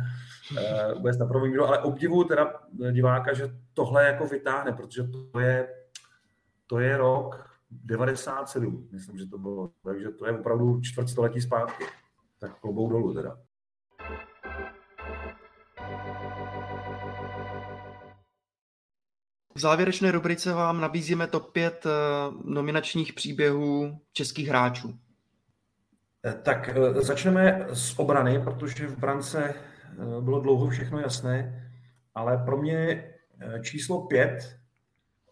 vůbec 0.96 1.18
na 1.18 1.26
první 1.26 1.58
ale 1.58 1.80
obdivuju 1.80 2.24
teda 2.24 2.54
diváka, 2.92 3.34
že 3.34 3.56
tohle 3.74 4.06
jako 4.06 4.26
vytáhne, 4.26 4.72
protože 4.72 5.04
to 5.04 5.40
je, 5.40 5.68
to 6.68 6.80
je 6.80 6.98
rok 6.98 7.50
97, 7.72 8.88
myslím, 8.92 9.18
že 9.18 9.26
to 9.26 9.38
bylo, 9.38 9.72
takže 9.84 10.10
to 10.10 10.26
je 10.26 10.40
opravdu 10.40 10.82
čtvrtstoletí 10.82 11.42
zpátky. 11.42 11.84
Tak 12.40 12.60
klobou 12.60 12.90
dolů 12.90 13.14
teda. 13.14 13.38
V 19.58 19.62
závěrečné 19.62 20.12
rubrice 20.12 20.54
vám 20.54 20.82
nabízíme 20.82 21.28
top 21.28 21.52
5 21.52 21.86
eh, 21.86 21.90
nominačních 22.44 23.14
příběhů 23.14 24.00
českých 24.14 24.48
hráčů. 24.48 24.96
Eh, 26.26 26.34
tak 26.34 26.70
eh, 26.70 27.02
začneme 27.02 27.68
z 27.74 28.00
obrany, 28.00 28.40
protože 28.40 28.88
v 28.88 28.98
brance 28.98 29.54
bylo 30.22 30.40
dlouho 30.40 30.70
všechno 30.70 31.00
jasné, 31.00 31.70
ale 32.16 32.38
pro 32.38 32.58
mě 32.58 33.10
číslo 33.62 34.02
5 34.02 34.58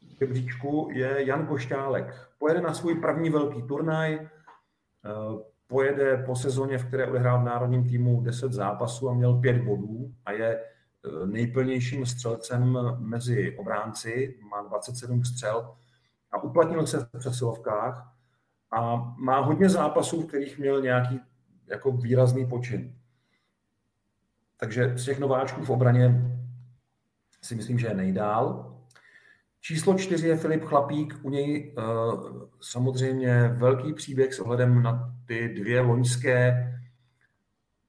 v 0.02 0.20
žebříčku 0.20 0.90
je 0.94 1.28
Jan 1.28 1.48
Košťálek. 1.48 2.30
Pojede 2.40 2.62
na 2.62 2.74
svůj 2.74 2.96
první 2.96 3.30
velký 3.30 3.64
turnaj, 3.64 4.30
pojede 5.68 6.18
po 6.18 6.36
sezóně, 6.36 6.78
v 6.78 6.86
které 6.86 7.08
odehrál 7.08 7.42
v 7.42 7.46
národním 7.46 7.90
týmu 7.90 8.22
10 8.22 8.54
zápasů 8.54 9.10
a 9.10 9.14
měl 9.14 9.40
5 9.40 9.64
bodů 9.64 10.14
a 10.26 10.32
je 10.32 10.60
nejplnějším 11.26 12.06
střelcem 12.06 12.78
mezi 12.98 13.58
obránci, 13.58 14.40
má 14.50 14.62
27 14.62 15.26
střel 15.26 15.76
a 16.32 16.44
uplatnil 16.44 16.88
se 16.88 17.00
v 17.00 17.20
přesilovkách 17.20 18.14
a 18.72 18.96
má 19.18 19.40
hodně 19.40 19.70
zápasů, 19.70 20.22
v 20.22 20.28
kterých 20.28 20.60
měl 20.60 20.82
nějaký 20.82 21.20
jako 21.68 21.92
výrazný 21.92 22.48
počin. 22.48 22.96
Takže 24.58 24.98
z 24.98 25.06
těch 25.06 25.20
nováčků 25.20 25.66
v 25.66 25.70
obraně 25.70 26.32
si 27.42 27.56
myslím, 27.56 27.80
že 27.80 27.88
je 27.88 27.94
nejdál. 27.94 28.76
Číslo 29.62 29.98
čtyři 29.98 30.28
je 30.28 30.38
Filip 30.38 30.64
Chlapík, 30.64 31.20
u 31.22 31.30
něj 31.30 31.76
uh, 31.78 32.42
samozřejmě 32.62 33.48
velký 33.48 33.94
příběh 33.94 34.34
s 34.34 34.40
ohledem 34.40 34.84
na 34.84 35.16
ty 35.26 35.50
dvě 35.50 35.82
loňské 35.82 36.68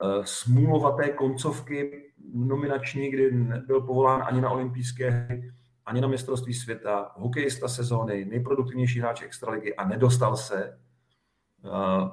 uh, 0.03 0.25
smůlovaté 0.25 1.09
koncovky 1.09 2.04
nominační, 2.35 3.11
kdy 3.11 3.33
nebyl 3.33 3.81
povolán 3.81 4.23
ani 4.27 4.41
na 4.41 4.51
olympijské 4.51 5.11
hry, 5.11 5.53
ani 5.87 6.01
na 6.01 6.09
mistrovství 6.09 6.55
světa, 6.55 7.13
hokejista 7.15 7.69
sezóny, 7.69 8.25
nejproduktivnější 8.25 9.01
hráč 9.01 9.23
extraligy 9.23 9.77
a 9.77 9.89
nedostal 9.89 10.37
se. 10.37 10.79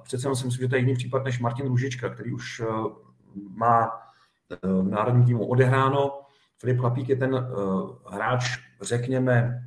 Přece 0.03 0.25
jenom 0.25 0.35
si 0.35 0.45
myslím, 0.45 0.65
že 0.65 0.69
to 0.69 0.75
je 0.75 0.79
jiný 0.79 0.93
případ 0.93 1.23
než 1.23 1.39
Martin 1.39 1.67
Ružička, 1.67 2.09
který 2.09 2.33
už 2.33 2.59
e, 2.59 2.65
má 3.49 3.85
e, 3.85 4.67
v 4.67 4.89
národním 4.89 5.25
týmu 5.25 5.47
odehráno. 5.47 6.21
Filip 6.57 6.79
Chlapík 6.79 7.09
je 7.09 7.15
ten 7.15 7.47
hráč, 8.11 8.43
řekněme, 8.81 9.63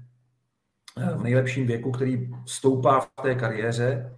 v 1.16 1.22
nejlepším 1.22 1.66
věku, 1.66 1.90
který 1.90 2.30
stoupá 2.46 3.00
v 3.00 3.08
té 3.22 3.34
kariéře 3.34 4.16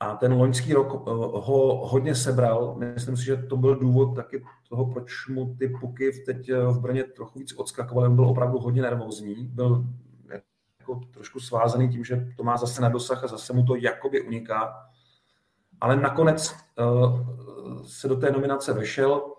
a 0.00 0.16
ten 0.16 0.32
loňský 0.32 0.72
rok 0.72 0.94
eh, 0.94 1.10
ho 1.16 1.86
hodně 1.86 2.14
sebral. 2.14 2.74
Myslím 2.78 3.16
si, 3.16 3.24
že 3.24 3.36
to 3.36 3.56
byl 3.56 3.76
důvod 3.76 4.16
taky 4.16 4.44
toho, 4.68 4.86
proč 4.86 5.28
mu 5.28 5.54
ty 5.54 5.68
puky 5.68 6.12
teď 6.26 6.48
eh, 6.48 6.66
v 6.66 6.80
Brně 6.80 7.04
trochu 7.04 7.38
víc 7.38 7.52
odskakovaly. 7.52 8.08
On 8.08 8.16
byl 8.16 8.26
opravdu 8.26 8.58
hodně 8.58 8.82
nervózní. 8.82 9.34
Byl 9.34 9.84
jako 10.80 11.00
trošku 11.10 11.40
svázaný 11.40 11.88
tím, 11.88 12.04
že 12.04 12.26
to 12.36 12.44
má 12.44 12.56
zase 12.56 12.82
na 12.82 12.88
dosah 12.88 13.24
a 13.24 13.26
zase 13.26 13.52
mu 13.52 13.64
to 13.64 13.76
jakoby 13.76 14.20
uniká. 14.20 14.86
Ale 15.80 15.96
nakonec 15.96 16.56
uh, 16.78 17.82
se 17.86 18.08
do 18.08 18.16
té 18.16 18.30
nominace 18.30 18.72
vešel 18.72 19.34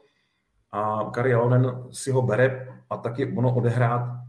a 0.71 1.09
Kari 1.13 1.31
Jalonen 1.31 1.83
si 1.91 2.11
ho 2.11 2.21
bere 2.21 2.67
a 2.89 2.97
taky 2.97 3.37
ono 3.37 3.55
odehrát 3.55 4.20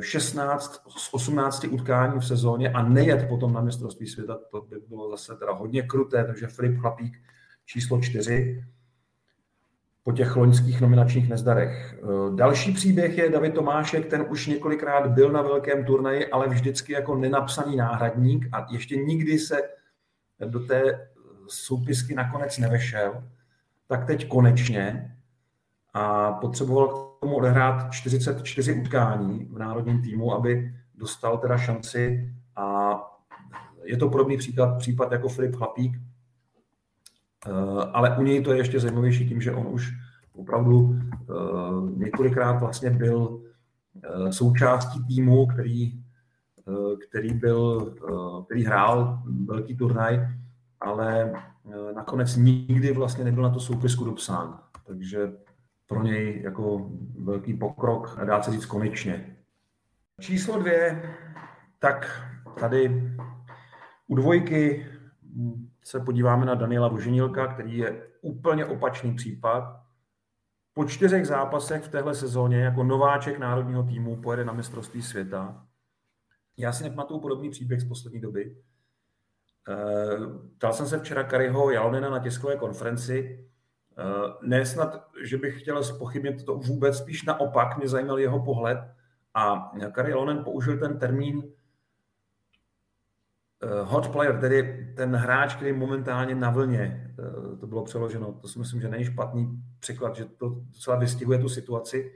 16 0.00 0.82
z 0.88 1.14
18 1.14 1.64
utkání 1.70 2.20
v 2.20 2.24
sezóně 2.24 2.72
a 2.72 2.82
nejet 2.82 3.28
potom 3.28 3.52
na 3.52 3.60
mistrovství 3.60 4.06
světa, 4.06 4.38
to 4.50 4.60
by 4.60 4.76
bylo 4.88 5.10
zase 5.10 5.36
teda 5.36 5.52
hodně 5.52 5.82
kruté, 5.82 6.24
takže 6.24 6.46
Filip 6.46 6.80
Chlapík 6.80 7.22
číslo 7.64 8.00
4 8.00 8.64
po 10.02 10.12
těch 10.12 10.36
loňských 10.36 10.80
nominačních 10.80 11.28
nezdarech. 11.28 11.94
Další 12.34 12.72
příběh 12.72 13.18
je 13.18 13.30
David 13.30 13.54
Tomášek, 13.54 14.06
ten 14.06 14.26
už 14.28 14.46
několikrát 14.46 15.06
byl 15.06 15.32
na 15.32 15.42
velkém 15.42 15.84
turnaji, 15.84 16.26
ale 16.26 16.48
vždycky 16.48 16.92
jako 16.92 17.16
nenapsaný 17.16 17.76
náhradník 17.76 18.48
a 18.52 18.66
ještě 18.70 18.96
nikdy 18.96 19.38
se 19.38 19.56
do 20.46 20.60
té 20.60 21.08
soupisky 21.48 22.14
nakonec 22.14 22.58
nevešel. 22.58 23.24
Tak 23.88 24.06
teď 24.06 24.28
konečně 24.28 25.15
a 25.96 26.32
potřeboval 26.32 26.88
k 26.88 27.20
tomu 27.20 27.36
odehrát 27.36 27.92
44 27.92 28.80
utkání 28.80 29.44
v 29.44 29.58
národním 29.58 30.02
týmu, 30.02 30.34
aby 30.34 30.72
dostal 30.94 31.38
teda 31.38 31.58
šanci 31.58 32.30
a 32.56 32.96
je 33.84 33.96
to 33.96 34.08
podobný 34.08 34.36
příklad, 34.36 34.78
případ 34.78 35.12
jako 35.12 35.28
Filip 35.28 35.56
Chlapík, 35.56 35.96
eh, 37.46 37.50
ale 37.92 38.16
u 38.18 38.22
něj 38.22 38.42
to 38.42 38.52
je 38.52 38.58
ještě 38.58 38.80
zajímavější 38.80 39.28
tím, 39.28 39.40
že 39.40 39.52
on 39.52 39.66
už 39.66 39.92
opravdu 40.32 40.98
eh, 41.10 41.34
několikrát 41.96 42.52
vlastně 42.52 42.90
byl 42.90 43.42
eh, 44.02 44.32
součástí 44.32 45.04
týmu, 45.04 45.46
který, 45.46 46.02
který, 47.08 47.34
byl, 47.34 47.94
který 48.44 48.64
hrál 48.64 49.22
velký 49.44 49.76
turnaj, 49.76 50.28
ale 50.80 51.32
nakonec 51.94 52.36
nikdy 52.36 52.92
vlastně 52.92 53.24
nebyl 53.24 53.42
na 53.42 53.50
to 53.50 53.60
soupisku 53.60 54.04
dopsán. 54.04 54.58
Takže 54.86 55.32
pro 55.86 56.02
něj 56.02 56.42
jako 56.42 56.90
velký 57.18 57.54
pokrok 57.54 58.18
a 58.18 58.24
dá 58.24 58.42
se 58.42 58.50
říct 58.50 58.66
konečně. 58.66 59.36
Číslo 60.20 60.58
dvě, 60.58 61.14
tak 61.78 62.28
tady 62.60 63.12
u 64.06 64.16
dvojky 64.16 64.86
se 65.84 66.00
podíváme 66.00 66.46
na 66.46 66.54
Daniela 66.54 66.88
Voženilka, 66.88 67.46
který 67.46 67.78
je 67.78 68.06
úplně 68.20 68.66
opačný 68.66 69.14
případ. 69.14 69.80
Po 70.74 70.84
čtyřech 70.84 71.26
zápasech 71.26 71.82
v 71.82 71.88
téhle 71.88 72.14
sezóně 72.14 72.60
jako 72.60 72.84
nováček 72.84 73.38
národního 73.38 73.82
týmu 73.82 74.16
pojede 74.16 74.44
na 74.44 74.52
mistrovství 74.52 75.02
světa. 75.02 75.66
Já 76.56 76.72
si 76.72 76.84
nepamatuju 76.84 77.20
podobný 77.20 77.50
příběh 77.50 77.80
z 77.80 77.88
poslední 77.88 78.20
doby. 78.20 78.56
Eh, 79.68 80.16
ptal 80.56 80.72
jsem 80.72 80.86
se 80.86 80.98
včera 80.98 81.24
Kariho 81.24 81.70
Jalonena 81.70 82.10
na 82.10 82.18
tiskové 82.18 82.56
konferenci, 82.56 83.48
ne 84.42 84.66
snad, 84.66 85.08
že 85.22 85.36
bych 85.36 85.60
chtěl 85.60 85.84
spochybnit 85.84 86.44
to 86.44 86.54
vůbec, 86.54 86.98
spíš 86.98 87.24
naopak, 87.24 87.78
mě 87.78 87.88
zajímal 87.88 88.18
jeho 88.18 88.44
pohled. 88.44 88.78
A 89.34 89.72
Kari 89.92 90.14
Lonen 90.14 90.44
použil 90.44 90.78
ten 90.78 90.98
termín 90.98 91.42
eh, 93.62 93.82
hot 93.82 94.08
player, 94.08 94.40
tedy 94.40 94.92
ten 94.96 95.16
hráč, 95.16 95.54
který 95.54 95.72
momentálně 95.72 96.34
na 96.34 96.50
vlně, 96.50 97.14
eh, 97.18 97.56
to 97.56 97.66
bylo 97.66 97.84
přeloženo, 97.84 98.32
to 98.32 98.48
si 98.48 98.58
myslím, 98.58 98.80
že 98.80 98.88
není 98.88 99.04
špatný 99.04 99.62
překlad, 99.80 100.16
že 100.16 100.24
to 100.24 100.48
docela 100.48 100.96
vystihuje 100.96 101.38
tu 101.38 101.48
situaci, 101.48 102.12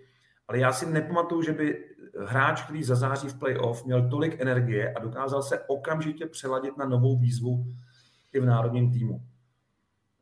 ale 0.48 0.58
já 0.58 0.72
si 0.72 0.86
nepamatuju, 0.86 1.42
že 1.42 1.52
by 1.52 1.84
hráč, 2.26 2.62
který 2.62 2.82
zazáří 2.82 3.28
v 3.28 3.38
playoff, 3.38 3.84
měl 3.84 4.08
tolik 4.08 4.40
energie 4.40 4.94
a 4.94 5.00
dokázal 5.00 5.42
se 5.42 5.60
okamžitě 5.60 6.26
přeladit 6.26 6.76
na 6.76 6.84
novou 6.84 7.18
výzvu 7.18 7.66
i 8.32 8.40
v 8.40 8.44
národním 8.44 8.92
týmu. 8.92 9.22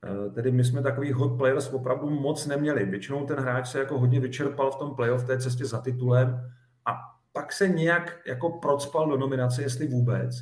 Eh, 0.04 0.30
tedy 0.30 0.52
my 0.52 0.64
jsme 0.64 0.82
takový 0.82 1.12
hot 1.12 1.38
players 1.38 1.72
opravdu 1.72 2.10
moc 2.10 2.46
neměli. 2.46 2.84
Většinou 2.84 3.26
ten 3.26 3.38
hráč 3.38 3.68
se 3.68 3.78
jako 3.78 3.98
hodně 3.98 4.20
vyčerpal 4.20 4.70
v 4.70 4.76
tom 4.76 4.94
playoff, 4.94 5.24
té 5.24 5.38
cestě 5.38 5.64
za 5.64 5.80
titulem 5.80 6.50
a 6.86 6.98
pak 7.32 7.52
se 7.52 7.68
nějak 7.68 8.20
jako 8.26 8.50
procpal 8.50 9.08
do 9.08 9.16
nominace, 9.16 9.62
jestli 9.62 9.86
vůbec. 9.86 10.36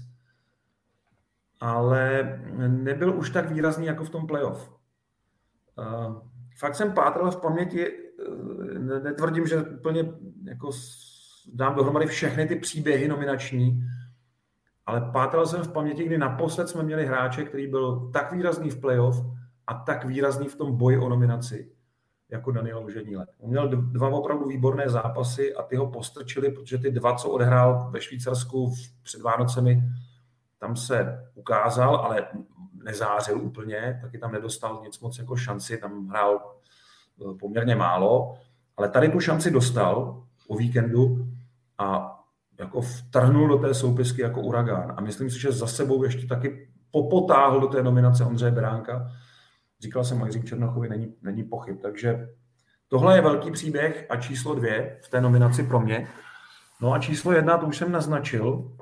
Ale 1.61 2.39
nebyl 2.69 3.19
už 3.19 3.31
tak 3.31 3.51
výrazný 3.51 3.87
jako 3.87 4.05
v 4.05 4.11
tom 4.11 4.27
playoff. 4.27 4.73
Eh, 5.79 6.15
fakt 6.59 6.75
jsem 6.75 6.93
pátral 6.93 7.31
v 7.31 7.41
paměti, 7.41 7.87
eh, 7.87 8.79
netvrdím, 8.79 9.47
že 9.47 9.63
úplně 9.63 10.13
jako 10.45 10.71
dám 11.53 11.75
dohromady 11.75 12.07
všechny 12.07 12.47
ty 12.47 12.57
příběhy 12.57 13.09
nominační, 13.09 13.85
ale 14.87 15.01
pátral 15.13 15.47
jsem 15.47 15.63
v 15.63 15.73
paměti, 15.73 16.05
kdy 16.05 16.19
naposled 16.19 16.69
jsme 16.69 16.83
měli 16.83 17.07
hráče, 17.07 17.45
který 17.45 17.67
byl 17.67 18.11
tak 18.13 18.33
výrazný 18.33 18.71
v 18.71 18.81
playoff, 18.81 19.17
a 19.67 19.75
tak 19.75 20.05
výrazný 20.05 20.49
v 20.49 20.57
tom 20.57 20.77
boji 20.77 20.99
o 20.99 21.09
nominaci 21.09 21.71
jako 22.29 22.53
Daniel 22.53 22.81
Luženílek. 22.83 23.29
On 23.39 23.51
měl 23.51 23.69
dva 23.69 24.09
opravdu 24.09 24.49
výborné 24.49 24.89
zápasy 24.89 25.55
a 25.55 25.63
ty 25.63 25.77
ho 25.77 25.91
postrčili, 25.91 26.51
protože 26.51 26.79
ty 26.79 26.91
dva, 26.91 27.15
co 27.15 27.31
odehrál 27.31 27.91
ve 27.91 28.01
Švýcarsku 28.01 28.75
před 29.03 29.23
Vánocemi, 29.23 29.83
tam 30.59 30.77
se 30.77 31.25
ukázal, 31.35 31.97
ale 31.97 32.27
nezářil 32.85 33.41
úplně, 33.41 33.99
taky 34.03 34.19
tam 34.19 34.33
nedostal 34.33 34.81
nic 34.85 35.01
moc 35.01 35.19
jako 35.19 35.37
šanci, 35.37 35.79
tam 35.79 36.09
hrál 36.09 36.55
eh, 37.21 37.35
poměrně 37.41 37.77
málo, 37.77 38.35
Ale 38.77 38.89
tady 38.89 39.09
tu 39.09 39.21
šanci 39.21 39.51
dostal 39.51 40.23
o 40.49 40.57
víkendu 40.57 41.27
a 41.79 42.13
jako 42.59 42.81
vtrhnul 42.81 43.49
do 43.49 43.59
té 43.59 43.75
soupisky 43.75 44.23
jako 44.23 44.43
uragán. 44.43 44.95
A 44.97 45.01
myslím 45.01 45.31
si, 45.31 45.41
že 45.41 45.53
za 45.53 45.67
sebou 45.67 46.05
ještě 46.05 46.27
taky 46.27 46.69
popotáhl 46.91 47.61
do 47.61 47.67
té 47.67 47.83
nominace 47.83 48.25
Ondřeje 48.25 48.51
Beránka. 48.51 49.11
Říkal 49.81 50.05
jsem 50.05 50.19
Majřík 50.19 50.45
Černochovi, 50.45 50.89
není, 50.89 51.15
není 51.23 51.45
pochyb. 51.45 51.79
Takže 51.83 52.29
tohle 52.89 53.17
je 53.17 53.23
velký 53.23 53.51
příběh 53.51 54.07
a 54.09 54.17
číslo 54.17 54.55
dvě 54.55 54.99
v 55.05 55.09
té 55.09 55.21
nominaci 55.21 55.63
pro 55.63 55.81
mě. 55.81 56.09
No 56.81 56.93
a 56.93 56.99
číslo 56.99 57.33
jedna, 57.33 57.59
to 57.59 57.67
už 57.67 57.77
jsem 57.77 57.93
naznačil, 57.93 58.73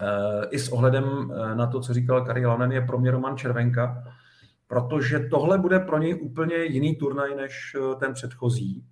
e, 0.00 0.46
i 0.50 0.58
s 0.58 0.68
ohledem 0.68 1.32
eh, 1.32 1.54
na 1.54 1.66
to, 1.66 1.80
co 1.80 1.94
říkal 1.94 2.24
Kari 2.24 2.46
Lanen, 2.46 2.72
je 2.72 2.80
pro 2.80 2.98
mě 2.98 3.10
Roman 3.10 3.36
Červenka, 3.36 4.04
protože 4.66 5.18
tohle 5.18 5.58
bude 5.58 5.80
pro 5.80 5.98
něj 5.98 6.20
úplně 6.22 6.56
jiný 6.56 6.96
turnaj 6.96 7.34
než 7.34 7.76
eh, 7.76 7.94
ten 7.96 8.14
předchozí, 8.14 8.84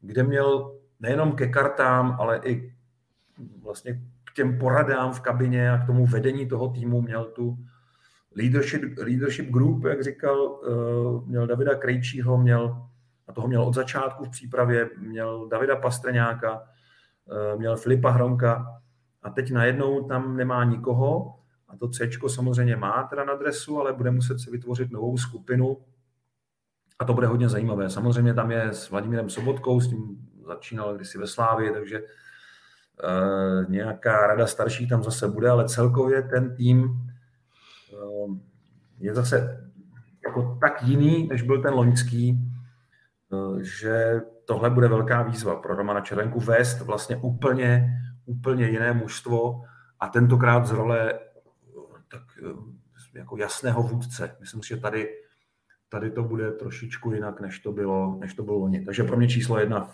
kde 0.00 0.22
měl 0.22 0.74
nejenom 1.00 1.32
ke 1.32 1.48
kartám, 1.48 2.16
ale 2.20 2.40
i 2.44 2.74
vlastně 3.62 4.02
k 4.24 4.34
těm 4.34 4.58
poradám 4.58 5.12
v 5.12 5.20
kabině 5.20 5.70
a 5.70 5.78
k 5.78 5.86
tomu 5.86 6.06
vedení 6.06 6.48
toho 6.48 6.68
týmu 6.68 7.02
měl 7.02 7.24
tu 7.24 7.56
leadership, 8.36 8.98
leadership 8.98 9.50
group, 9.50 9.84
jak 9.84 10.02
říkal, 10.02 10.60
měl 11.26 11.46
Davida 11.46 11.74
Krejčího, 11.74 12.38
měl, 12.38 12.86
a 13.28 13.32
toho 13.32 13.48
měl 13.48 13.62
od 13.62 13.74
začátku 13.74 14.24
v 14.24 14.30
přípravě, 14.30 14.90
měl 14.98 15.48
Davida 15.48 15.76
Pastrňáka, 15.76 16.62
Eh, 17.32 17.56
měl 17.56 17.76
Filipa 17.76 18.10
Hronka 18.10 18.80
a 19.22 19.30
teď 19.30 19.52
najednou 19.52 20.08
tam 20.08 20.36
nemá 20.36 20.64
nikoho 20.64 21.38
a 21.68 21.76
to 21.76 21.88
C 21.88 22.10
samozřejmě 22.28 22.76
má 22.76 23.02
teda 23.10 23.24
na 23.24 23.34
dresu, 23.34 23.80
ale 23.80 23.92
bude 23.92 24.10
muset 24.10 24.38
si 24.38 24.50
vytvořit 24.50 24.90
novou 24.90 25.18
skupinu 25.18 25.76
a 26.98 27.04
to 27.04 27.14
bude 27.14 27.26
hodně 27.26 27.48
zajímavé. 27.48 27.90
Samozřejmě 27.90 28.34
tam 28.34 28.50
je 28.50 28.62
s 28.62 28.90
Vladimírem 28.90 29.30
Sobotkou, 29.30 29.80
s 29.80 29.88
tím 29.88 30.28
začínal 30.46 30.96
kdysi 30.96 31.18
ve 31.18 31.26
Slávě, 31.26 31.72
takže 31.72 32.00
uh, 32.00 33.70
nějaká 33.70 34.26
rada 34.26 34.46
starší 34.46 34.88
tam 34.88 35.02
zase 35.02 35.28
bude, 35.28 35.50
ale 35.50 35.68
celkově 35.68 36.22
ten 36.22 36.56
tým 36.56 37.05
je 38.98 39.14
zase 39.14 39.66
jako 40.26 40.58
tak 40.60 40.82
jiný, 40.82 41.26
než 41.26 41.42
byl 41.42 41.62
ten 41.62 41.74
loňský, 41.74 42.38
uh, 43.30 43.58
že 43.58 44.20
tohle 44.44 44.70
bude 44.70 44.88
velká 44.88 45.22
výzva 45.22 45.56
pro 45.56 45.74
Romana 45.74 46.00
Červenku 46.00 46.40
vést 46.40 46.80
vlastně 46.80 47.16
úplně, 47.16 47.88
úplně 48.26 48.68
jiné 48.68 48.92
mužstvo 48.92 49.62
a 50.00 50.08
tentokrát 50.08 50.66
z 50.66 50.70
role 50.70 51.18
tak 52.08 52.22
jako 53.14 53.36
jasného 53.36 53.82
vůdce. 53.82 54.36
Myslím 54.40 54.62
si, 54.62 54.68
že 54.68 54.76
tady, 54.76 55.08
tady 55.88 56.10
to 56.10 56.22
bude 56.22 56.52
trošičku 56.52 57.12
jinak, 57.12 57.40
než 57.40 57.58
to 57.58 57.72
bylo, 57.72 58.16
než 58.20 58.34
to 58.34 58.42
bylo 58.42 58.58
loni. 58.58 58.84
Takže 58.84 59.04
pro 59.04 59.16
mě 59.16 59.28
číslo 59.28 59.58
jedna 59.58 59.90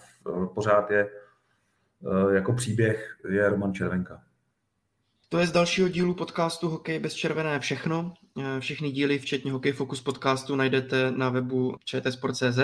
pořád 0.54 0.90
je 0.90 1.10
eh, 1.10 2.34
jako 2.34 2.52
příběh 2.52 3.18
je 3.28 3.48
Roman 3.48 3.74
Červenka. 3.74 4.22
To 5.32 5.38
je 5.38 5.46
z 5.46 5.52
dalšího 5.52 5.88
dílu 5.88 6.14
podcastu 6.14 6.68
Hokej 6.68 6.98
bez 6.98 7.14
červené 7.14 7.60
všechno. 7.60 8.14
Eh, 8.40 8.60
všechny 8.60 8.90
díly, 8.90 9.18
včetně 9.18 9.52
Hokej 9.52 9.72
Focus 9.72 10.00
podcastu, 10.00 10.56
najdete 10.56 11.10
na 11.10 11.28
webu 11.28 11.76
čtsport.cz, 11.84 12.58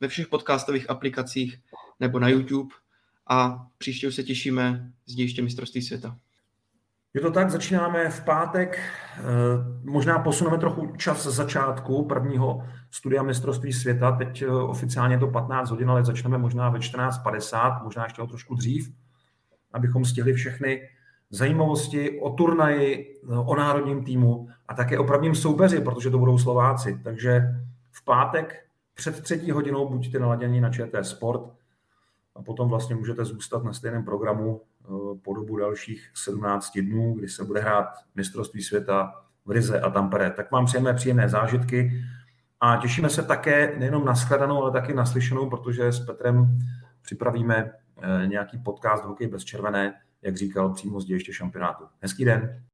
ve 0.00 0.08
všech 0.08 0.28
podcastových 0.28 0.90
aplikacích 0.90 1.58
nebo 2.00 2.18
na 2.18 2.28
YouTube 2.28 2.74
a 3.30 3.66
příště 3.78 4.08
už 4.08 4.14
se 4.14 4.22
těšíme 4.22 4.90
z 5.06 5.14
dějiště 5.14 5.42
mistrovství 5.42 5.82
světa. 5.82 6.16
Je 7.14 7.20
to 7.20 7.30
tak, 7.30 7.50
začínáme 7.50 8.10
v 8.10 8.24
pátek, 8.24 8.78
eh, 8.78 9.22
možná 9.84 10.18
posuneme 10.18 10.58
trochu 10.58 10.96
čas 10.96 11.26
začátku 11.26 12.04
prvního 12.04 12.68
studia 12.90 13.22
mistrovství 13.22 13.72
světa, 13.72 14.12
teď 14.12 14.42
eh, 14.42 14.46
oficiálně 14.48 15.14
je 15.14 15.18
to 15.18 15.28
15 15.28 15.70
hodin, 15.70 15.90
ale 15.90 16.04
začneme 16.04 16.38
možná 16.38 16.70
ve 16.70 16.78
14.50, 16.78 17.84
možná 17.84 18.04
ještě 18.04 18.22
o 18.22 18.26
trošku 18.26 18.54
dřív, 18.54 18.92
abychom 19.72 20.04
stihli 20.04 20.32
všechny 20.32 20.88
zajímavosti 21.30 22.20
o 22.20 22.30
turnaji, 22.30 23.20
o 23.44 23.56
národním 23.56 24.04
týmu 24.04 24.48
a 24.68 24.74
také 24.74 24.98
o 24.98 25.04
prvním 25.04 25.34
soupeři, 25.34 25.80
protože 25.80 26.10
to 26.10 26.18
budou 26.18 26.38
Slováci. 26.38 27.00
Takže 27.04 27.42
v 27.92 28.04
pátek 28.04 28.66
před 28.94 29.22
třetí 29.22 29.50
hodinou 29.50 29.88
buďte 29.88 30.18
naladěni 30.18 30.60
na 30.60 30.70
ČT 30.70 31.06
Sport 31.06 31.42
a 32.34 32.42
potom 32.42 32.68
vlastně 32.68 32.94
můžete 32.94 33.24
zůstat 33.24 33.64
na 33.64 33.72
stejném 33.72 34.04
programu 34.04 34.60
eh, 34.60 34.88
po 35.22 35.34
dobu 35.34 35.56
dalších 35.56 36.10
17 36.14 36.78
dnů, 36.78 37.14
kdy 37.14 37.28
se 37.28 37.44
bude 37.44 37.60
hrát 37.60 37.86
mistrovství 38.14 38.62
světa 38.62 39.12
v 39.46 39.50
Rize 39.50 39.80
a 39.80 39.90
Tampere. 39.90 40.30
Tak 40.30 40.50
vám 40.50 40.66
přejeme 40.66 40.94
příjemné 40.94 41.28
zážitky 41.28 41.92
a 42.60 42.76
těšíme 42.76 43.10
se 43.10 43.22
také 43.22 43.76
nejenom 43.78 44.04
na 44.04 44.14
shledanou, 44.14 44.62
ale 44.62 44.72
taky 44.72 44.94
na 44.94 45.06
slyšenou, 45.06 45.50
protože 45.50 45.92
s 45.92 46.06
Petrem 46.06 46.58
připravíme 47.02 47.72
eh, 48.02 48.26
nějaký 48.26 48.58
podcast 48.58 49.04
Hokej 49.04 49.26
bez 49.26 49.44
červené, 49.44 49.94
jak 50.22 50.36
říkal, 50.36 50.74
přímo 50.74 51.00
z 51.00 51.04
dějiště 51.04 51.32
šampionátu. 51.32 51.84
Hezký 52.00 52.24
den. 52.24 52.64